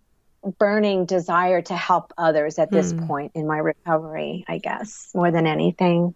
burning 0.60 1.06
desire 1.06 1.62
to 1.64 1.76
help 1.76 2.14
others 2.18 2.60
at 2.60 2.72
this 2.72 2.94
Hmm. 2.94 3.00
point 3.08 3.32
in 3.36 3.48
my 3.48 3.58
recovery. 3.58 4.46
I 4.48 4.60
guess 4.60 5.12
more 5.16 5.32
than 5.32 5.48
anything. 5.48 6.16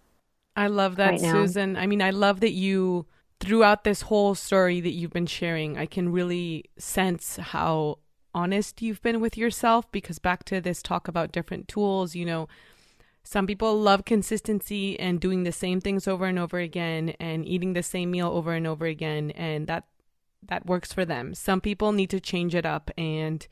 I 0.56 0.68
love 0.68 0.96
that, 0.98 1.20
right. 1.22 1.22
Susan. 1.22 1.78
I 1.78 1.88
mean, 1.88 2.02
I 2.02 2.12
love 2.12 2.40
that 2.42 2.52
you, 2.52 3.06
throughout 3.40 3.84
this 3.84 4.04
whole 4.04 4.36
story 4.36 4.82
that 4.82 4.92
you've 4.92 5.14
been 5.14 5.26
sharing, 5.26 5.78
I 5.78 5.86
can 5.86 6.12
really 6.12 6.66
sense 6.78 7.38
how 7.38 8.00
honest 8.34 8.82
you've 8.82 9.02
been 9.02 9.22
with 9.22 9.38
yourself. 9.38 9.90
Because 9.92 10.20
back 10.20 10.44
to 10.46 10.60
this 10.60 10.82
talk 10.82 11.08
about 11.08 11.32
different 11.32 11.68
tools, 11.68 12.16
you 12.16 12.26
know, 12.26 12.48
some 13.24 13.46
people 13.46 13.80
love 13.80 14.06
consistency 14.06 15.00
and 15.00 15.20
doing 15.20 15.44
the 15.44 15.52
same 15.52 15.82
things 15.82 16.08
over 16.08 16.26
and 16.26 16.40
over 16.40 16.60
again 16.60 17.10
and 17.20 17.48
eating 17.48 17.74
the 17.74 17.84
same 17.84 18.12
meal 18.12 18.28
over 18.28 18.54
and 18.54 18.66
over 18.66 18.86
again. 18.86 19.32
And 19.32 19.68
that, 19.68 19.86
that 20.48 20.66
works 20.66 20.94
for 20.94 21.06
them. 21.06 21.34
Some 21.34 21.62
people 21.62 21.92
need 21.92 22.10
to 22.10 22.20
change 22.20 22.56
it 22.56 22.66
up 22.66 22.90
and 22.98 23.46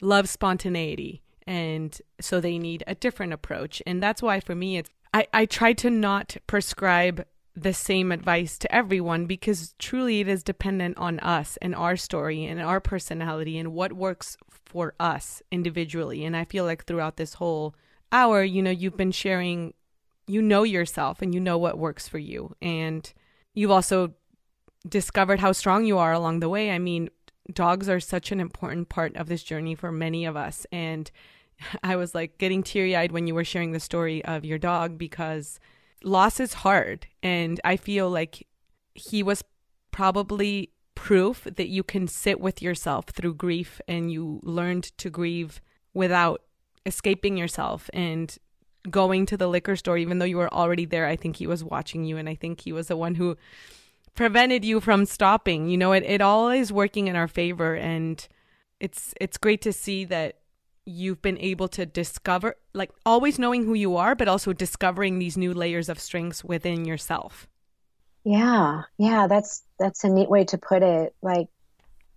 love 0.00 0.28
spontaneity. 0.28 1.22
And 1.46 1.98
so 2.20 2.40
they 2.40 2.58
need 2.58 2.84
a 2.86 2.94
different 2.94 3.32
approach. 3.32 3.82
And 3.86 4.02
that's 4.02 4.22
why 4.22 4.40
for 4.40 4.54
me, 4.54 4.78
it's, 4.78 4.90
I, 5.12 5.26
I 5.32 5.46
try 5.46 5.72
to 5.74 5.90
not 5.90 6.36
prescribe 6.46 7.26
the 7.62 7.74
same 7.74 8.12
advice 8.12 8.56
to 8.58 8.72
everyone 8.72 9.26
because 9.26 9.74
truly 9.78 10.20
it 10.20 10.28
is 10.28 10.42
dependent 10.42 10.96
on 10.96 11.18
us 11.20 11.58
and 11.60 11.74
our 11.74 11.96
story 11.96 12.44
and 12.44 12.60
our 12.60 12.80
personality 12.80 13.58
and 13.58 13.72
what 13.72 13.92
works 13.92 14.36
for 14.64 14.94
us 15.00 15.42
individually. 15.50 16.24
And 16.24 16.36
I 16.36 16.44
feel 16.44 16.64
like 16.64 16.84
throughout 16.84 17.16
this 17.16 17.34
whole 17.34 17.74
hour, 18.12 18.42
you 18.42 18.62
know, 18.62 18.70
you've 18.70 18.96
been 18.96 19.12
sharing, 19.12 19.74
you 20.26 20.42
know 20.42 20.62
yourself 20.62 21.22
and 21.22 21.34
you 21.34 21.40
know 21.40 21.58
what 21.58 21.78
works 21.78 22.08
for 22.08 22.18
you. 22.18 22.54
And 22.60 23.10
you've 23.54 23.70
also 23.70 24.14
discovered 24.88 25.40
how 25.40 25.52
strong 25.52 25.84
you 25.84 25.98
are 25.98 26.12
along 26.12 26.40
the 26.40 26.48
way. 26.48 26.70
I 26.70 26.78
mean, 26.78 27.10
dogs 27.52 27.88
are 27.88 28.00
such 28.00 28.32
an 28.32 28.40
important 28.40 28.88
part 28.88 29.16
of 29.16 29.28
this 29.28 29.42
journey 29.42 29.74
for 29.74 29.90
many 29.90 30.24
of 30.24 30.36
us. 30.36 30.66
And 30.72 31.10
I 31.82 31.96
was 31.96 32.14
like 32.14 32.38
getting 32.38 32.62
teary 32.62 32.96
eyed 32.96 33.12
when 33.12 33.26
you 33.26 33.34
were 33.34 33.44
sharing 33.44 33.72
the 33.72 33.80
story 33.80 34.24
of 34.24 34.44
your 34.44 34.58
dog 34.58 34.98
because 34.98 35.58
loss 36.02 36.40
is 36.40 36.54
hard. 36.54 37.06
And 37.22 37.60
I 37.64 37.76
feel 37.76 38.10
like 38.10 38.46
he 38.94 39.22
was 39.22 39.42
probably 39.90 40.70
proof 40.94 41.44
that 41.44 41.68
you 41.68 41.82
can 41.82 42.08
sit 42.08 42.40
with 42.40 42.60
yourself 42.60 43.06
through 43.06 43.34
grief 43.34 43.80
and 43.86 44.10
you 44.10 44.40
learned 44.42 44.84
to 44.98 45.08
grieve 45.08 45.60
without 45.94 46.42
escaping 46.88 47.36
yourself 47.36 47.88
and 47.92 48.36
going 48.90 49.26
to 49.26 49.36
the 49.36 49.46
liquor 49.46 49.76
store 49.76 49.98
even 49.98 50.18
though 50.18 50.24
you 50.24 50.36
were 50.36 50.52
already 50.52 50.86
there 50.86 51.06
i 51.06 51.14
think 51.14 51.36
he 51.36 51.46
was 51.46 51.62
watching 51.62 52.04
you 52.04 52.16
and 52.16 52.28
i 52.28 52.34
think 52.34 52.62
he 52.62 52.72
was 52.72 52.88
the 52.88 52.96
one 52.96 53.14
who 53.16 53.36
prevented 54.18 54.64
you 54.64 54.80
from 54.80 55.06
stopping. 55.06 55.68
You 55.68 55.78
know 55.78 55.92
it, 55.92 56.02
it 56.02 56.20
all 56.20 56.50
is 56.50 56.72
working 56.72 57.06
in 57.06 57.14
our 57.14 57.28
favor 57.28 57.76
and 57.76 58.26
it's 58.80 59.14
it's 59.20 59.38
great 59.38 59.62
to 59.62 59.72
see 59.72 60.04
that 60.06 60.40
you've 60.84 61.22
been 61.22 61.38
able 61.38 61.68
to 61.68 61.86
discover 61.86 62.56
like 62.72 62.90
always 63.06 63.38
knowing 63.38 63.64
who 63.64 63.74
you 63.74 63.96
are 63.96 64.16
but 64.16 64.26
also 64.26 64.52
discovering 64.52 65.20
these 65.20 65.36
new 65.36 65.54
layers 65.54 65.88
of 65.88 66.00
strengths 66.00 66.42
within 66.42 66.84
yourself. 66.84 67.46
Yeah, 68.24 68.82
yeah, 68.98 69.28
that's 69.28 69.62
that's 69.78 70.02
a 70.02 70.08
neat 70.08 70.28
way 70.28 70.44
to 70.46 70.58
put 70.58 70.82
it. 70.82 71.14
Like 71.22 71.46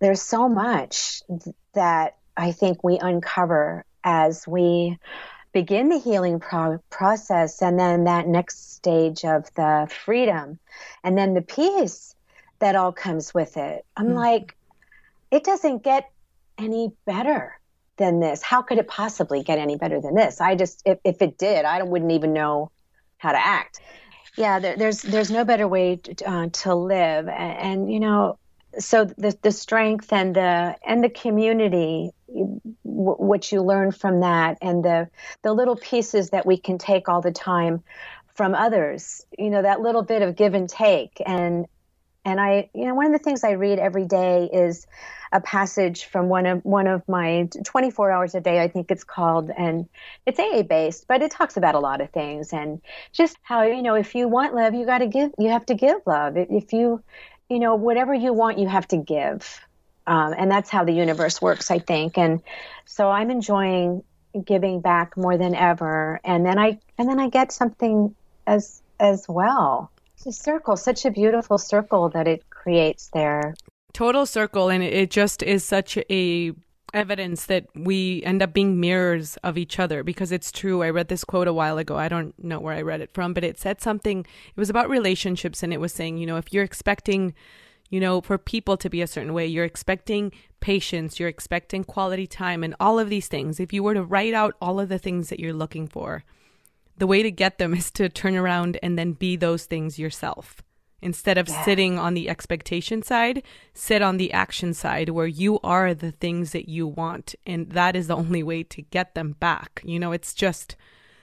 there's 0.00 0.20
so 0.20 0.48
much 0.48 1.22
th- 1.28 1.54
that 1.74 2.16
I 2.36 2.50
think 2.50 2.82
we 2.82 2.98
uncover 2.98 3.84
as 4.04 4.46
we 4.46 4.98
begin 5.52 5.88
the 5.88 5.98
healing 5.98 6.40
pro- 6.40 6.78
process 6.90 7.62
and 7.62 7.78
then 7.78 8.04
that 8.04 8.26
next 8.26 8.74
stage 8.74 9.24
of 9.24 9.52
the 9.54 9.88
freedom 10.04 10.58
and 11.04 11.16
then 11.16 11.34
the 11.34 11.42
peace 11.42 12.14
that 12.60 12.76
all 12.76 12.92
comes 12.92 13.34
with 13.34 13.56
it. 13.56 13.84
I'm 13.96 14.08
Mhm. 14.08 14.14
like 14.14 14.56
it 15.30 15.44
doesn't 15.44 15.84
get 15.84 16.10
any 16.58 16.92
better 17.06 17.58
than 17.98 18.20
this. 18.20 18.42
How 18.42 18.62
could 18.62 18.78
it 18.78 18.88
possibly 18.88 19.42
get 19.42 19.58
any 19.58 19.76
better 19.76 20.00
than 20.00 20.14
this? 20.14 20.40
I 20.40 20.54
just 20.56 20.82
if 20.84 20.98
if 21.04 21.22
it 21.22 21.38
did, 21.38 21.64
I 21.64 21.82
wouldn't 21.82 22.12
even 22.12 22.32
know 22.32 22.70
how 23.18 23.32
to 23.32 23.38
act 23.38 23.80
yeah 24.36 24.58
there, 24.58 24.76
there's 24.76 25.02
there's 25.02 25.30
no 25.30 25.44
better 25.44 25.68
way 25.68 25.96
to, 25.96 26.30
uh, 26.30 26.48
to 26.52 26.74
live 26.74 27.28
and, 27.28 27.58
and 27.58 27.92
you 27.92 28.00
know 28.00 28.38
so 28.78 29.04
the 29.04 29.36
the 29.42 29.52
strength 29.52 30.12
and 30.12 30.34
the 30.36 30.76
and 30.86 31.04
the 31.04 31.10
community 31.10 32.10
w- 32.28 32.56
what 32.84 33.52
you 33.52 33.62
learn 33.62 33.92
from 33.92 34.20
that 34.20 34.58
and 34.62 34.84
the 34.84 35.08
the 35.42 35.52
little 35.52 35.76
pieces 35.76 36.30
that 36.30 36.46
we 36.46 36.56
can 36.56 36.78
take 36.78 37.08
all 37.08 37.20
the 37.20 37.32
time 37.32 37.82
from 38.34 38.54
others 38.54 39.26
you 39.38 39.50
know 39.50 39.62
that 39.62 39.80
little 39.80 40.02
bit 40.02 40.22
of 40.22 40.36
give 40.36 40.54
and 40.54 40.68
take. 40.68 41.20
And 41.26 41.66
and 42.24 42.40
I 42.40 42.70
you 42.74 42.86
know 42.86 42.94
one 42.94 43.06
of 43.06 43.12
the 43.12 43.18
things 43.18 43.44
I 43.44 43.52
read 43.52 43.78
every 43.78 44.06
day 44.06 44.48
is 44.52 44.86
a 45.32 45.40
passage 45.40 46.04
from 46.06 46.28
one 46.28 46.46
of 46.46 46.60
one 46.64 46.86
of 46.86 47.02
my 47.08 47.48
24 47.64 48.10
hours 48.12 48.34
a 48.34 48.40
day 48.40 48.60
I 48.62 48.68
think 48.68 48.90
it's 48.90 49.04
called. 49.04 49.50
And 49.56 49.88
it's 50.26 50.38
AA 50.38 50.62
based 50.62 51.06
but 51.08 51.22
it 51.22 51.30
talks 51.30 51.56
about 51.56 51.74
a 51.74 51.80
lot 51.80 52.00
of 52.00 52.10
things 52.10 52.52
and 52.52 52.80
just 53.12 53.36
how 53.42 53.62
you 53.62 53.82
know 53.82 53.94
if 53.94 54.14
you 54.14 54.28
want 54.28 54.54
love 54.54 54.74
you 54.74 54.86
got 54.86 54.98
to 54.98 55.08
give 55.08 55.32
you 55.38 55.50
have 55.50 55.66
to 55.66 55.74
give 55.74 55.98
love. 56.06 56.36
If- 56.36 56.50
if 56.50 56.72
you 56.72 57.02
you 57.52 57.58
know 57.58 57.74
whatever 57.74 58.14
you 58.14 58.32
want 58.32 58.58
you 58.58 58.68
have 58.68 58.88
to 58.88 58.96
give. 58.96 59.60
Um, 60.06 60.34
and 60.36 60.50
that's 60.50 60.68
how 60.68 60.84
the 60.84 60.92
universe 60.92 61.40
works 61.40 61.70
i 61.70 61.78
think. 61.78 62.18
And 62.18 62.42
so 62.86 63.10
i'm 63.10 63.30
enjoying 63.30 64.02
giving 64.44 64.80
back 64.80 65.16
more 65.16 65.36
than 65.36 65.54
ever. 65.54 66.20
And 66.24 66.44
then 66.46 66.58
i 66.58 66.78
and 66.98 67.08
then 67.08 67.20
i 67.20 67.28
get 67.28 67.52
something 67.52 68.14
as 68.46 68.82
as 68.98 69.26
well. 69.28 69.90
It's 70.16 70.26
a 70.26 70.32
circle 70.32 70.76
such 70.76 71.04
a 71.04 71.10
beautiful 71.10 71.58
circle 71.58 72.08
that 72.10 72.26
it 72.26 72.48
creates 72.50 73.08
there. 73.12 73.54
Total 73.92 74.24
circle. 74.24 74.68
And 74.70 74.82
it, 74.82 75.10
just 75.10 75.42
is 75.42 75.64
such 75.64 75.98
a 76.08 76.52
evidence 76.94 77.46
that 77.46 77.66
we 77.74 78.22
end 78.24 78.42
up 78.42 78.52
being 78.52 78.78
mirrors 78.78 79.36
of 79.38 79.56
each 79.56 79.78
other 79.78 80.02
because 80.02 80.30
it's 80.30 80.52
true 80.52 80.82
i 80.82 80.90
read 80.90 81.08
this 81.08 81.24
quote 81.24 81.48
a 81.48 81.52
while 81.52 81.78
ago 81.78 81.96
i 81.96 82.08
don't 82.08 82.34
know 82.42 82.60
where 82.60 82.74
i 82.74 82.82
read 82.82 83.00
it 83.00 83.12
from 83.14 83.32
but 83.32 83.44
it 83.44 83.58
said 83.58 83.80
something 83.80 84.20
it 84.20 84.60
was 84.60 84.70
about 84.70 84.90
relationships 84.90 85.62
and 85.62 85.72
it 85.72 85.80
was 85.80 85.92
saying 85.92 86.18
you 86.18 86.26
know 86.26 86.36
if 86.36 86.52
you're 86.52 86.64
expecting 86.64 87.34
you 87.92 88.00
know, 88.00 88.22
for 88.22 88.38
people 88.38 88.78
to 88.78 88.88
be 88.88 89.02
a 89.02 89.06
certain 89.06 89.34
way. 89.34 89.46
You're 89.46 89.66
expecting 89.66 90.32
patience, 90.60 91.20
you're 91.20 91.28
expecting 91.28 91.84
quality 91.84 92.26
time, 92.26 92.64
and 92.64 92.74
all 92.80 92.98
of 92.98 93.10
these 93.10 93.28
things. 93.28 93.60
If 93.60 93.70
you 93.70 93.82
were 93.82 93.92
to 93.92 94.02
write 94.02 94.32
out 94.32 94.56
all 94.62 94.80
of 94.80 94.88
the 94.88 94.98
things 94.98 95.28
that 95.28 95.38
you're 95.38 95.52
looking 95.52 95.86
for, 95.86 96.24
the 96.96 97.06
way 97.06 97.22
to 97.22 97.30
get 97.30 97.58
them 97.58 97.74
is 97.80 97.90
to 97.92 98.08
turn 98.08 98.34
around 98.34 98.78
and 98.82 98.98
then 98.98 99.12
be 99.12 99.36
those 99.36 99.66
things 99.66 99.98
yourself. 99.98 100.62
Instead 101.02 101.36
of 101.36 101.48
Yeah. 101.48 101.64
sitting 101.64 101.98
on 101.98 102.14
the 102.14 102.28
expectation 102.28 103.02
side, 103.02 103.42
sit 103.74 104.00
on 104.00 104.16
the 104.16 104.32
action 104.32 104.72
side 104.72 105.08
where 105.08 105.26
you 105.26 105.58
are 105.64 105.92
the 105.92 106.12
things 106.12 106.52
that 106.52 106.68
you 106.68 106.86
want. 106.86 107.34
And 107.44 107.70
that 107.70 107.96
is 107.96 108.06
the 108.06 108.16
only 108.16 108.42
way 108.42 108.62
to 108.62 108.82
get 108.82 109.14
them 109.14 109.34
back. 109.40 109.82
You 109.84 109.98
know, 109.98 110.12
it's 110.12 110.32
just 110.32 110.76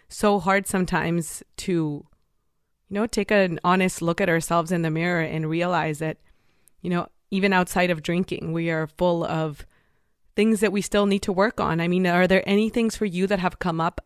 so 0.09 0.39
hard 0.39 0.67
sometimes 0.67 1.43
to, 1.57 1.71
you 1.71 2.93
know, 2.93 3.07
take 3.07 3.31
an 3.31 3.59
honest 3.63 4.01
look 4.01 4.19
at 4.19 4.29
ourselves 4.29 4.71
in 4.71 4.81
the 4.81 4.91
mirror 4.91 5.21
and 5.21 5.49
realize 5.49 5.99
that, 5.99 6.17
you 6.81 6.89
know, 6.89 7.07
even 7.31 7.53
outside 7.53 7.89
of 7.89 8.03
drinking, 8.03 8.51
we 8.51 8.69
are 8.69 8.87
full 8.87 9.23
of 9.23 9.65
things 10.35 10.59
that 10.59 10.71
we 10.71 10.81
still 10.81 11.05
need 11.05 11.21
to 11.21 11.31
work 11.31 11.59
on. 11.59 11.79
I 11.79 11.87
mean, 11.87 12.05
are 12.07 12.27
there 12.27 12.43
any 12.45 12.69
things 12.69 12.95
for 12.95 13.05
you 13.05 13.27
that 13.27 13.39
have 13.39 13.59
come 13.59 13.79
up 13.79 14.01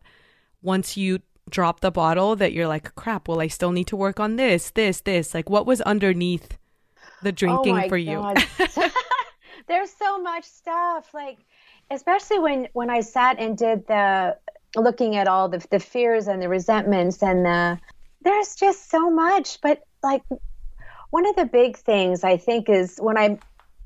once 0.62 0.96
you 0.96 1.20
drop 1.48 1.80
the 1.80 1.90
bottle 1.90 2.36
that 2.36 2.52
you're 2.52 2.68
like, 2.68 2.94
crap, 2.94 3.28
well, 3.28 3.40
I 3.40 3.48
still 3.48 3.72
need 3.72 3.86
to 3.88 3.96
work 3.96 4.18
on 4.18 4.36
this, 4.36 4.70
this, 4.70 5.00
this? 5.00 5.34
Like, 5.34 5.50
what 5.50 5.66
was 5.66 5.80
underneath 5.82 6.56
the 7.22 7.30
oh 7.30 7.32
drinking 7.32 7.74
oh 7.74 7.80
my 7.80 7.88
for 7.88 7.96
you? 7.96 8.34
There's 9.66 9.90
so 9.90 10.20
much 10.20 10.44
stuff. 10.44 11.12
Like, 11.14 11.38
especially 11.90 12.38
when 12.38 12.68
when 12.72 12.90
I 12.90 13.00
sat 13.00 13.38
and 13.38 13.56
did 13.56 13.86
the 13.86 14.36
looking 14.76 15.16
at 15.16 15.28
all 15.28 15.48
the 15.48 15.64
the 15.70 15.80
fears 15.80 16.28
and 16.28 16.42
the 16.42 16.48
resentments 16.48 17.22
and 17.22 17.44
the 17.44 17.78
there's 18.22 18.56
just 18.56 18.90
so 18.90 19.10
much. 19.10 19.60
But 19.60 19.82
like, 20.02 20.22
one 21.10 21.26
of 21.26 21.36
the 21.36 21.44
big 21.44 21.76
things 21.76 22.24
I 22.24 22.36
think 22.36 22.68
is 22.68 22.98
when 22.98 23.16
I 23.16 23.38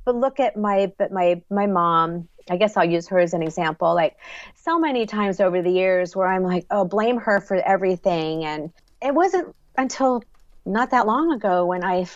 look 0.06 0.40
at 0.40 0.56
my 0.56 0.92
but 0.98 1.12
my 1.12 1.42
my 1.50 1.66
mom. 1.66 2.28
I 2.50 2.56
guess 2.56 2.76
I'll 2.76 2.88
use 2.88 3.08
her 3.08 3.18
as 3.18 3.34
an 3.34 3.42
example. 3.42 3.94
Like, 3.94 4.16
so 4.54 4.78
many 4.78 5.06
times 5.06 5.40
over 5.40 5.62
the 5.62 5.70
years 5.70 6.14
where 6.16 6.28
I'm 6.28 6.42
like, 6.42 6.66
oh, 6.70 6.84
blame 6.84 7.18
her 7.18 7.40
for 7.40 7.56
everything, 7.56 8.44
and 8.44 8.72
it 9.02 9.14
wasn't 9.14 9.54
until 9.76 10.22
not 10.66 10.90
that 10.90 11.06
long 11.06 11.32
ago 11.32 11.66
when 11.66 11.84
I 11.84 12.06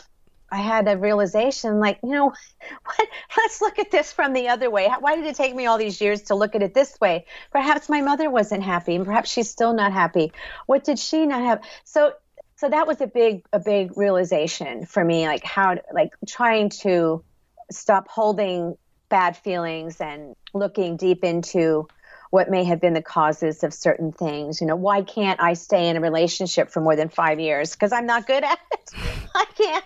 I 0.50 0.56
had 0.56 0.86
a 0.86 0.98
realization 0.98 1.80
like, 1.80 1.98
you 2.02 2.10
know, 2.10 2.26
what 2.84 3.08
let's 3.36 3.62
look 3.62 3.78
at 3.78 3.90
this 3.90 4.12
from 4.12 4.34
the 4.34 4.48
other 4.48 4.70
way. 4.70 4.90
Why 5.00 5.16
did 5.16 5.24
it 5.24 5.34
take 5.34 5.54
me 5.54 5.66
all 5.66 5.78
these 5.78 6.00
years 6.00 6.22
to 6.22 6.34
look 6.34 6.54
at 6.54 6.62
it 6.62 6.74
this 6.74 7.00
way? 7.00 7.24
Perhaps 7.50 7.88
my 7.88 8.02
mother 8.02 8.30
wasn't 8.30 8.62
happy, 8.62 8.94
and 8.96 9.06
perhaps 9.06 9.30
she's 9.30 9.48
still 9.48 9.72
not 9.72 9.92
happy. 9.92 10.32
What 10.66 10.84
did 10.84 10.98
she 10.98 11.24
not 11.26 11.40
have? 11.40 11.60
So 11.84 12.12
so 12.56 12.68
that 12.68 12.86
was 12.86 13.00
a 13.00 13.06
big 13.06 13.44
a 13.52 13.58
big 13.58 13.96
realization 13.96 14.86
for 14.86 15.04
me 15.04 15.26
like 15.26 15.42
how 15.42 15.78
like 15.92 16.12
trying 16.28 16.68
to 16.68 17.24
stop 17.70 18.06
holding 18.08 18.76
bad 19.12 19.36
feelings 19.36 20.00
and 20.00 20.34
looking 20.54 20.96
deep 20.96 21.22
into 21.22 21.86
what 22.30 22.50
may 22.50 22.64
have 22.64 22.80
been 22.80 22.94
the 22.94 23.02
causes 23.02 23.62
of 23.62 23.74
certain 23.74 24.10
things. 24.10 24.62
You 24.62 24.66
know, 24.66 24.74
why 24.74 25.02
can't 25.02 25.38
I 25.38 25.52
stay 25.52 25.90
in 25.90 25.98
a 25.98 26.00
relationship 26.00 26.70
for 26.70 26.80
more 26.80 26.96
than 26.96 27.10
five 27.10 27.38
years? 27.38 27.72
Because 27.72 27.92
I'm 27.92 28.06
not 28.06 28.26
good 28.26 28.42
at 28.52 28.58
it. 28.72 28.90
I 29.34 29.44
can't. 29.54 29.84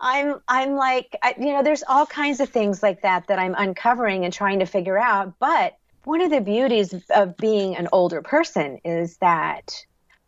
I'm. 0.00 0.40
I'm 0.48 0.74
like, 0.74 1.14
I, 1.22 1.34
you 1.38 1.52
know, 1.52 1.62
there's 1.62 1.84
all 1.86 2.06
kinds 2.06 2.40
of 2.40 2.48
things 2.48 2.82
like 2.82 3.02
that 3.02 3.26
that 3.28 3.38
I'm 3.38 3.54
uncovering 3.56 4.24
and 4.24 4.32
trying 4.32 4.60
to 4.60 4.66
figure 4.66 4.98
out. 4.98 5.34
But 5.38 5.76
one 6.04 6.22
of 6.22 6.30
the 6.30 6.40
beauties 6.40 6.94
of 7.14 7.36
being 7.36 7.76
an 7.76 7.88
older 7.92 8.22
person 8.22 8.78
is 8.86 9.18
that 9.18 9.84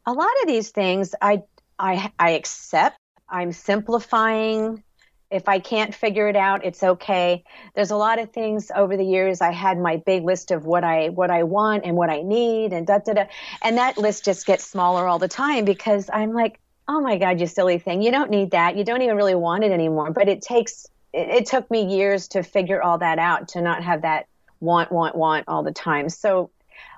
a 0.06 0.12
lot 0.12 0.28
of 0.42 0.48
these 0.48 0.68
things 0.68 1.14
I 1.20 1.44
I 1.78 2.12
I 2.18 2.30
accept. 2.32 2.98
I'm 3.26 3.52
simplifying. 3.52 4.84
If 5.30 5.48
I 5.48 5.58
can't 5.58 5.94
figure 5.94 6.28
it 6.28 6.36
out, 6.36 6.64
it's 6.64 6.82
okay. 6.82 7.44
There's 7.74 7.90
a 7.90 7.96
lot 7.96 8.18
of 8.18 8.32
things 8.32 8.70
over 8.74 8.96
the 8.96 9.04
years 9.04 9.40
i 9.40 9.52
had 9.52 9.78
my 9.78 9.96
big 9.96 10.24
list 10.24 10.50
of 10.50 10.64
what 10.64 10.84
i 10.84 11.08
what 11.08 11.30
i 11.30 11.42
want 11.42 11.84
and 11.84 11.96
what 11.96 12.10
i 12.10 12.22
need 12.22 12.72
and 12.72 12.86
da 12.86 12.98
da 12.98 13.12
da. 13.14 13.24
And 13.62 13.78
that 13.78 13.98
list 13.98 14.24
just 14.24 14.46
gets 14.46 14.64
smaller 14.64 15.06
all 15.06 15.18
the 15.18 15.28
time 15.28 15.64
because 15.64 16.08
i'm 16.12 16.32
like 16.32 16.60
oh 16.88 17.00
my 17.00 17.16
god 17.16 17.40
you 17.40 17.46
silly 17.46 17.78
thing. 17.78 18.02
You 18.02 18.10
don't 18.10 18.30
need 18.30 18.50
that. 18.50 18.76
You 18.76 18.84
don't 18.84 19.02
even 19.02 19.16
really 19.16 19.34
want 19.34 19.64
it 19.64 19.72
anymore. 19.72 20.10
But 20.10 20.28
it 20.28 20.42
takes 20.42 20.86
it, 21.12 21.28
it 21.28 21.46
took 21.46 21.70
me 21.70 21.96
years 21.96 22.28
to 22.28 22.42
figure 22.42 22.82
all 22.82 22.98
that 22.98 23.18
out 23.18 23.48
to 23.48 23.62
not 23.62 23.82
have 23.82 24.02
that 24.02 24.26
want 24.60 24.92
want 24.92 25.14
want 25.16 25.44
all 25.48 25.62
the 25.62 25.72
time. 25.72 26.08
So 26.08 26.50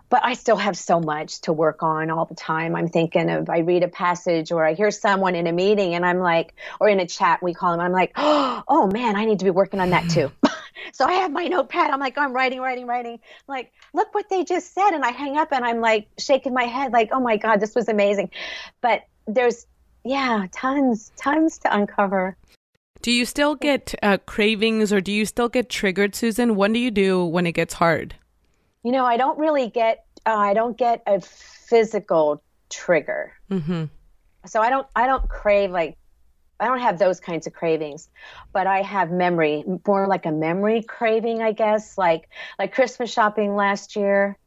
but 0.09 0.25
I 0.25 0.35
still 0.35 0.57
have 0.57 0.77
so 0.77 1.01
much 1.01 1.41
to 1.43 1.53
work 1.53 1.83
on 1.83 2.11
all 2.11 2.25
the 2.25 2.35
time. 2.35 2.77
I'm 2.77 2.89
thinking 2.89 3.29
of 3.31 3.51
I 3.51 3.59
read 3.59 3.83
a 3.83 3.89
passage 3.89 4.53
or 4.53 4.65
I 4.65 4.75
hear 4.75 4.91
someone 4.91 5.35
in 5.35 5.47
a 5.47 5.53
meeting 5.53 5.95
and 5.95 6.05
I'm 6.05 6.21
like, 6.21 6.55
or 6.81 6.89
in 6.89 7.01
a 7.01 7.07
chat 7.07 7.43
we 7.43 7.55
call 7.55 7.73
them. 7.73 7.81
I'm 7.81 7.93
like, 7.93 8.13
oh 8.17 8.91
man, 8.93 9.17
I 9.17 9.25
need 9.25 9.41
to 9.41 9.45
be 9.45 9.51
working 9.51 9.81
on 9.81 9.91
that 9.91 10.09
too. 10.09 10.31
so 10.93 11.05
I 11.05 11.15
have 11.15 11.33
my 11.33 11.47
notepad. 11.47 11.91
I'm 11.91 12.01
like, 12.01 12.17
I'm 12.19 12.33
writing, 12.33 12.61
writing, 12.61 12.87
writing. 12.87 13.15
I'm 13.15 13.21
like, 13.49 13.73
look 13.93 14.15
what 14.15 14.29
they 14.29 14.45
just 14.45 14.75
said, 14.75 14.91
and 14.91 15.05
I 15.05 15.11
hang 15.11 15.39
up 15.39 15.53
and 15.53 15.65
I'm 15.65 15.81
like 15.81 16.09
shaking 16.19 16.55
my 16.55 16.65
head, 16.65 16.93
like, 16.93 17.11
oh 17.13 17.21
my 17.21 17.37
god, 17.37 17.61
this 17.61 17.75
was 17.75 17.89
amazing. 17.89 18.31
But 18.81 19.03
there's 19.27 19.67
yeah, 20.05 20.47
tons, 20.53 21.11
tons 21.17 21.59
to 21.59 21.77
uncover. 21.77 22.37
Do 23.03 23.11
you 23.11 23.25
still 23.25 23.57
get 23.57 23.95
uh, 24.03 24.19
cravings 24.19 24.93
or 24.93 25.01
do 25.01 25.13
you 25.13 25.27
still 25.27 25.49
get 25.49 25.69
triggered, 25.69 26.15
Susan? 26.15 26.55
What 26.55 26.73
do 26.73 26.79
you 26.79 26.91
do 26.91 27.25
when 27.25 27.47
it 27.47 27.53
gets 27.53 27.75
hard? 27.75 28.15
You 28.87 28.93
know, 28.93 29.05
I 29.05 29.16
don't 29.16 29.37
really 29.37 29.68
get 29.68 30.05
uh, 30.24 30.37
I 30.37 30.55
don't 30.55 30.78
get 30.78 31.03
a 31.09 31.20
physical 31.20 32.41
trigger. 32.70 33.32
Mm-hmm. 33.51 33.87
So 34.47 34.62
I 34.62 34.70
don't 34.70 34.87
I 34.95 35.09
don't 35.09 35.28
crave 35.28 35.72
like 35.72 35.99
I 36.61 36.66
don't 36.66 36.78
have 36.78 36.97
those 36.97 37.18
kinds 37.18 37.49
of 37.49 37.53
cravings, 37.53 38.09
but 38.53 38.68
I 38.68 38.82
have 38.82 39.11
memory, 39.11 39.64
more 39.84 40.07
like 40.07 40.24
a 40.24 40.30
memory 40.30 40.84
craving, 40.84 41.43
I 41.43 41.51
guess. 41.51 41.99
Like 41.99 42.28
like 42.61 42.72
Christmas 42.74 43.11
shopping 43.12 43.57
last 43.57 43.97
year, 43.97 44.39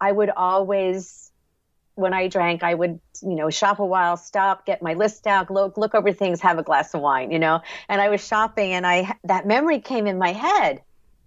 I 0.00 0.12
would 0.12 0.30
always 0.30 1.32
when 1.96 2.14
I 2.14 2.28
drank, 2.28 2.62
I 2.62 2.74
would, 2.74 3.00
you 3.22 3.34
know, 3.34 3.50
shop 3.50 3.80
a 3.80 3.84
while, 3.84 4.16
stop, 4.16 4.66
get 4.66 4.82
my 4.82 4.94
list 4.94 5.26
out, 5.26 5.50
look, 5.50 5.76
look 5.76 5.96
over 5.96 6.12
things, 6.12 6.40
have 6.42 6.58
a 6.58 6.62
glass 6.62 6.94
of 6.94 7.00
wine, 7.00 7.32
you 7.32 7.40
know. 7.40 7.60
And 7.88 8.00
I 8.00 8.08
was 8.08 8.24
shopping, 8.24 8.70
and 8.70 8.86
I 8.86 9.16
that 9.24 9.48
memory 9.48 9.80
came 9.80 10.06
in 10.06 10.16
my 10.16 10.32
head, 10.32 10.80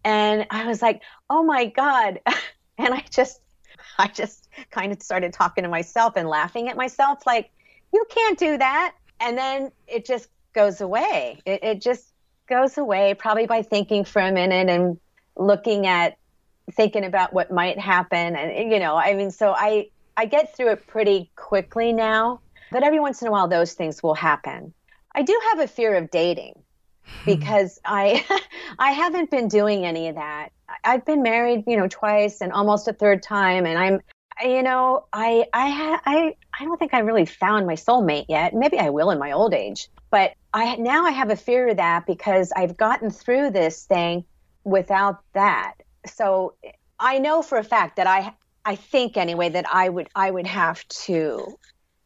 and 0.03 0.45
I 0.49 0.65
was 0.65 0.81
like, 0.81 1.01
oh 1.29 1.43
my 1.43 1.65
god, 1.65 2.19
and 2.77 2.93
I 2.93 3.03
just, 3.09 3.41
I 3.97 4.07
just 4.07 4.49
kind 4.71 4.91
of 4.91 5.01
started 5.01 5.33
talking 5.33 5.63
to 5.63 5.69
myself 5.69 6.13
and 6.15 6.27
laughing 6.27 6.69
at 6.69 6.77
myself, 6.77 7.25
like, 7.25 7.51
you 7.93 8.05
can't 8.09 8.37
do 8.37 8.57
that, 8.57 8.95
and 9.19 9.37
then 9.37 9.71
it 9.87 10.05
just 10.05 10.29
goes 10.53 10.81
away. 10.81 11.41
It, 11.45 11.63
it 11.63 11.81
just 11.81 12.11
goes 12.47 12.77
away, 12.77 13.13
probably 13.13 13.45
by 13.45 13.61
thinking 13.61 14.03
for 14.03 14.21
a 14.21 14.31
minute 14.31 14.69
and 14.69 14.99
looking 15.37 15.87
at, 15.87 16.17
thinking 16.71 17.05
about 17.05 17.33
what 17.33 17.51
might 17.51 17.79
happen, 17.79 18.35
and 18.35 18.71
you 18.71 18.79
know, 18.79 18.95
I 18.95 19.13
mean, 19.13 19.31
so 19.31 19.53
I 19.55 19.89
I 20.15 20.25
get 20.25 20.55
through 20.55 20.71
it 20.71 20.87
pretty 20.87 21.31
quickly 21.35 21.91
now, 21.91 22.39
but 22.71 22.83
every 22.83 22.99
once 22.99 23.21
in 23.21 23.27
a 23.27 23.31
while 23.31 23.47
those 23.47 23.73
things 23.73 24.01
will 24.01 24.13
happen. 24.13 24.73
I 25.15 25.23
do 25.23 25.39
have 25.49 25.59
a 25.59 25.67
fear 25.67 25.95
of 25.95 26.09
dating 26.09 26.63
Hmm. 27.05 27.25
because 27.25 27.79
I 27.85 28.25
I 28.79 28.91
haven't 28.91 29.29
been 29.29 29.47
doing 29.47 29.85
any 29.85 30.07
of 30.07 30.15
that. 30.15 30.49
I've 30.83 31.05
been 31.05 31.21
married, 31.21 31.63
you 31.67 31.77
know, 31.77 31.87
twice 31.87 32.41
and 32.41 32.51
almost 32.51 32.87
a 32.87 32.93
third 32.93 33.23
time 33.23 33.65
and 33.65 33.77
I'm 33.77 34.01
you 34.41 34.63
know, 34.63 35.05
I 35.13 35.45
I 35.53 35.69
ha- 35.69 36.01
I 36.05 36.35
I 36.59 36.65
don't 36.65 36.77
think 36.77 36.93
I 36.93 36.99
really 36.99 37.25
found 37.25 37.67
my 37.67 37.75
soulmate 37.75 38.25
yet. 38.29 38.53
Maybe 38.53 38.79
I 38.79 38.89
will 38.89 39.11
in 39.11 39.19
my 39.19 39.31
old 39.31 39.53
age. 39.53 39.89
But 40.09 40.33
I 40.53 40.75
now 40.77 41.05
I 41.05 41.11
have 41.11 41.29
a 41.29 41.35
fear 41.35 41.69
of 41.69 41.77
that 41.77 42.05
because 42.05 42.51
I've 42.55 42.77
gotten 42.77 43.09
through 43.09 43.51
this 43.51 43.85
thing 43.85 44.25
without 44.63 45.19
that. 45.33 45.75
So 46.05 46.55
I 46.99 47.19
know 47.19 47.41
for 47.41 47.57
a 47.57 47.63
fact 47.63 47.97
that 47.97 48.07
I 48.07 48.33
I 48.65 48.75
think 48.75 49.17
anyway 49.17 49.49
that 49.49 49.65
I 49.71 49.89
would 49.89 50.09
I 50.15 50.31
would 50.31 50.47
have 50.47 50.87
to 51.05 51.57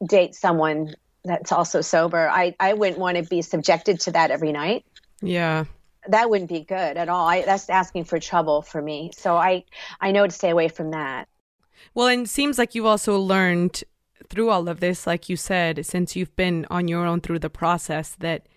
date 0.06 0.36
someone 0.36 0.96
that's 1.24 1.52
also 1.52 1.82
sober. 1.82 2.30
I 2.30 2.56
I 2.60 2.74
wouldn't 2.74 3.00
want 3.00 3.18
to 3.18 3.24
be 3.24 3.42
subjected 3.42 4.00
to 4.02 4.12
that 4.12 4.32
every 4.32 4.52
night. 4.52 4.86
Yeah. 5.22 5.66
That 6.08 6.30
wouldn't 6.30 6.50
be 6.50 6.62
good 6.62 6.96
at 6.96 7.10
all. 7.10 7.28
I, 7.28 7.42
that's 7.42 7.70
asking 7.70 8.06
for 8.06 8.20
trouble 8.20 8.62
for 8.62 8.82
me. 8.82 9.12
So 9.14 9.36
I 9.36 9.66
I 10.00 10.12
know 10.12 10.26
to 10.26 10.32
stay 10.32 10.50
away 10.50 10.70
from 10.70 10.92
that. 10.92 11.28
Well, 11.94 12.08
and 12.08 12.26
it 12.26 12.30
seems 12.30 12.58
like 12.58 12.76
you've 12.76 12.86
also 12.86 13.18
learned 13.20 13.84
through 14.30 14.50
all 14.50 14.68
of 14.68 14.80
this, 14.80 15.08
like 15.08 15.30
you 15.30 15.36
said, 15.36 15.86
since 15.86 16.16
you've 16.16 16.36
been 16.36 16.66
on 16.70 16.88
your 16.88 17.06
own 17.06 17.22
through 17.22 17.40
the 17.40 17.50
process, 17.50 18.16
that 18.20 18.48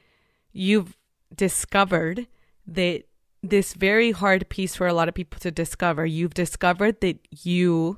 you've 0.52 0.96
discovered 1.34 2.26
that 2.66 3.04
this 3.42 3.74
very 3.74 4.12
hard 4.12 4.48
piece 4.48 4.76
for 4.76 4.86
a 4.86 4.92
lot 4.92 5.08
of 5.08 5.14
people 5.14 5.38
to 5.40 5.50
discover. 5.50 6.04
You've 6.04 6.34
discovered 6.34 7.00
that 7.00 7.18
you 7.30 7.96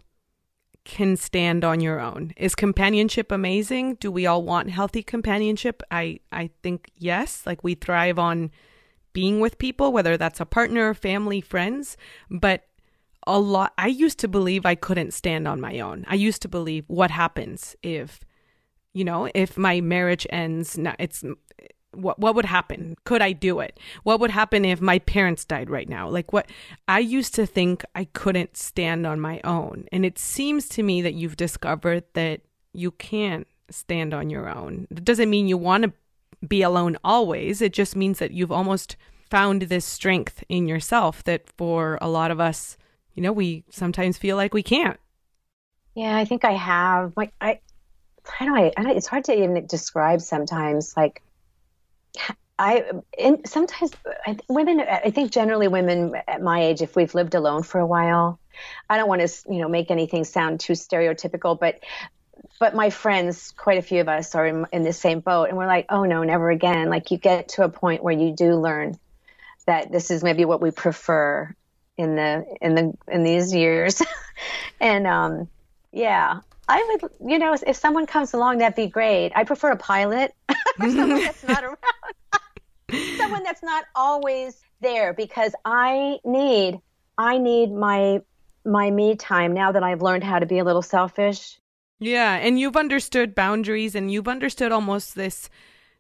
can 0.85 1.17
stand 1.17 1.65
on 1.65 1.81
your 1.81 2.01
own. 2.01 2.33
Is 2.37 2.55
companionship 2.55 3.31
amazing? 3.31 3.95
Do 3.97 4.11
we 4.11 4.27
all 4.27 4.43
want 4.43 4.71
healthy 4.71 5.03
companionship? 5.03 5.83
I 5.91 6.21
I 6.31 6.51
think 6.63 6.91
yes. 6.97 7.43
Like 7.47 7.63
we 7.63 7.75
thrive 7.75 8.19
on 8.19 8.51
being 9.13 9.41
with 9.41 9.59
people, 9.59 9.93
whether 9.93 10.17
that's 10.17 10.41
a 10.41 10.47
partner, 10.47 10.95
family, 10.95 11.41
friends, 11.41 11.97
but 12.31 12.65
a 13.27 13.39
lot 13.39 13.73
I 13.79 13.87
used 13.87 14.19
to 14.21 14.29
believe 14.29 14.67
I 14.67 14.75
couldn't 14.75 15.15
stand 15.15 15.47
on 15.47 15.61
my 15.61 15.79
own. 15.81 16.05
I 16.09 16.15
used 16.15 16.43
to 16.43 16.49
believe 16.49 16.85
what 16.89 17.11
happens 17.11 17.77
if 17.83 18.21
you 18.95 19.05
know, 19.05 19.31
if 19.35 19.57
my 19.57 19.81
marriage 19.81 20.27
ends, 20.31 20.79
it's 20.99 21.25
what 21.93 22.19
what 22.19 22.35
would 22.35 22.45
happen? 22.45 22.97
Could 23.05 23.23
I 23.23 23.33
do 23.33 23.61
it? 23.61 23.79
What 24.03 24.21
would 24.21 24.31
happen 24.31 24.65
if 24.65 24.81
my 24.81 24.99
parents 24.99 25.45
died 25.45 25.71
right 25.71 25.89
now? 25.89 26.09
Like 26.09 26.33
what 26.33 26.51
I 26.89 26.99
used 26.99 27.35
to 27.35 27.47
think 27.47 27.85
I 27.95 28.05
couldn't 28.05 28.57
stand 28.57 29.07
on 29.07 29.21
my 29.21 29.41
own. 29.45 29.87
And 29.93 30.05
it 30.05 30.19
seems 30.19 30.69
to 30.71 30.83
me 30.83 31.03
that 31.03 31.15
you've 31.15 31.37
discovered 31.37 32.05
that 32.15 32.41
you 32.73 32.93
can 32.93 33.45
stand 33.71 34.15
on 34.15 34.31
your 34.31 34.49
own. 34.49 34.87
It 34.91 35.05
doesn't 35.05 35.31
mean 35.31 35.49
you 35.49 35.59
want 35.59 35.85
to 35.85 35.93
be 36.47 36.63
alone 36.63 36.97
always. 37.05 37.63
It 37.63 37.73
just 37.73 37.97
means 37.97 38.19
that 38.19 38.33
you've 38.33 38.53
almost 38.53 38.97
found 39.31 39.63
this 39.63 39.85
strength 39.85 40.45
in 40.49 40.67
yourself 40.67 41.25
that 41.25 41.49
for 41.57 41.99
a 42.03 42.09
lot 42.09 42.31
of 42.31 42.41
us, 42.41 42.77
you 43.15 43.23
know, 43.23 43.33
we 43.33 43.65
sometimes 43.71 44.19
feel 44.19 44.37
like 44.37 44.53
we 44.53 44.63
can't. 44.63 44.99
Yeah, 45.95 46.17
I 46.17 46.25
think 46.25 46.45
I 46.45 46.53
have. 46.53 47.13
Like 47.17 47.33
I, 47.41 47.61
how 48.25 48.47
do 48.47 48.55
I? 48.55 48.73
It's 48.77 49.07
hard 49.07 49.25
to 49.25 49.35
even 49.35 49.67
describe 49.67 50.21
sometimes. 50.21 50.97
Like 50.97 51.23
I, 52.59 52.85
in, 53.19 53.45
sometimes 53.45 53.91
I, 54.27 54.37
women. 54.49 54.81
I 54.81 55.11
think 55.11 55.33
generally 55.33 55.69
women 55.69 56.15
at 56.29 56.43
my 56.43 56.63
age, 56.63 56.83
if 56.83 56.95
we've 56.95 57.15
lived 57.15 57.35
alone 57.35 57.63
for 57.63 57.81
a 57.81 57.87
while, 57.87 58.39
I 58.89 58.99
don't 58.99 59.09
want 59.09 59.27
to, 59.27 59.53
you 59.53 59.61
know, 59.61 59.69
make 59.69 59.91
anything 59.91 60.25
sound 60.25 60.61
too 60.61 60.75
stereotypical, 60.75 61.59
but 61.59 61.81
but 62.59 62.75
my 62.75 62.91
friends, 62.91 63.53
quite 63.57 63.79
a 63.79 63.83
few 63.83 64.01
of 64.01 64.09
us, 64.09 64.35
are 64.35 64.47
in, 64.47 64.67
in 64.73 64.83
the 64.83 64.93
same 64.93 65.21
boat, 65.21 65.49
and 65.49 65.57
we're 65.57 65.67
like, 65.67 65.87
oh 65.89 66.05
no, 66.05 66.23
never 66.23 66.51
again. 66.51 66.89
Like 66.89 67.11
you 67.11 67.19
get 67.19 67.49
to 67.51 67.65
a 67.65 67.69
point 67.69 68.05
where 68.05 68.15
you 68.15 68.33
do 68.33 68.55
learn 68.55 68.99
that 69.67 69.91
this 69.91 70.11
is 70.11 70.23
maybe 70.23 70.45
what 70.45 70.61
we 70.61 70.71
prefer 70.71 71.55
in 71.97 72.17
the 72.17 72.45
in 72.61 72.75
the 72.75 72.95
in 73.09 73.25
these 73.25 73.53
years, 73.55 74.03
and 74.81 75.07
um, 75.07 75.49
yeah, 75.91 76.41
I 76.69 76.99
would, 77.03 77.11
you 77.31 77.39
know, 77.39 77.57
if 77.67 77.77
someone 77.77 78.07
comes 78.07 78.35
along, 78.35 78.59
that'd 78.59 78.77
be 78.77 78.87
great. 78.87 79.33
I 79.35 79.45
prefer 79.45 79.73
a 79.73 79.77
pilot, 79.77 80.35
someone 80.79 81.21
that's 81.21 81.45
not 81.49 81.65
around, 81.65 81.77
someone 83.19 83.43
that's 83.43 83.63
not 83.63 83.85
always 83.95 84.61
there, 84.81 85.13
because 85.13 85.55
I 85.65 86.19
need, 86.25 86.81
I 87.19 87.39
need 87.39 87.73
my 87.73 88.21
my 88.65 88.91
me 88.91 89.17
time 89.17 89.53
now 89.53 89.73
that 89.73 89.83
I've 89.83 90.03
learned 90.03 90.23
how 90.23 90.39
to 90.39 90.47
be 90.47 90.59
a 90.59 90.65
little 90.65 90.83
selfish. 90.83 91.59
Yeah, 91.99 92.37
and 92.37 92.59
you've 92.59 92.77
understood 92.77 93.35
boundaries, 93.35 93.95
and 93.95 94.11
you've 94.11 94.29
understood 94.29 94.73
almost 94.73 95.15
this 95.15 95.49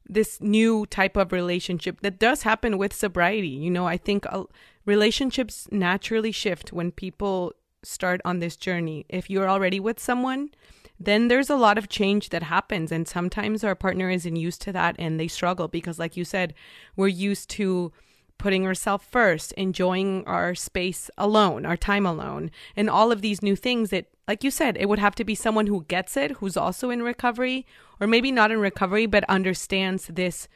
this 0.08 0.40
new 0.40 0.84
type 0.86 1.16
of 1.16 1.32
relationship 1.32 2.00
that 2.00 2.18
does 2.18 2.42
happen 2.42 2.76
with 2.76 2.92
sobriety. 2.92 3.48
You 3.48 3.70
know, 3.70 3.86
I 3.86 3.96
think 3.96 4.26
uh, 4.28 4.44
relationships 4.84 5.68
naturally 5.70 6.32
shift 6.32 6.72
when 6.72 6.90
people 6.90 7.52
start 7.82 8.20
on 8.24 8.40
this 8.40 8.56
journey. 8.56 9.06
If 9.08 9.30
you're 9.30 9.48
already 9.48 9.80
with 9.80 10.00
someone, 10.00 10.50
then 11.04 11.28
there's 11.28 11.50
a 11.50 11.56
lot 11.56 11.78
of 11.78 11.88
change 11.88 12.28
that 12.30 12.44
happens. 12.44 12.92
And 12.92 13.06
sometimes 13.06 13.64
our 13.64 13.74
partner 13.74 14.10
isn't 14.10 14.36
used 14.36 14.62
to 14.62 14.72
that 14.72 14.96
and 14.98 15.18
they 15.18 15.28
struggle 15.28 15.68
because, 15.68 15.98
like 15.98 16.16
you 16.16 16.24
said, 16.24 16.54
we're 16.96 17.08
used 17.08 17.48
to 17.50 17.92
putting 18.38 18.66
ourselves 18.66 19.04
first, 19.08 19.52
enjoying 19.52 20.24
our 20.26 20.54
space 20.54 21.10
alone, 21.16 21.64
our 21.64 21.76
time 21.76 22.04
alone, 22.04 22.50
and 22.74 22.90
all 22.90 23.12
of 23.12 23.22
these 23.22 23.42
new 23.42 23.54
things 23.54 23.90
that, 23.90 24.06
like 24.26 24.42
you 24.42 24.50
said, 24.50 24.76
it 24.76 24.88
would 24.88 24.98
have 24.98 25.14
to 25.14 25.24
be 25.24 25.34
someone 25.34 25.68
who 25.68 25.84
gets 25.84 26.16
it, 26.16 26.32
who's 26.32 26.56
also 26.56 26.90
in 26.90 27.02
recovery, 27.02 27.66
or 28.00 28.06
maybe 28.06 28.32
not 28.32 28.50
in 28.50 28.58
recovery, 28.58 29.06
but 29.06 29.22
understands 29.28 30.08
this 30.08 30.48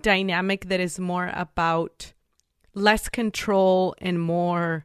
dynamic 0.00 0.66
that 0.68 0.80
is 0.80 0.98
more 0.98 1.30
about 1.34 2.12
less 2.74 3.08
control 3.08 3.94
and 3.98 4.20
more 4.20 4.84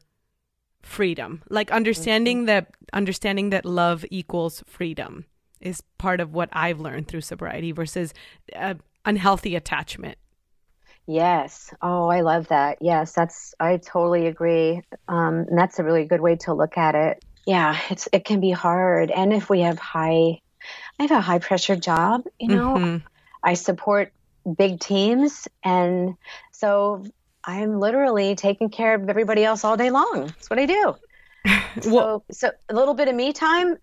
freedom. 0.86 1.42
Like 1.50 1.72
understanding 1.72 2.40
mm-hmm. 2.40 2.46
that 2.46 2.68
understanding 2.94 3.50
that 3.50 3.66
love 3.66 4.06
equals 4.12 4.64
freedom 4.68 5.26
is 5.60 5.82
part 5.98 6.20
of 6.20 6.34
what 6.34 6.50
i've 6.54 6.80
learned 6.80 7.08
through 7.08 7.22
sobriety 7.22 7.72
versus 7.72 8.14
uh, 8.56 8.76
unhealthy 9.04 9.56
attachment. 9.56 10.18
Yes. 11.08 11.74
Oh 11.82 12.08
i 12.08 12.22
love 12.22 12.48
that. 12.50 12.78
Yes 12.82 13.14
that's 13.14 13.56
i 13.60 13.78
totally 13.78 14.28
agree. 14.28 14.82
Um, 15.08 15.46
and 15.50 15.58
that's 15.58 15.80
a 15.80 15.84
really 15.84 16.06
good 16.06 16.22
way 16.22 16.36
to 16.38 16.54
look 16.54 16.78
at 16.78 16.96
it. 16.96 17.26
Yeah 17.46 17.78
it's 17.90 18.08
it 18.14 18.24
can 18.24 18.40
be 18.40 18.52
hard. 18.52 19.12
And 19.12 19.34
if 19.34 19.50
we 19.50 19.62
have 19.62 19.80
high 19.80 20.40
i 21.00 21.04
have 21.04 21.12
a 21.12 21.22
high 21.22 21.40
pressure 21.40 21.76
job 21.76 22.24
you 22.40 22.50
know? 22.50 22.76
Mm-hmm. 22.76 23.08
i 23.44 23.56
support 23.56 24.14
big 24.58 24.80
teams. 24.80 25.48
And 25.64 26.16
so 26.52 27.04
I'm 27.46 27.80
literally 27.80 28.36
taking 28.36 28.70
care 28.70 28.96
of 28.96 29.10
everybody 29.10 29.44
else 29.44 29.64
all 29.64 29.78
day 29.78 29.92
long. 29.92 30.28
That's 30.28 30.50
what 30.50 30.60
I 30.60 30.66
do. 30.66 30.96
well, 31.92 32.24
so, 32.32 32.48
so 32.48 32.52
a 32.70 32.74
little 32.74 32.94
bit 32.94 33.08
of 33.08 33.16
me 33.16 33.34
time, 33.34 33.78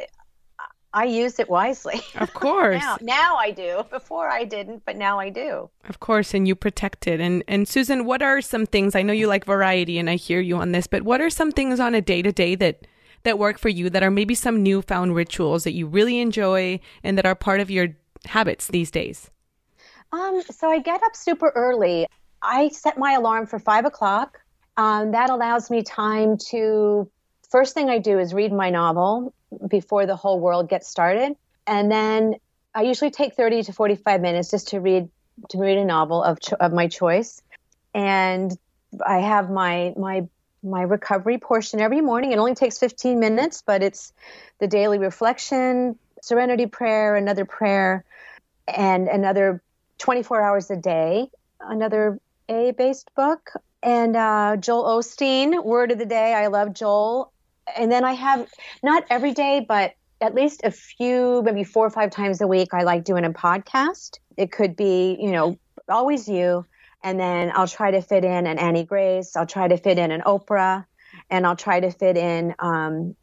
I 0.95 1.05
use 1.05 1.39
it 1.39 1.49
wisely. 1.49 2.01
Of 2.17 2.35
course. 2.35 2.83
now, 2.83 2.99
now 3.01 3.37
I 3.37 3.51
do. 3.51 3.85
Before 3.91 4.29
I 4.29 4.45
didn't, 4.45 4.85
but 4.85 4.97
now 4.97 5.19
I 5.19 5.31
do. 5.31 5.71
Of 5.89 6.01
course, 6.01 6.35
and 6.35 6.47
you 6.47 6.55
protect 6.55 7.07
it. 7.07 7.21
And 7.21 7.43
and 7.49 7.67
Susan, 7.67 8.05
what 8.05 8.23
are 8.23 8.41
some 8.41 8.67
things? 8.67 8.95
I 8.95 9.03
know 9.03 9.13
you 9.13 9.27
like 9.27 9.45
variety, 9.45 9.99
and 9.99 10.11
I 10.11 10.17
hear 10.17 10.41
you 10.41 10.57
on 10.57 10.73
this, 10.73 10.87
but 10.87 11.03
what 11.03 11.21
are 11.21 11.31
some 11.31 11.53
things 11.53 11.81
on 11.81 11.95
a 11.95 12.01
day 12.01 12.21
to 12.23 12.33
day 12.33 12.55
that 12.57 12.87
that 13.23 13.39
work 13.39 13.59
for 13.59 13.69
you? 13.69 13.89
That 13.89 14.03
are 14.03 14.11
maybe 14.11 14.35
some 14.35 14.63
newfound 14.63 15.15
rituals 15.15 15.65
that 15.65 15.73
you 15.73 15.87
really 15.87 16.19
enjoy 16.19 16.81
and 17.03 17.17
that 17.17 17.27
are 17.27 17.35
part 17.35 17.61
of 17.61 17.71
your 17.71 17.89
habits 18.27 18.69
these 18.69 18.91
days. 18.91 19.31
Um, 20.13 20.43
so 20.51 20.71
I 20.71 20.81
get 20.81 21.03
up 21.03 21.17
super 21.17 21.53
early. 21.55 22.07
I 22.43 22.69
set 22.69 22.99
my 22.99 23.13
alarm 23.13 23.47
for 23.47 23.59
five 23.59 23.85
o'clock. 23.85 24.39
Um, 24.77 25.13
that 25.13 25.31
allows 25.31 25.71
me 25.71 25.83
time 25.83 26.39
to. 26.51 27.11
First 27.51 27.75
thing 27.75 27.91
I 27.91 27.99
do 27.99 28.19
is 28.19 28.33
read 28.33 28.53
my 28.53 28.71
novel 28.71 29.35
before 29.69 30.07
the 30.07 30.17
whole 30.17 30.41
world 30.41 30.71
gets 30.71 30.89
started, 30.89 31.35
and 31.67 31.93
then 31.93 32.37
I 32.75 32.83
usually 32.83 33.11
take 33.11 33.35
thirty 33.35 33.63
to 33.63 33.73
forty-five 33.73 34.21
minutes 34.21 34.51
just 34.51 34.69
to 34.69 34.81
read 34.81 35.09
to 35.51 35.59
read 35.59 35.79
a 35.79 35.85
novel 35.85 36.23
of 36.23 36.41
cho- 36.41 36.57
of 36.59 36.73
my 36.73 36.89
choice, 36.89 37.43
and 37.95 38.57
I 39.07 39.19
have 39.19 39.51
my 39.51 39.93
my 39.99 40.27
my 40.63 40.83
recovery 40.83 41.39
portion 41.39 41.81
every 41.81 42.01
morning. 42.01 42.33
It 42.33 42.39
only 42.39 42.55
takes 42.55 42.79
fifteen 42.79 43.21
minutes, 43.21 43.63
but 43.67 43.83
it's 43.83 44.13
the 44.59 44.67
daily 44.67 44.99
reflection, 44.99 45.99
serenity 46.23 46.67
prayer, 46.67 47.17
another 47.17 47.45
prayer, 47.45 48.05
and 48.67 49.09
another 49.09 49.63
24 49.99 50.41
hours 50.41 50.71
a 50.71 50.77
day, 50.77 51.29
another 51.61 52.19
a 52.53 52.73
based 52.73 53.15
book. 53.15 53.51
And 53.83 54.17
uh, 54.17 54.57
Joel 54.59 54.85
Osteen, 54.99 55.65
Word 55.65 55.91
of 55.91 55.99
the 55.99 56.07
Day. 56.07 56.35
I 56.35 56.47
love 56.47 56.73
Joel. 56.73 57.33
And 57.77 57.91
then 57.91 58.05
I 58.05 58.13
have, 58.13 58.49
not 58.83 59.05
every 59.11 59.33
day, 59.33 59.65
but 59.67 59.95
at 60.21 60.35
least 60.35 60.61
a 60.65 60.71
few, 60.71 61.43
maybe 61.45 61.65
four 61.65 61.87
or 61.87 61.91
five 61.91 62.11
times 62.11 62.41
a 62.41 62.47
week, 62.47 62.73
I 62.73 62.85
like 62.85 63.05
doing 63.05 63.25
a 63.25 63.31
podcast. 63.31 64.19
It 64.37 64.53
could 64.53 64.77
be, 64.77 65.17
you 65.21 65.33
know, 65.33 65.59
always 65.89 66.29
you. 66.29 66.65
And 67.03 67.19
then 67.19 67.51
I'll 67.55 67.67
try 67.67 67.91
to 67.91 68.01
fit 68.01 68.25
in 68.25 68.47
an 68.47 68.59
Annie 68.59 68.85
Grace. 68.85 69.35
I'll 69.35 69.47
try 69.47 69.67
to 69.67 69.77
fit 69.77 69.99
in 69.99 70.13
an 70.13 70.21
Oprah. 70.21 70.87
And 71.29 71.47
I'll 71.47 71.57
try 71.57 71.81
to 71.81 71.91
fit 71.91 72.17
in 72.17 72.55
um, 72.59 73.17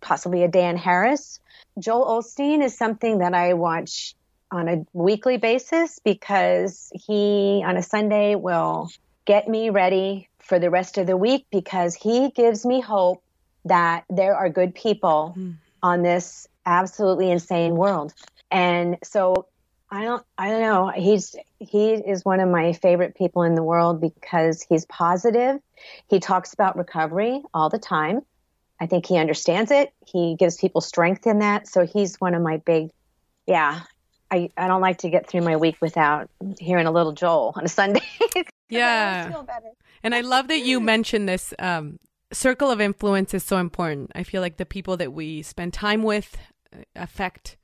possibly 0.00 0.44
a 0.44 0.48
Dan 0.48 0.76
Harris. 0.76 1.40
Joel 1.78 2.22
Osteen 2.22 2.62
is 2.62 2.76
something 2.76 3.18
that 3.18 3.34
I 3.34 3.54
watch 3.54 4.14
on 4.54 4.68
a 4.68 4.86
weekly 4.92 5.36
basis 5.36 5.98
because 5.98 6.92
he 6.94 7.62
on 7.66 7.76
a 7.76 7.82
Sunday 7.82 8.36
will 8.36 8.88
get 9.24 9.48
me 9.48 9.70
ready 9.70 10.28
for 10.38 10.58
the 10.58 10.70
rest 10.70 10.96
of 10.96 11.06
the 11.06 11.16
week 11.16 11.46
because 11.50 11.94
he 11.94 12.30
gives 12.30 12.64
me 12.64 12.80
hope 12.80 13.22
that 13.64 14.04
there 14.08 14.36
are 14.36 14.48
good 14.48 14.74
people 14.74 15.34
mm. 15.36 15.54
on 15.82 16.02
this 16.02 16.46
absolutely 16.66 17.30
insane 17.30 17.74
world. 17.74 18.14
And 18.50 18.98
so 19.02 19.46
I 19.90 20.02
don't 20.04 20.24
I 20.38 20.50
don't 20.50 20.60
know, 20.60 20.92
he's 20.94 21.34
he 21.58 21.92
is 21.92 22.24
one 22.24 22.40
of 22.40 22.48
my 22.48 22.74
favorite 22.74 23.16
people 23.16 23.42
in 23.42 23.54
the 23.54 23.62
world 23.62 24.00
because 24.00 24.62
he's 24.62 24.84
positive. 24.86 25.60
He 26.08 26.20
talks 26.20 26.52
about 26.52 26.76
recovery 26.76 27.42
all 27.52 27.70
the 27.70 27.78
time. 27.78 28.20
I 28.80 28.86
think 28.86 29.06
he 29.06 29.16
understands 29.16 29.70
it. 29.70 29.92
He 30.06 30.36
gives 30.38 30.56
people 30.56 30.80
strength 30.80 31.26
in 31.26 31.40
that. 31.40 31.66
So 31.66 31.86
he's 31.86 32.20
one 32.20 32.34
of 32.34 32.42
my 32.42 32.58
big 32.58 32.90
yeah, 33.46 33.82
I, 34.34 34.50
I 34.56 34.66
don't 34.66 34.80
like 34.80 34.98
to 34.98 35.10
get 35.10 35.28
through 35.28 35.42
my 35.42 35.56
week 35.56 35.76
without 35.80 36.28
hearing 36.58 36.86
a 36.86 36.90
little 36.90 37.12
Joel 37.12 37.52
on 37.54 37.64
a 37.64 37.68
Sunday. 37.68 38.02
yeah. 38.68 39.32
And 40.02 40.14
I 40.14 40.22
love 40.22 40.48
that 40.48 40.60
you 40.60 40.80
mentioned 40.80 41.28
this 41.28 41.54
um, 41.60 42.00
circle 42.32 42.70
of 42.70 42.80
influence 42.80 43.32
is 43.32 43.44
so 43.44 43.58
important. 43.58 44.10
I 44.14 44.24
feel 44.24 44.42
like 44.42 44.56
the 44.56 44.66
people 44.66 44.96
that 44.96 45.12
we 45.12 45.42
spend 45.42 45.72
time 45.72 46.02
with 46.02 46.36
uh, 46.72 46.82
affect 46.96 47.56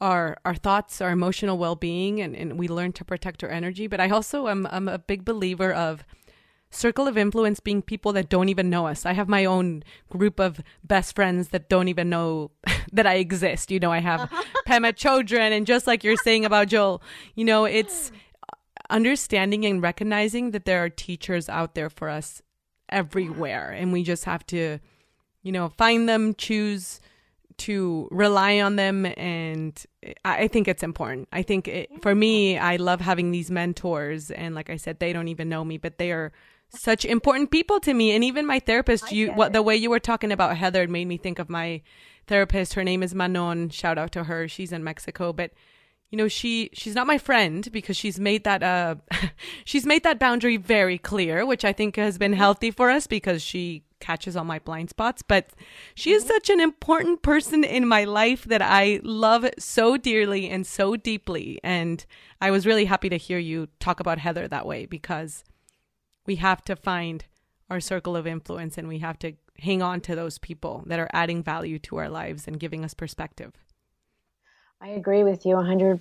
our 0.00 0.36
our 0.44 0.54
thoughts, 0.54 1.00
our 1.00 1.10
emotional 1.10 1.58
well 1.58 1.76
being, 1.76 2.20
and, 2.20 2.36
and 2.36 2.58
we 2.58 2.68
learn 2.68 2.92
to 2.92 3.04
protect 3.04 3.42
our 3.42 3.50
energy. 3.50 3.88
But 3.88 4.00
I 4.00 4.10
also 4.10 4.46
am 4.46 4.68
I'm 4.70 4.86
a 4.86 4.98
big 4.98 5.24
believer 5.24 5.72
of 5.72 6.04
circle 6.74 7.06
of 7.06 7.16
influence 7.16 7.60
being 7.60 7.82
people 7.82 8.12
that 8.12 8.28
don't 8.28 8.48
even 8.48 8.70
know 8.70 8.86
us. 8.86 9.06
I 9.06 9.12
have 9.12 9.28
my 9.28 9.44
own 9.44 9.82
group 10.10 10.38
of 10.40 10.60
best 10.82 11.14
friends 11.14 11.48
that 11.48 11.68
don't 11.68 11.88
even 11.88 12.10
know 12.10 12.50
that 12.92 13.06
I 13.06 13.14
exist. 13.14 13.70
You 13.70 13.80
know, 13.80 13.92
I 13.92 14.00
have 14.00 14.20
uh-huh. 14.22 14.42
Pema 14.66 14.92
Chodron, 14.92 15.52
and 15.52 15.66
just 15.66 15.86
like 15.86 16.04
you're 16.04 16.16
saying 16.16 16.44
about 16.44 16.68
Joel, 16.68 17.02
you 17.34 17.44
know, 17.44 17.64
it's 17.64 18.10
hmm. 18.10 18.16
understanding 18.90 19.64
and 19.64 19.82
recognizing 19.82 20.50
that 20.52 20.64
there 20.64 20.84
are 20.84 20.90
teachers 20.90 21.48
out 21.48 21.74
there 21.74 21.90
for 21.90 22.08
us 22.08 22.42
everywhere, 22.88 23.70
and 23.70 23.92
we 23.92 24.02
just 24.02 24.24
have 24.24 24.46
to, 24.46 24.78
you 25.42 25.52
know, 25.52 25.68
find 25.70 26.08
them, 26.08 26.34
choose 26.34 27.00
to 27.56 28.08
rely 28.10 28.60
on 28.60 28.76
them 28.76 29.06
and 29.16 29.86
I 30.24 30.48
think 30.48 30.66
it's 30.66 30.82
important. 30.82 31.28
I 31.32 31.42
think 31.42 31.68
it, 31.68 32.02
for 32.02 32.14
me, 32.14 32.58
I 32.58 32.76
love 32.76 33.00
having 33.00 33.30
these 33.30 33.50
mentors 33.50 34.30
and 34.30 34.54
like 34.54 34.70
I 34.70 34.76
said, 34.76 34.98
they 34.98 35.12
don't 35.12 35.28
even 35.28 35.48
know 35.48 35.64
me, 35.64 35.78
but 35.78 35.98
they 35.98 36.10
are 36.10 36.32
such 36.70 37.04
important 37.04 37.50
people 37.50 37.80
to 37.80 37.94
me. 37.94 38.12
And 38.12 38.24
even 38.24 38.46
my 38.46 38.58
therapist, 38.58 39.12
you 39.12 39.32
what 39.32 39.52
the 39.52 39.62
way 39.62 39.76
you 39.76 39.90
were 39.90 40.00
talking 40.00 40.32
about 40.32 40.56
Heather 40.56 40.86
made 40.88 41.06
me 41.06 41.16
think 41.16 41.38
of 41.38 41.48
my 41.48 41.82
therapist. 42.26 42.74
Her 42.74 42.84
name 42.84 43.02
is 43.02 43.14
Manon. 43.14 43.70
Shout 43.70 43.98
out 43.98 44.12
to 44.12 44.24
her. 44.24 44.48
She's 44.48 44.72
in 44.72 44.82
Mexico, 44.84 45.32
but 45.32 45.52
you 46.14 46.18
know 46.18 46.28
she 46.28 46.70
she's 46.72 46.94
not 46.94 47.08
my 47.08 47.18
friend 47.18 47.68
because 47.72 47.96
she's 47.96 48.20
made 48.20 48.44
that 48.44 48.62
uh 48.62 48.94
she's 49.64 49.84
made 49.84 50.04
that 50.04 50.20
boundary 50.20 50.56
very 50.56 50.96
clear 50.96 51.44
which 51.44 51.64
i 51.64 51.72
think 51.72 51.96
has 51.96 52.18
been 52.18 52.34
healthy 52.34 52.70
for 52.70 52.88
us 52.88 53.08
because 53.08 53.42
she 53.42 53.82
catches 53.98 54.36
all 54.36 54.44
my 54.44 54.60
blind 54.60 54.88
spots 54.88 55.22
but 55.22 55.48
she 55.96 56.12
is 56.12 56.24
such 56.24 56.50
an 56.50 56.60
important 56.60 57.20
person 57.22 57.64
in 57.64 57.88
my 57.88 58.04
life 58.04 58.44
that 58.44 58.62
i 58.62 59.00
love 59.02 59.44
so 59.58 59.96
dearly 59.96 60.48
and 60.48 60.68
so 60.68 60.94
deeply 60.94 61.58
and 61.64 62.06
i 62.40 62.48
was 62.48 62.64
really 62.64 62.84
happy 62.84 63.08
to 63.08 63.16
hear 63.16 63.38
you 63.38 63.66
talk 63.80 63.98
about 63.98 64.18
heather 64.18 64.46
that 64.46 64.66
way 64.66 64.86
because 64.86 65.42
we 66.26 66.36
have 66.36 66.62
to 66.64 66.76
find 66.76 67.24
our 67.70 67.80
circle 67.80 68.16
of 68.16 68.26
influence 68.26 68.76
and 68.78 68.88
we 68.88 68.98
have 68.98 69.18
to 69.18 69.32
hang 69.58 69.82
on 69.82 70.00
to 70.00 70.14
those 70.14 70.38
people 70.38 70.82
that 70.86 70.98
are 70.98 71.10
adding 71.12 71.42
value 71.42 71.78
to 71.78 71.96
our 71.96 72.08
lives 72.08 72.46
and 72.46 72.60
giving 72.60 72.84
us 72.84 72.94
perspective 72.94 73.52
I 74.84 74.88
agree 74.88 75.22
with 75.22 75.46
you 75.46 75.54
100%. 75.54 75.98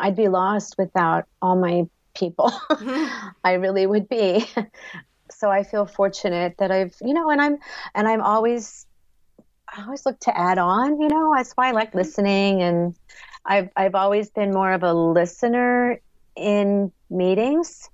I'd 0.00 0.16
be 0.16 0.28
lost 0.28 0.76
without 0.78 1.26
all 1.42 1.54
my 1.54 1.86
people. 2.14 2.50
I 3.44 3.54
really 3.58 3.86
would 3.86 4.08
be. 4.08 4.46
So 5.28 5.50
I 5.50 5.64
feel 5.64 5.86
fortunate 5.86 6.54
that 6.58 6.70
I've, 6.70 6.94
you 7.02 7.12
know, 7.12 7.30
and 7.30 7.42
I'm 7.42 7.58
and 7.94 8.08
I'm 8.08 8.22
always 8.22 8.86
I 9.68 9.82
always 9.82 10.06
look 10.06 10.18
to 10.20 10.38
add 10.38 10.56
on, 10.56 11.00
you 11.00 11.08
know, 11.08 11.34
that's 11.36 11.52
why 11.54 11.68
I 11.68 11.72
like 11.72 11.88
mm-hmm. 11.88 11.98
listening 11.98 12.62
and 12.62 12.94
I've 13.44 13.68
I've 13.76 13.96
always 13.96 14.30
been 14.30 14.52
more 14.52 14.72
of 14.72 14.84
a 14.84 14.94
listener 14.94 16.00
in 16.36 16.92
meetings, 17.10 17.90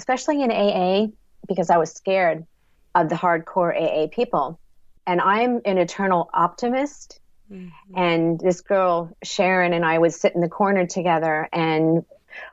especially 0.00 0.42
in 0.42 0.50
AA 0.50 1.06
because 1.46 1.70
I 1.70 1.76
was 1.76 1.92
scared 1.92 2.46
of 2.94 3.08
the 3.08 3.14
hardcore 3.14 3.74
AA 3.74 4.08
people. 4.08 4.58
And 5.06 5.20
I'm 5.20 5.60
an 5.64 5.78
eternal 5.78 6.30
optimist 6.32 7.20
Mm-hmm. 7.50 7.96
And 7.96 8.40
this 8.40 8.60
girl, 8.60 9.16
Sharon, 9.24 9.72
and 9.72 9.84
I 9.84 9.98
would 9.98 10.14
sit 10.14 10.34
in 10.34 10.40
the 10.40 10.48
corner 10.48 10.86
together, 10.86 11.48
and 11.52 12.04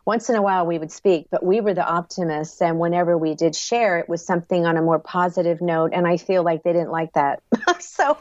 once 0.05 0.29
in 0.29 0.35
a 0.35 0.41
while 0.41 0.65
we 0.65 0.79
would 0.79 0.91
speak, 0.91 1.27
but 1.29 1.45
we 1.45 1.61
were 1.61 1.73
the 1.73 1.87
optimists. 1.87 2.61
And 2.61 2.79
whenever 2.79 3.17
we 3.17 3.35
did 3.35 3.55
share, 3.55 3.99
it 3.99 4.09
was 4.09 4.25
something 4.25 4.65
on 4.65 4.75
a 4.75 4.81
more 4.81 4.99
positive 4.99 5.61
note. 5.61 5.91
And 5.93 6.07
I 6.07 6.17
feel 6.17 6.43
like 6.43 6.63
they 6.63 6.73
didn't 6.73 6.89
like 6.89 7.13
that. 7.13 7.43
so 7.79 8.17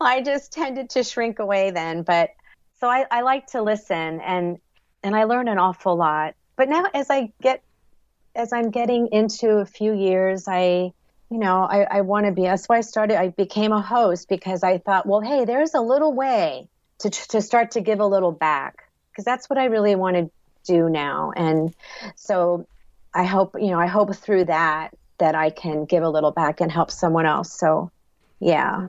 I 0.00 0.22
just 0.22 0.52
tended 0.52 0.90
to 0.90 1.02
shrink 1.02 1.40
away 1.40 1.72
then. 1.72 2.02
But 2.02 2.30
so 2.78 2.88
I, 2.88 3.06
I 3.10 3.22
like 3.22 3.48
to 3.48 3.62
listen 3.62 4.20
and 4.20 4.58
and 5.02 5.16
I 5.16 5.24
learn 5.24 5.48
an 5.48 5.58
awful 5.58 5.96
lot. 5.96 6.36
But 6.54 6.68
now 6.68 6.84
as 6.94 7.10
I 7.10 7.32
get 7.42 7.62
as 8.34 8.52
I'm 8.52 8.70
getting 8.70 9.08
into 9.12 9.58
a 9.58 9.66
few 9.66 9.92
years, 9.92 10.46
I 10.46 10.92
you 11.30 11.38
know, 11.38 11.62
I, 11.62 11.86
I 11.98 12.00
want 12.00 12.26
to 12.26 12.32
be. 12.32 12.42
That's 12.42 12.68
why 12.68 12.78
I 12.78 12.80
started. 12.80 13.16
I 13.16 13.28
became 13.28 13.70
a 13.72 13.80
host 13.80 14.28
because 14.28 14.64
I 14.64 14.78
thought, 14.78 15.06
well, 15.06 15.20
hey, 15.20 15.44
there's 15.44 15.74
a 15.74 15.80
little 15.80 16.12
way 16.12 16.68
to 16.98 17.10
to 17.10 17.40
start 17.40 17.72
to 17.72 17.80
give 17.80 18.00
a 18.00 18.06
little 18.06 18.32
back 18.32 18.88
because 19.10 19.24
that's 19.24 19.48
what 19.48 19.58
I 19.58 19.66
really 19.66 19.94
want 19.94 20.16
to 20.16 20.30
do 20.64 20.90
now. 20.90 21.32
And 21.36 21.74
so, 22.16 22.66
I 23.14 23.24
hope 23.24 23.54
you 23.60 23.68
know, 23.68 23.78
I 23.78 23.86
hope 23.86 24.14
through 24.16 24.46
that 24.46 24.90
that 25.18 25.34
I 25.34 25.50
can 25.50 25.84
give 25.84 26.02
a 26.02 26.08
little 26.08 26.32
back 26.32 26.60
and 26.60 26.72
help 26.72 26.90
someone 26.90 27.26
else. 27.26 27.52
So, 27.52 27.90
yeah. 28.40 28.88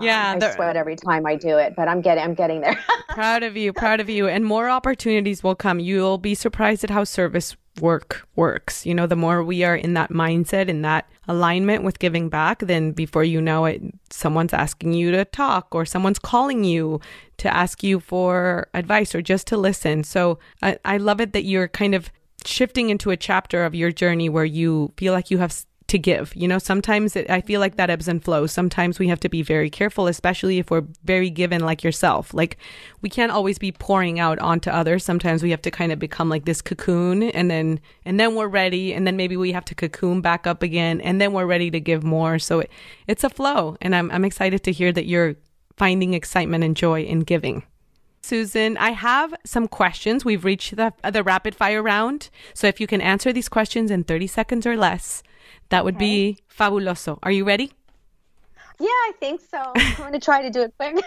Yeah, 0.00 0.32
um, 0.32 0.42
I 0.42 0.54
sweat 0.54 0.76
every 0.76 0.96
time 0.96 1.26
I 1.26 1.36
do 1.36 1.58
it, 1.58 1.74
but 1.76 1.86
I'm 1.86 2.00
getting 2.00 2.24
I'm 2.24 2.34
getting 2.34 2.62
there. 2.62 2.78
proud 3.10 3.42
of 3.42 3.56
you, 3.58 3.74
proud 3.74 4.00
of 4.00 4.08
you, 4.08 4.26
and 4.26 4.44
more 4.44 4.68
opportunities 4.68 5.42
will 5.42 5.54
come. 5.54 5.80
You'll 5.80 6.16
be 6.16 6.34
surprised 6.34 6.82
at 6.82 6.88
how 6.88 7.04
service 7.04 7.56
work 7.80 8.26
works. 8.36 8.84
You 8.84 8.94
know, 8.94 9.06
the 9.06 9.16
more 9.16 9.42
we 9.42 9.64
are 9.64 9.76
in 9.76 9.94
that 9.94 10.10
mindset, 10.10 10.68
in 10.68 10.82
that 10.82 11.08
alignment 11.28 11.84
with 11.84 11.98
giving 11.98 12.28
back, 12.28 12.60
then 12.60 12.92
before 12.92 13.24
you 13.24 13.40
know 13.40 13.64
it, 13.64 13.82
someone's 14.10 14.52
asking 14.52 14.92
you 14.92 15.10
to 15.12 15.24
talk 15.24 15.74
or 15.74 15.84
someone's 15.84 16.18
calling 16.18 16.64
you 16.64 17.00
to 17.38 17.52
ask 17.52 17.82
you 17.82 18.00
for 18.00 18.68
advice 18.74 19.14
or 19.14 19.22
just 19.22 19.46
to 19.48 19.56
listen. 19.56 20.04
So 20.04 20.38
I, 20.62 20.78
I 20.84 20.96
love 20.98 21.20
it 21.20 21.32
that 21.32 21.44
you're 21.44 21.68
kind 21.68 21.94
of 21.94 22.10
shifting 22.44 22.90
into 22.90 23.10
a 23.10 23.16
chapter 23.16 23.64
of 23.64 23.74
your 23.74 23.92
journey 23.92 24.28
where 24.28 24.44
you 24.44 24.92
feel 24.96 25.12
like 25.12 25.30
you 25.30 25.38
have 25.38 25.56
to 25.92 25.98
give. 25.98 26.34
You 26.34 26.48
know, 26.48 26.58
sometimes 26.58 27.16
it, 27.16 27.28
I 27.28 27.42
feel 27.42 27.60
like 27.60 27.76
that 27.76 27.90
ebbs 27.90 28.08
and 28.08 28.24
flows. 28.24 28.50
Sometimes 28.50 28.98
we 28.98 29.08
have 29.08 29.20
to 29.20 29.28
be 29.28 29.42
very 29.42 29.68
careful, 29.68 30.06
especially 30.06 30.58
if 30.58 30.70
we're 30.70 30.86
very 31.04 31.28
given 31.28 31.60
like 31.60 31.84
yourself. 31.84 32.32
Like 32.32 32.56
we 33.02 33.10
can't 33.10 33.30
always 33.30 33.58
be 33.58 33.72
pouring 33.72 34.18
out 34.18 34.38
onto 34.38 34.70
others. 34.70 35.04
Sometimes 35.04 35.42
we 35.42 35.50
have 35.50 35.60
to 35.62 35.70
kind 35.70 35.92
of 35.92 35.98
become 35.98 36.30
like 36.30 36.46
this 36.46 36.62
cocoon 36.62 37.22
and 37.22 37.50
then 37.50 37.78
and 38.06 38.18
then 38.18 38.34
we're 38.34 38.48
ready 38.48 38.94
and 38.94 39.06
then 39.06 39.18
maybe 39.18 39.36
we 39.36 39.52
have 39.52 39.66
to 39.66 39.74
cocoon 39.74 40.22
back 40.22 40.46
up 40.46 40.62
again 40.62 41.00
and 41.02 41.20
then 41.20 41.34
we're 41.34 41.46
ready 41.46 41.70
to 41.70 41.78
give 41.78 42.02
more. 42.02 42.38
So 42.38 42.60
it, 42.60 42.70
it's 43.06 43.22
a 43.22 43.30
flow 43.30 43.76
and 43.82 43.94
I'm 43.94 44.10
I'm 44.10 44.24
excited 44.24 44.64
to 44.64 44.72
hear 44.72 44.92
that 44.92 45.04
you're 45.04 45.36
finding 45.76 46.14
excitement 46.14 46.64
and 46.64 46.74
joy 46.74 47.02
in 47.02 47.20
giving. 47.20 47.64
Susan, 48.22 48.78
I 48.78 48.92
have 48.92 49.34
some 49.44 49.68
questions. 49.68 50.24
We've 50.24 50.44
reached 50.44 50.76
the, 50.76 50.94
the 51.10 51.22
rapid 51.22 51.54
fire 51.54 51.82
round. 51.82 52.30
So 52.54 52.66
if 52.66 52.80
you 52.80 52.86
can 52.86 53.00
answer 53.00 53.32
these 53.32 53.48
questions 53.48 53.90
in 53.90 54.04
30 54.04 54.28
seconds 54.28 54.64
or 54.64 54.76
less, 54.76 55.22
that 55.72 55.86
would 55.86 55.96
okay. 55.96 56.34
be 56.34 56.38
fabuloso. 56.54 57.18
Are 57.22 57.30
you 57.30 57.44
ready? 57.44 57.72
Yeah, 58.78 58.88
I 58.88 59.12
think 59.18 59.40
so. 59.40 59.72
I'm 59.74 59.94
going 59.96 60.12
to 60.12 60.18
try 60.18 60.42
to 60.42 60.50
do 60.50 60.60
it 60.60 60.74
quick. 60.76 61.02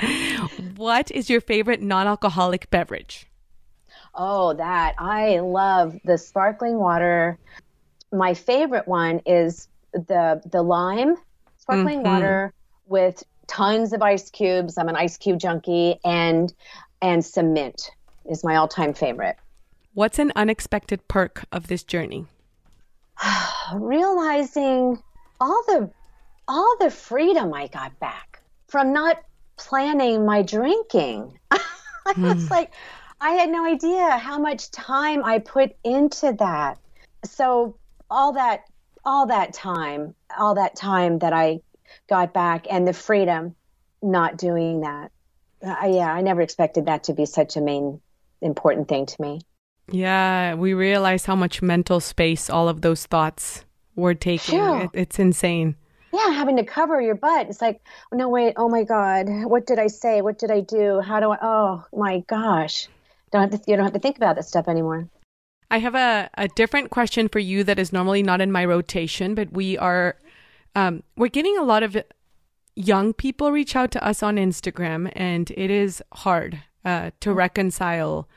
what 0.76 1.12
is 1.12 1.30
your 1.30 1.40
favorite 1.40 1.80
non 1.80 2.08
alcoholic 2.08 2.68
beverage? 2.70 3.28
Oh, 4.16 4.52
that. 4.54 4.96
I 4.98 5.38
love 5.38 5.96
the 6.04 6.18
sparkling 6.18 6.78
water. 6.78 7.38
My 8.12 8.34
favorite 8.34 8.88
one 8.88 9.20
is 9.26 9.68
the 9.92 10.42
the 10.50 10.62
lime 10.62 11.14
sparkling 11.58 12.00
mm-hmm. 12.00 12.12
water 12.12 12.52
with 12.88 13.22
tons 13.46 13.92
of 13.92 14.02
ice 14.02 14.28
cubes. 14.28 14.76
I'm 14.76 14.88
an 14.88 14.96
ice 14.96 15.16
cube 15.16 15.38
junkie 15.38 16.00
and 16.04 16.52
and 17.00 17.24
some 17.24 17.52
mint 17.52 17.92
is 18.28 18.42
my 18.42 18.56
all-time 18.56 18.92
favorite. 18.92 19.36
What's 19.94 20.18
an 20.18 20.32
unexpected 20.34 21.06
perk 21.06 21.44
of 21.52 21.68
this 21.68 21.84
journey? 21.84 22.26
realizing 23.74 25.02
all 25.40 25.62
the 25.66 25.90
all 26.48 26.76
the 26.80 26.90
freedom 26.90 27.54
I 27.54 27.68
got 27.68 27.98
back 28.00 28.42
from 28.68 28.92
not 28.92 29.18
planning 29.56 30.26
my 30.26 30.42
drinking. 30.42 31.38
I 31.50 31.58
was 32.16 32.46
mm. 32.46 32.50
like, 32.50 32.72
I 33.20 33.30
had 33.30 33.50
no 33.50 33.64
idea 33.64 34.18
how 34.18 34.38
much 34.38 34.70
time 34.70 35.24
I 35.24 35.38
put 35.38 35.76
into 35.84 36.32
that. 36.38 36.78
So 37.24 37.76
all 38.10 38.32
that 38.32 38.64
all 39.04 39.26
that 39.26 39.52
time, 39.54 40.14
all 40.38 40.56
that 40.56 40.76
time 40.76 41.20
that 41.20 41.32
I 41.32 41.60
got 42.08 42.34
back 42.34 42.66
and 42.70 42.86
the 42.86 42.92
freedom 42.92 43.54
not 44.02 44.36
doing 44.36 44.80
that. 44.80 45.10
Uh, 45.62 45.88
yeah, 45.88 46.12
I 46.12 46.20
never 46.22 46.40
expected 46.40 46.86
that 46.86 47.04
to 47.04 47.12
be 47.12 47.26
such 47.26 47.56
a 47.56 47.60
main 47.60 48.00
important 48.40 48.88
thing 48.88 49.06
to 49.06 49.22
me. 49.22 49.40
Yeah, 49.90 50.54
we 50.54 50.74
realize 50.74 51.26
how 51.26 51.36
much 51.36 51.62
mental 51.62 52.00
space 52.00 52.48
all 52.48 52.68
of 52.68 52.80
those 52.80 53.06
thoughts 53.06 53.64
were 53.96 54.14
taking. 54.14 54.60
It, 54.60 54.90
it's 54.94 55.18
insane. 55.18 55.76
Yeah, 56.12 56.30
having 56.30 56.56
to 56.56 56.64
cover 56.64 57.00
your 57.00 57.14
butt. 57.14 57.48
It's 57.48 57.60
like, 57.60 57.80
no, 58.12 58.28
wait, 58.28 58.54
oh 58.56 58.68
my 58.68 58.82
God, 58.82 59.28
what 59.44 59.66
did 59.66 59.78
I 59.78 59.86
say? 59.86 60.22
What 60.22 60.38
did 60.38 60.50
I 60.50 60.60
do? 60.60 61.00
How 61.00 61.20
do 61.20 61.30
I? 61.30 61.38
Oh 61.40 61.84
my 61.92 62.20
gosh, 62.26 62.88
don't 63.30 63.42
have 63.42 63.50
to, 63.50 63.70
you 63.70 63.76
don't 63.76 63.84
have 63.84 63.94
to 63.94 64.00
think 64.00 64.16
about 64.16 64.36
this 64.36 64.48
stuff 64.48 64.68
anymore. 64.68 65.08
I 65.70 65.78
have 65.78 65.94
a, 65.94 66.28
a 66.34 66.48
different 66.48 66.90
question 66.90 67.28
for 67.28 67.38
you 67.38 67.62
that 67.62 67.78
is 67.78 67.92
normally 67.92 68.24
not 68.24 68.40
in 68.40 68.50
my 68.50 68.64
rotation, 68.64 69.36
but 69.36 69.52
we 69.52 69.78
are 69.78 70.16
um, 70.74 71.04
we're 71.16 71.28
getting 71.28 71.56
a 71.58 71.62
lot 71.62 71.82
of 71.82 71.96
young 72.74 73.12
people 73.12 73.52
reach 73.52 73.76
out 73.76 73.92
to 73.92 74.04
us 74.04 74.22
on 74.22 74.36
Instagram, 74.36 75.12
and 75.14 75.50
it 75.52 75.70
is 75.70 76.02
hard 76.12 76.60
uh, 76.84 77.10
to 77.20 77.32
reconcile 77.32 78.28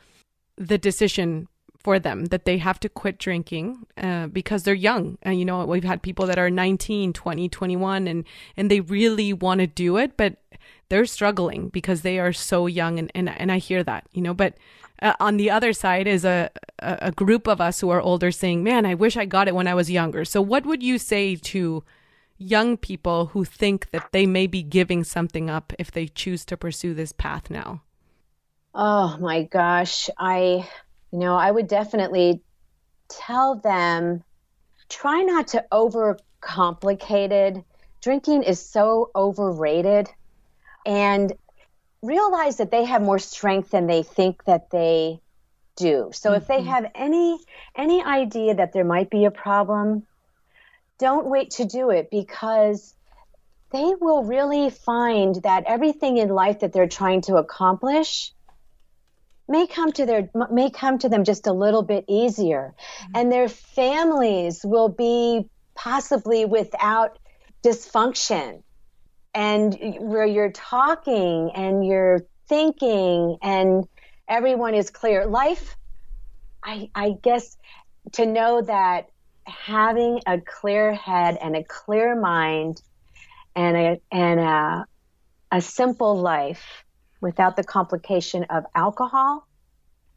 the 0.57 0.77
decision 0.77 1.47
for 1.83 1.99
them 1.99 2.25
that 2.25 2.45
they 2.45 2.57
have 2.57 2.79
to 2.79 2.89
quit 2.89 3.19
drinking 3.19 3.85
uh, 3.97 4.27
because 4.27 4.63
they're 4.63 4.73
young. 4.73 5.17
And 5.21 5.37
you 5.37 5.45
know 5.45 5.65
we've 5.65 5.83
had 5.83 6.01
people 6.01 6.25
that 6.27 6.39
are 6.39 6.49
19 6.49 7.13
20 7.13 7.49
21 7.49 8.07
and 8.07 8.25
and 8.55 8.71
they 8.71 8.79
really 8.79 9.33
want 9.33 9.59
to 9.59 9.67
do 9.67 9.97
it 9.97 10.15
but 10.15 10.37
they're 10.89 11.05
struggling 11.05 11.69
because 11.69 12.01
they 12.01 12.19
are 12.19 12.33
so 12.33 12.67
young 12.67 12.99
and 12.99 13.11
and, 13.13 13.29
and 13.29 13.51
i 13.51 13.57
hear 13.57 13.83
that 13.83 14.05
you 14.13 14.21
know. 14.21 14.33
But 14.33 14.55
uh, 15.01 15.13
on 15.19 15.37
the 15.37 15.51
other 15.51 15.73
side 15.73 16.07
is 16.07 16.23
a 16.23 16.49
a 16.79 17.11
group 17.11 17.47
of 17.47 17.59
us 17.59 17.81
who 17.81 17.89
are 17.89 18.01
older 18.01 18.31
saying 18.31 18.63
man 18.63 18.85
i 18.85 18.93
wish 18.93 19.17
i 19.17 19.25
got 19.25 19.47
it 19.47 19.55
when 19.55 19.67
i 19.67 19.73
was 19.73 19.91
younger. 19.91 20.23
So 20.23 20.41
what 20.41 20.65
would 20.65 20.81
you 20.81 20.97
say 20.97 21.35
to 21.35 21.83
young 22.37 22.77
people 22.77 23.27
who 23.27 23.45
think 23.45 23.91
that 23.91 24.11
they 24.11 24.25
may 24.25 24.47
be 24.47 24.63
giving 24.63 25.03
something 25.03 25.49
up 25.49 25.71
if 25.77 25.91
they 25.91 26.07
choose 26.07 26.43
to 26.45 26.57
pursue 26.57 26.93
this 26.93 27.11
path 27.11 27.49
now 27.49 27.81
Oh 28.73 29.17
my 29.19 29.43
gosh. 29.43 30.09
I, 30.17 30.67
you 31.11 31.19
know, 31.19 31.35
I 31.35 31.49
would 31.49 31.67
definitely 31.67 32.41
tell 33.07 33.55
them 33.55 34.23
try 34.89 35.21
not 35.21 35.47
to 35.49 35.65
overcomplicate 35.71 37.31
it. 37.31 37.63
Drinking 38.01 38.43
is 38.43 38.59
so 38.59 39.11
overrated. 39.15 40.09
And 40.85 41.31
realize 42.01 42.57
that 42.57 42.71
they 42.71 42.83
have 42.83 43.01
more 43.01 43.19
strength 43.19 43.71
than 43.71 43.87
they 43.87 44.03
think 44.03 44.43
that 44.45 44.69
they 44.69 45.21
do. 45.75 46.11
So 46.13 46.33
if 46.33 46.45
they 46.47 46.59
mm-hmm. 46.59 46.69
have 46.69 46.91
any 46.93 47.39
any 47.75 48.03
idea 48.03 48.55
that 48.55 48.73
there 48.73 48.83
might 48.83 49.09
be 49.09 49.25
a 49.25 49.31
problem, 49.31 50.05
don't 50.99 51.25
wait 51.27 51.51
to 51.51 51.65
do 51.65 51.89
it 51.89 52.11
because 52.11 52.93
they 53.71 53.93
will 53.99 54.23
really 54.23 54.69
find 54.69 55.35
that 55.43 55.63
everything 55.65 56.17
in 56.17 56.29
life 56.29 56.59
that 56.59 56.73
they're 56.73 56.87
trying 56.87 57.21
to 57.21 57.37
accomplish 57.37 58.33
may 59.47 59.67
come 59.67 59.91
to 59.91 60.05
their 60.05 60.29
may 60.51 60.69
come 60.69 60.97
to 60.99 61.09
them 61.09 61.23
just 61.23 61.47
a 61.47 61.53
little 61.53 61.83
bit 61.83 62.05
easier. 62.07 62.73
Mm-hmm. 62.75 63.11
And 63.15 63.31
their 63.31 63.49
families 63.49 64.61
will 64.63 64.89
be 64.89 65.47
possibly 65.75 66.45
without 66.45 67.17
dysfunction. 67.63 68.63
And 69.35 69.75
where 69.99 70.25
you're 70.25 70.51
talking 70.51 71.51
and 71.55 71.85
you're 71.85 72.21
thinking 72.47 73.37
and 73.41 73.87
everyone 74.27 74.75
is 74.75 74.89
clear. 74.89 75.25
Life 75.25 75.75
i 76.63 76.89
i 76.95 77.11
guess 77.21 77.57
to 78.13 78.25
know 78.25 78.61
that 78.61 79.09
having 79.45 80.21
a 80.25 80.39
clear 80.39 80.93
head 80.93 81.37
and 81.41 81.55
a 81.55 81.63
clear 81.63 82.19
mind 82.19 82.81
and 83.55 83.77
a 83.77 84.01
and 84.11 84.39
a, 84.39 84.85
a 85.51 85.61
simple 85.61 86.19
life 86.19 86.82
without 87.23 87.55
the 87.55 87.63
complication 87.63 88.43
of 88.51 88.65
alcohol 88.75 89.47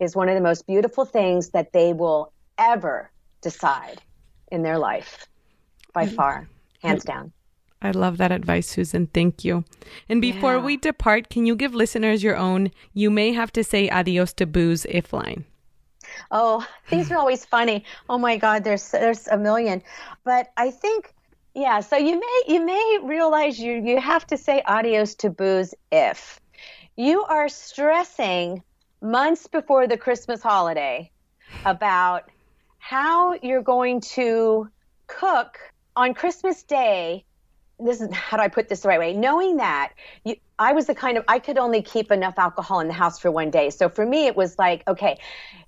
is 0.01 0.15
one 0.15 0.29
of 0.29 0.35
the 0.35 0.41
most 0.41 0.67
beautiful 0.67 1.05
things 1.05 1.51
that 1.51 1.73
they 1.73 1.93
will 1.93 2.33
ever 2.59 3.11
decide 3.41 4.03
in 4.53 4.63
their 4.63 4.79
life 4.79 5.27
by 5.95 6.05
mm-hmm. 6.05 6.17
far 6.17 6.49
hands 6.83 7.05
mm-hmm. 7.05 7.21
down 7.21 7.33
I 7.83 7.91
love 7.91 8.17
that 8.17 8.33
advice, 8.33 8.67
Susan. 8.67 9.07
Thank 9.07 9.45
you. 9.45 9.65
And 10.09 10.21
before 10.21 10.55
Yeah. 10.55 10.65
we 10.65 10.77
depart, 10.79 11.29
can 11.29 11.45
you 11.45 11.55
give 11.55 11.75
listeners 11.75 12.23
your 12.23 12.37
own 12.37 12.71
you 12.95 13.11
may 13.11 13.33
have 13.33 13.53
to 13.53 13.63
say 13.63 13.89
adios 13.91 14.33
to 14.35 14.47
booze 14.47 14.87
if 14.87 15.13
line? 15.13 15.45
Oh, 16.31 16.67
these 16.91 17.13
are 17.13 17.19
always 17.19 17.45
funny. 17.45 17.85
Oh 18.09 18.19
my 18.19 18.39
God, 18.39 18.65
there's 18.65 18.91
there's 18.91 19.29
a 19.29 19.37
million. 19.37 19.83
But 20.25 20.53
I 20.57 20.71
think, 20.71 21.13
yeah. 21.55 21.81
So 21.81 21.97
you 21.97 22.19
may 22.19 22.43
you 22.49 22.65
may 22.65 22.99
realize 23.03 23.61
you 23.61 23.75
you 23.75 24.01
have 24.01 24.27
to 24.29 24.37
say 24.37 24.63
adios 24.67 25.15
to 25.17 25.31
booze 25.31 25.75
if 25.93 26.41
you 26.97 27.25
are 27.25 27.49
stressing 27.49 28.63
months 29.03 29.47
before 29.47 29.87
the 29.87 29.99
Christmas 29.99 30.43
holiday 30.43 31.11
about 31.67 32.31
how 32.79 33.35
you're 33.43 33.63
going 33.63 34.01
to 34.01 34.69
cook 35.07 35.59
on 35.95 36.15
Christmas 36.15 36.63
Day. 36.63 37.26
This 37.79 38.01
is 38.01 38.13
how 38.13 38.37
do 38.37 38.43
I 38.43 38.49
put 38.49 38.69
this 38.69 38.81
the 38.81 38.89
right 38.89 38.99
way? 38.99 39.13
Knowing 39.13 39.57
that 39.59 39.93
you, 40.25 40.37
I 40.59 40.73
was 40.73 40.87
the 40.87 40.95
kind 40.95 41.19
of 41.19 41.25
I 41.29 41.39
could 41.39 41.59
only 41.59 41.83
keep 41.83 42.11
enough 42.11 42.39
alcohol 42.39 42.81
in 42.81 42.89
the 42.89 42.95
house 42.95 43.19
for 43.19 43.31
one 43.31 43.51
day. 43.51 43.71
So 43.71 43.89
for 43.89 44.07
me, 44.07 44.27
it 44.27 44.37
was 44.37 44.59
like, 44.59 44.83
okay, 44.89 45.19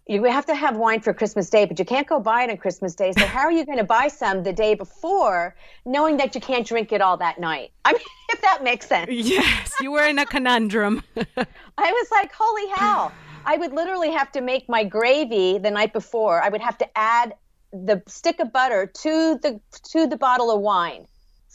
you 0.07 0.25
have 0.25 0.47
to 0.47 0.55
have 0.55 0.77
wine 0.77 1.01
for 1.01 1.13
Christmas 1.13 1.51
Day, 1.51 1.67
but 1.67 1.79
you 1.79 1.85
can't 1.85 2.07
go 2.07 2.19
buy 2.19 2.45
it 2.45 2.51
on 2.51 2.57
Christmas 2.57 2.95
Day. 2.95 3.13
So 3.13 3.27
how 3.27 3.41
are 3.41 3.53
you 3.53 3.67
going 3.67 3.77
to 3.77 3.85
buy 3.85 4.09
some 4.09 4.43
the 4.43 4.55
day 4.55 4.75
before, 4.75 5.55
knowing 5.85 6.17
that 6.17 6.35
you 6.35 6.41
can't 6.41 6.67
drink 6.67 6.93
it 6.93 7.03
all 7.03 7.19
that 7.19 7.39
night? 7.39 7.73
I 7.85 7.93
mean, 7.93 8.01
if 8.31 8.41
that 8.41 8.65
makes 8.65 8.87
sense. 8.87 9.11
Yes, 9.11 9.75
you 9.83 9.93
were 9.93 10.07
in 10.07 10.19
a 10.19 10.25
conundrum. 10.25 11.03
I 11.17 11.93
was 11.93 12.09
like, 12.11 12.33
holy 12.33 12.69
hell. 12.75 13.13
I 13.45 13.57
would 13.57 13.73
literally 13.73 14.11
have 14.11 14.33
to 14.33 14.41
make 14.41 14.69
my 14.69 14.83
gravy 14.83 15.59
the 15.59 15.71
night 15.71 15.93
before. 15.93 16.43
I 16.43 16.49
would 16.49 16.61
have 16.61 16.79
to 16.79 16.99
add 16.99 17.35
the 17.73 18.03
stick 18.07 18.41
of 18.41 18.51
butter 18.51 18.87
to 18.87 19.39
the 19.43 19.61
to 19.91 20.07
the 20.07 20.17
bottle 20.17 20.51
of 20.51 20.61
wine 20.63 21.07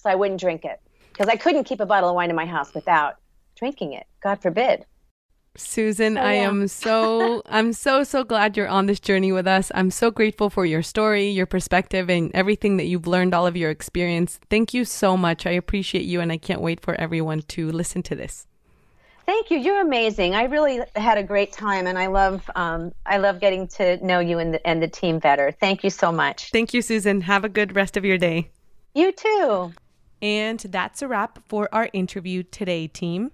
so 0.04 0.10
I 0.10 0.16
wouldn't 0.16 0.40
drink 0.40 0.66
it. 0.66 0.80
Because 1.12 1.28
I 1.28 1.38
couldn't 1.38 1.64
keep 1.64 1.80
a 1.80 1.86
bottle 1.86 2.10
of 2.10 2.16
wine 2.16 2.30
in 2.30 2.36
my 2.36 2.46
house 2.46 2.74
without 2.74 3.16
drinking 3.56 3.94
it. 3.94 4.06
God 4.22 4.42
forbid. 4.42 4.86
Susan, 5.56 6.18
I 6.18 6.36
yeah. 6.36 6.48
am 6.48 6.68
so 6.68 7.44
I'm 7.48 7.74
so 7.74 8.04
so 8.04 8.24
glad 8.24 8.58
you're 8.58 8.68
on 8.68 8.88
this 8.88 9.00
journey 9.00 9.32
with 9.32 9.48
us. 9.48 9.72
I'm 9.76 9.92
so 9.92 10.10
grateful 10.10 10.50
for 10.50 10.66
your 10.66 10.82
story, 10.82 11.30
your 11.30 11.46
perspective 11.46 12.10
and 12.10 12.32
everything 12.34 12.78
that 12.78 12.86
you've 12.86 13.06
learned, 13.06 13.36
all 13.36 13.46
of 13.46 13.56
your 13.56 13.70
experience. 13.70 14.40
Thank 14.50 14.74
you 14.74 14.84
so 14.84 15.16
much. 15.16 15.46
I 15.46 15.52
appreciate 15.52 16.06
you 16.06 16.22
and 16.22 16.32
I 16.32 16.38
can't 16.38 16.62
wait 16.62 16.82
for 16.82 16.96
everyone 16.96 17.44
to 17.50 17.72
listen 17.72 18.02
to 18.04 18.16
this. 18.16 18.48
Thank 19.26 19.52
you. 19.52 19.58
You're 19.58 19.82
amazing. 19.82 20.36
I 20.36 20.44
really 20.46 20.82
had 20.96 21.18
a 21.18 21.24
great 21.24 21.54
time, 21.54 21.88
and 21.88 21.98
I 21.98 22.08
love 22.08 22.50
um, 22.56 22.92
I 23.06 23.18
love 23.18 23.40
getting 23.40 23.68
to 23.70 24.06
know 24.06 24.20
you 24.20 24.40
and 24.40 24.56
the, 24.56 24.68
and 24.68 24.84
the 24.84 24.88
team 24.88 25.20
better. 25.20 25.52
Thank 25.52 25.84
you 25.84 25.90
so 25.90 26.12
much. 26.12 26.52
Thank 26.52 26.74
you, 26.74 26.82
Susan. 26.82 27.22
Have 27.22 27.46
a 27.46 27.50
good 27.50 27.74
rest 27.76 27.96
of 27.96 28.04
your 28.04 28.18
day. 28.18 28.50
You 28.94 29.14
too. 29.14 29.74
And 30.24 30.58
that's 30.60 31.02
a 31.02 31.08
wrap 31.10 31.40
for 31.50 31.68
our 31.74 31.90
interview 31.92 32.44
today, 32.44 32.88
team. 32.88 33.32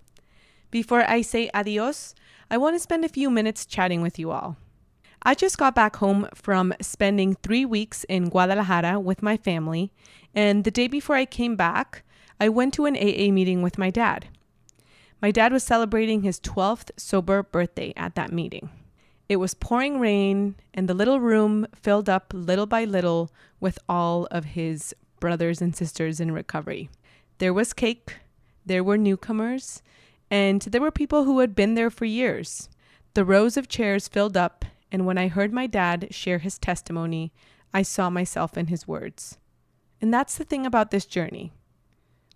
Before 0.71 1.07
I 1.07 1.21
say 1.21 1.47
adios, 1.53 2.15
I 2.49 2.57
want 2.57 2.75
to 2.75 2.79
spend 2.79 3.05
a 3.05 3.09
few 3.09 3.29
minutes 3.29 3.67
chatting 3.67 4.01
with 4.01 4.17
you 4.17 4.31
all. 4.31 4.57
I 5.21 5.35
just 5.35 5.59
got 5.59 5.75
back 5.75 5.97
home 5.97 6.27
from 6.33 6.73
spending 6.81 7.35
three 7.35 7.63
weeks 7.63 8.05
in 8.05 8.29
Guadalajara 8.29 8.99
with 8.99 9.21
my 9.21 9.37
family, 9.37 9.91
and 10.33 10.63
the 10.63 10.71
day 10.71 10.87
before 10.87 11.15
I 11.15 11.25
came 11.25 11.55
back, 11.55 12.03
I 12.39 12.49
went 12.49 12.73
to 12.73 12.87
an 12.87 12.97
AA 12.97 13.31
meeting 13.31 13.61
with 13.61 13.77
my 13.77 13.91
dad. 13.91 14.27
My 15.21 15.29
dad 15.29 15.53
was 15.53 15.63
celebrating 15.63 16.23
his 16.23 16.39
12th 16.39 16.89
sober 16.97 17.43
birthday 17.43 17.93
at 17.97 18.15
that 18.15 18.31
meeting. 18.31 18.71
It 19.27 19.35
was 19.35 19.53
pouring 19.53 19.99
rain, 19.99 20.55
and 20.73 20.89
the 20.89 20.95
little 20.95 21.19
room 21.19 21.67
filled 21.75 22.09
up 22.09 22.33
little 22.33 22.65
by 22.65 22.85
little 22.85 23.29
with 23.59 23.77
all 23.87 24.27
of 24.31 24.45
his 24.45 24.95
brothers 25.19 25.61
and 25.61 25.75
sisters 25.75 26.19
in 26.19 26.31
recovery. 26.31 26.89
There 27.39 27.53
was 27.53 27.73
cake, 27.73 28.17
there 28.65 28.83
were 28.83 28.97
newcomers, 28.97 29.81
and 30.29 30.61
there 30.61 30.81
were 30.81 30.91
people 30.91 31.23
who 31.23 31.39
had 31.39 31.55
been 31.55 31.75
there 31.75 31.89
for 31.89 32.05
years. 32.05 32.69
The 33.13 33.25
rows 33.25 33.57
of 33.57 33.67
chairs 33.67 34.07
filled 34.07 34.37
up, 34.37 34.65
and 34.91 35.05
when 35.05 35.17
I 35.17 35.27
heard 35.27 35.53
my 35.53 35.67
dad 35.67 36.07
share 36.11 36.39
his 36.39 36.57
testimony, 36.57 37.33
I 37.73 37.81
saw 37.81 38.09
myself 38.09 38.57
in 38.57 38.67
his 38.67 38.87
words. 38.87 39.37
And 40.01 40.13
that's 40.13 40.37
the 40.37 40.43
thing 40.43 40.65
about 40.65 40.91
this 40.91 41.05
journey. 41.05 41.51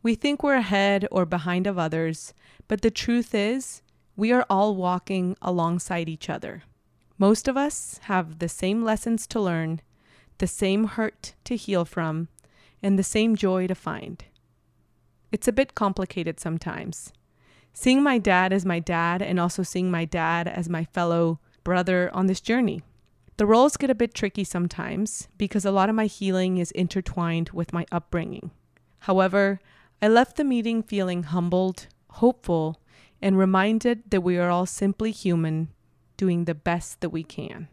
We 0.01 0.15
think 0.15 0.43
we're 0.43 0.55
ahead 0.55 1.07
or 1.11 1.25
behind 1.25 1.65
of 1.65 1.79
others, 1.79 2.33
but 2.67 2.81
the 2.81 2.91
truth 2.91 3.33
is, 3.33 3.81
we 4.15 4.31
are 4.31 4.45
all 4.49 4.75
walking 4.75 5.35
alongside 5.41 6.09
each 6.09 6.29
other. 6.29 6.63
Most 7.17 7.47
of 7.47 7.55
us 7.55 7.99
have 8.03 8.39
the 8.39 8.49
same 8.49 8.83
lessons 8.83 9.25
to 9.27 9.39
learn, 9.39 9.81
the 10.39 10.47
same 10.47 10.85
hurt 10.85 11.35
to 11.45 11.55
heal 11.55 11.85
from, 11.85 12.27
and 12.83 12.99
the 12.99 13.03
same 13.03 13.35
joy 13.35 13.65
to 13.67 13.75
find. 13.75 14.23
It's 15.31 15.47
a 15.47 15.53
bit 15.53 15.73
complicated 15.73 16.39
sometimes. 16.39 17.11
Seeing 17.73 18.03
my 18.03 18.19
dad 18.19 18.53
as 18.53 18.65
my 18.65 18.79
dad 18.79 19.21
and 19.23 19.39
also 19.39 19.63
seeing 19.63 19.89
my 19.89 20.05
dad 20.05 20.47
as 20.47 20.69
my 20.69 20.83
fellow 20.83 21.39
brother 21.63 22.11
on 22.13 22.27
this 22.27 22.41
journey. 22.41 22.83
The 23.37 23.47
roles 23.47 23.77
get 23.77 23.89
a 23.89 23.95
bit 23.95 24.13
tricky 24.13 24.43
sometimes 24.43 25.27
because 25.39 25.65
a 25.65 25.71
lot 25.71 25.89
of 25.89 25.95
my 25.95 26.05
healing 26.05 26.59
is 26.59 26.69
intertwined 26.71 27.49
with 27.49 27.73
my 27.73 27.87
upbringing. 27.91 28.51
However, 28.99 29.59
I 30.01 30.07
left 30.07 30.35
the 30.35 30.43
meeting 30.43 30.83
feeling 30.83 31.23
humbled, 31.23 31.87
hopeful, 32.11 32.79
and 33.21 33.37
reminded 33.37 34.11
that 34.11 34.21
we 34.21 34.37
are 34.37 34.51
all 34.51 34.67
simply 34.67 35.11
human, 35.11 35.69
doing 36.15 36.45
the 36.45 36.53
best 36.53 37.01
that 37.01 37.09
we 37.09 37.23
can. 37.23 37.69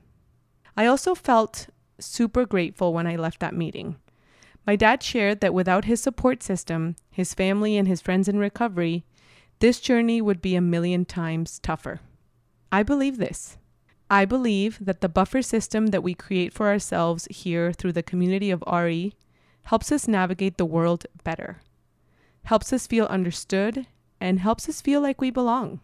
I 0.77 0.87
also 0.87 1.15
felt 1.15 1.69
super 1.99 2.47
grateful 2.47 2.95
when 2.95 3.07
I 3.07 3.17
left 3.17 3.41
that 3.41 3.55
meeting. 3.55 3.97
My 4.67 4.77
dad 4.77 5.03
shared 5.03 5.41
that 5.41 5.55
without 5.55 5.87
his 5.87 6.03
support 6.03 6.43
system, 6.43 6.97
his 7.11 7.35
family, 7.35 7.77
and 7.77 7.89
his 7.89 8.01
friends 8.01 8.29
in 8.29 8.39
recovery, 8.39 9.05
this 9.59 9.81
journey 9.81 10.21
would 10.21 10.41
be 10.41 10.55
a 10.55 10.61
million 10.61 11.05
times 11.05 11.59
tougher. 11.59 12.01
I 12.73 12.83
believe 12.83 13.19
this. 13.19 13.59
I 14.11 14.25
believe 14.25 14.79
that 14.81 15.01
the 15.01 15.09
buffer 15.09 15.43
system 15.43 15.89
that 15.89 16.03
we 16.03 16.15
create 16.15 16.53
for 16.53 16.69
ourselves 16.69 17.27
here 17.31 17.73
through 17.73 17.93
the 17.93 18.03
community 18.03 18.51
of 18.51 18.65
RE 18.71 19.15
helps 19.65 19.93
us 19.93 20.09
navigate 20.09 20.57
the 20.57 20.65
world 20.65 21.07
better, 21.23 21.61
helps 22.45 22.73
us 22.73 22.87
feel 22.87 23.07
understood, 23.07 23.87
and 24.21 24.41
helps 24.41 24.69
us 24.69 24.81
feel 24.81 25.01
like 25.01 25.21
we 25.21 25.31
belong. 25.31 25.81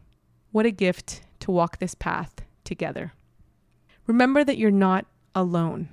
What 0.53 0.67
a 0.67 0.71
gift 0.71 1.23
to 1.41 1.51
walk 1.51 1.79
this 1.79 1.95
path 1.95 2.43
together. 2.65 3.13
Remember 4.07 4.43
that 4.43 4.59
you're 4.59 4.71
not 4.71 5.07
alone. 5.35 5.89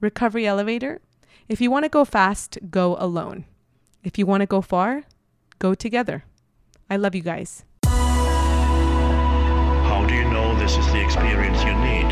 Recovery 0.00 0.46
Elevator, 0.46 1.00
if 1.48 1.60
you 1.60 1.70
want 1.70 1.84
to 1.84 1.88
go 1.88 2.04
fast, 2.04 2.58
go 2.70 2.96
alone. 2.98 3.44
If 4.04 4.18
you 4.18 4.26
want 4.26 4.40
to 4.42 4.46
go 4.46 4.60
far, 4.60 5.04
go 5.58 5.74
together. 5.74 6.24
I 6.90 6.96
love 6.96 7.14
you 7.14 7.22
guys. 7.22 7.64
How 7.84 7.94
do 10.06 10.14
you 10.14 10.24
know 10.24 10.54
this 10.58 10.76
is 10.76 10.84
the 10.86 11.00
experience 11.02 11.62
you 11.62 11.74
need? 11.74 12.08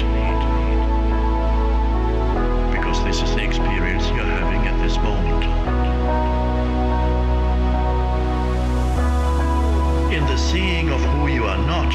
Because 2.72 3.02
this 3.04 3.20
is 3.22 3.34
the 3.34 3.44
experience 3.44 4.06
you're 4.08 4.24
having 4.24 4.66
at 4.66 4.80
this 4.82 4.96
moment. 4.98 5.44
In 10.14 10.24
the 10.26 10.36
seeing 10.36 10.90
of 10.90 11.00
who 11.00 11.28
you 11.28 11.44
are 11.44 11.58
not, 11.66 11.90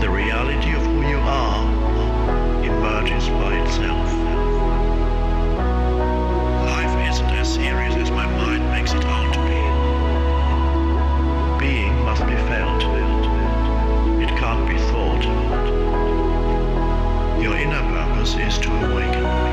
the 0.00 0.10
reality 0.10 0.72
of 0.72 0.82
who 0.82 1.02
you 1.08 1.18
are 1.18 2.64
emerges 2.64 3.28
by 3.28 3.54
itself. 3.64 4.17
Life 6.68 7.10
isn't 7.10 7.30
as 7.30 7.54
serious 7.54 7.94
as 7.94 8.10
my 8.10 8.26
mind 8.26 8.62
makes 8.70 8.92
it 8.92 9.04
out 9.04 9.32
to 9.32 9.40
be. 9.48 9.62
Being 11.58 11.94
must 12.04 12.26
be 12.26 12.36
felt. 12.50 12.82
It 14.22 14.28
can't 14.36 14.68
be 14.68 14.76
thought. 14.90 15.24
Your 17.42 17.56
inner 17.56 17.82
purpose 17.94 18.36
is 18.36 18.58
to 18.58 18.70
awaken 18.86 19.47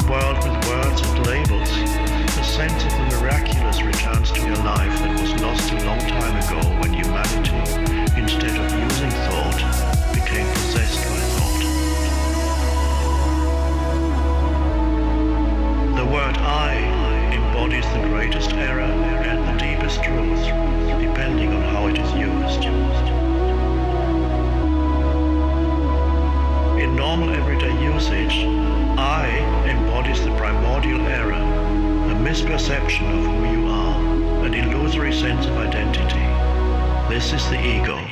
the 0.00 0.10
world 0.10 0.36
with 0.36 0.68
words 0.68 1.00
and 1.00 1.26
labels, 1.26 1.70
the 2.36 2.42
sense 2.42 2.84
of 2.84 2.90
the 2.92 3.16
miraculous 3.16 3.80
returns 3.82 4.30
to 4.30 4.40
your 4.40 4.56
life 4.56 4.92
that 4.98 5.20
was 5.20 5.32
lost 5.40 5.72
a 5.72 5.84
long 5.84 5.98
time 6.00 6.36
ago 6.36 6.60
when 6.80 6.92
humanity, 6.92 7.56
instead 8.20 8.56
of 8.60 8.72
using 8.78 9.10
thought, 9.24 9.60
became 10.12 10.46
possessed 10.52 11.00
by 11.08 11.20
thought. 11.32 11.62
The 15.96 16.04
word 16.04 16.36
I 16.36 16.74
embodies 17.32 17.88
the 17.92 18.00
greatest 18.08 18.52
error 18.52 18.82
and 18.82 19.48
the 19.48 19.56
deepest 19.64 20.02
truth, 20.02 20.44
depending 21.00 21.54
on 21.54 21.62
how 21.62 21.86
it 21.86 21.96
is 21.98 22.12
used. 22.12 22.64
In 26.82 26.96
normal 26.96 27.30
everyday 27.30 27.72
usage, 27.82 28.75
I 29.06 29.28
embodies 29.68 30.24
the 30.24 30.34
primordial 30.36 31.00
error, 31.06 31.32
a 31.32 32.14
misperception 32.16 33.06
of 33.16 33.24
who 33.24 33.44
you 33.52 33.68
are, 33.68 34.44
an 34.44 34.52
illusory 34.52 35.12
sense 35.12 35.46
of 35.46 35.56
identity. 35.56 36.26
This 37.08 37.32
is 37.32 37.48
the 37.48 37.64
ego. 37.64 38.05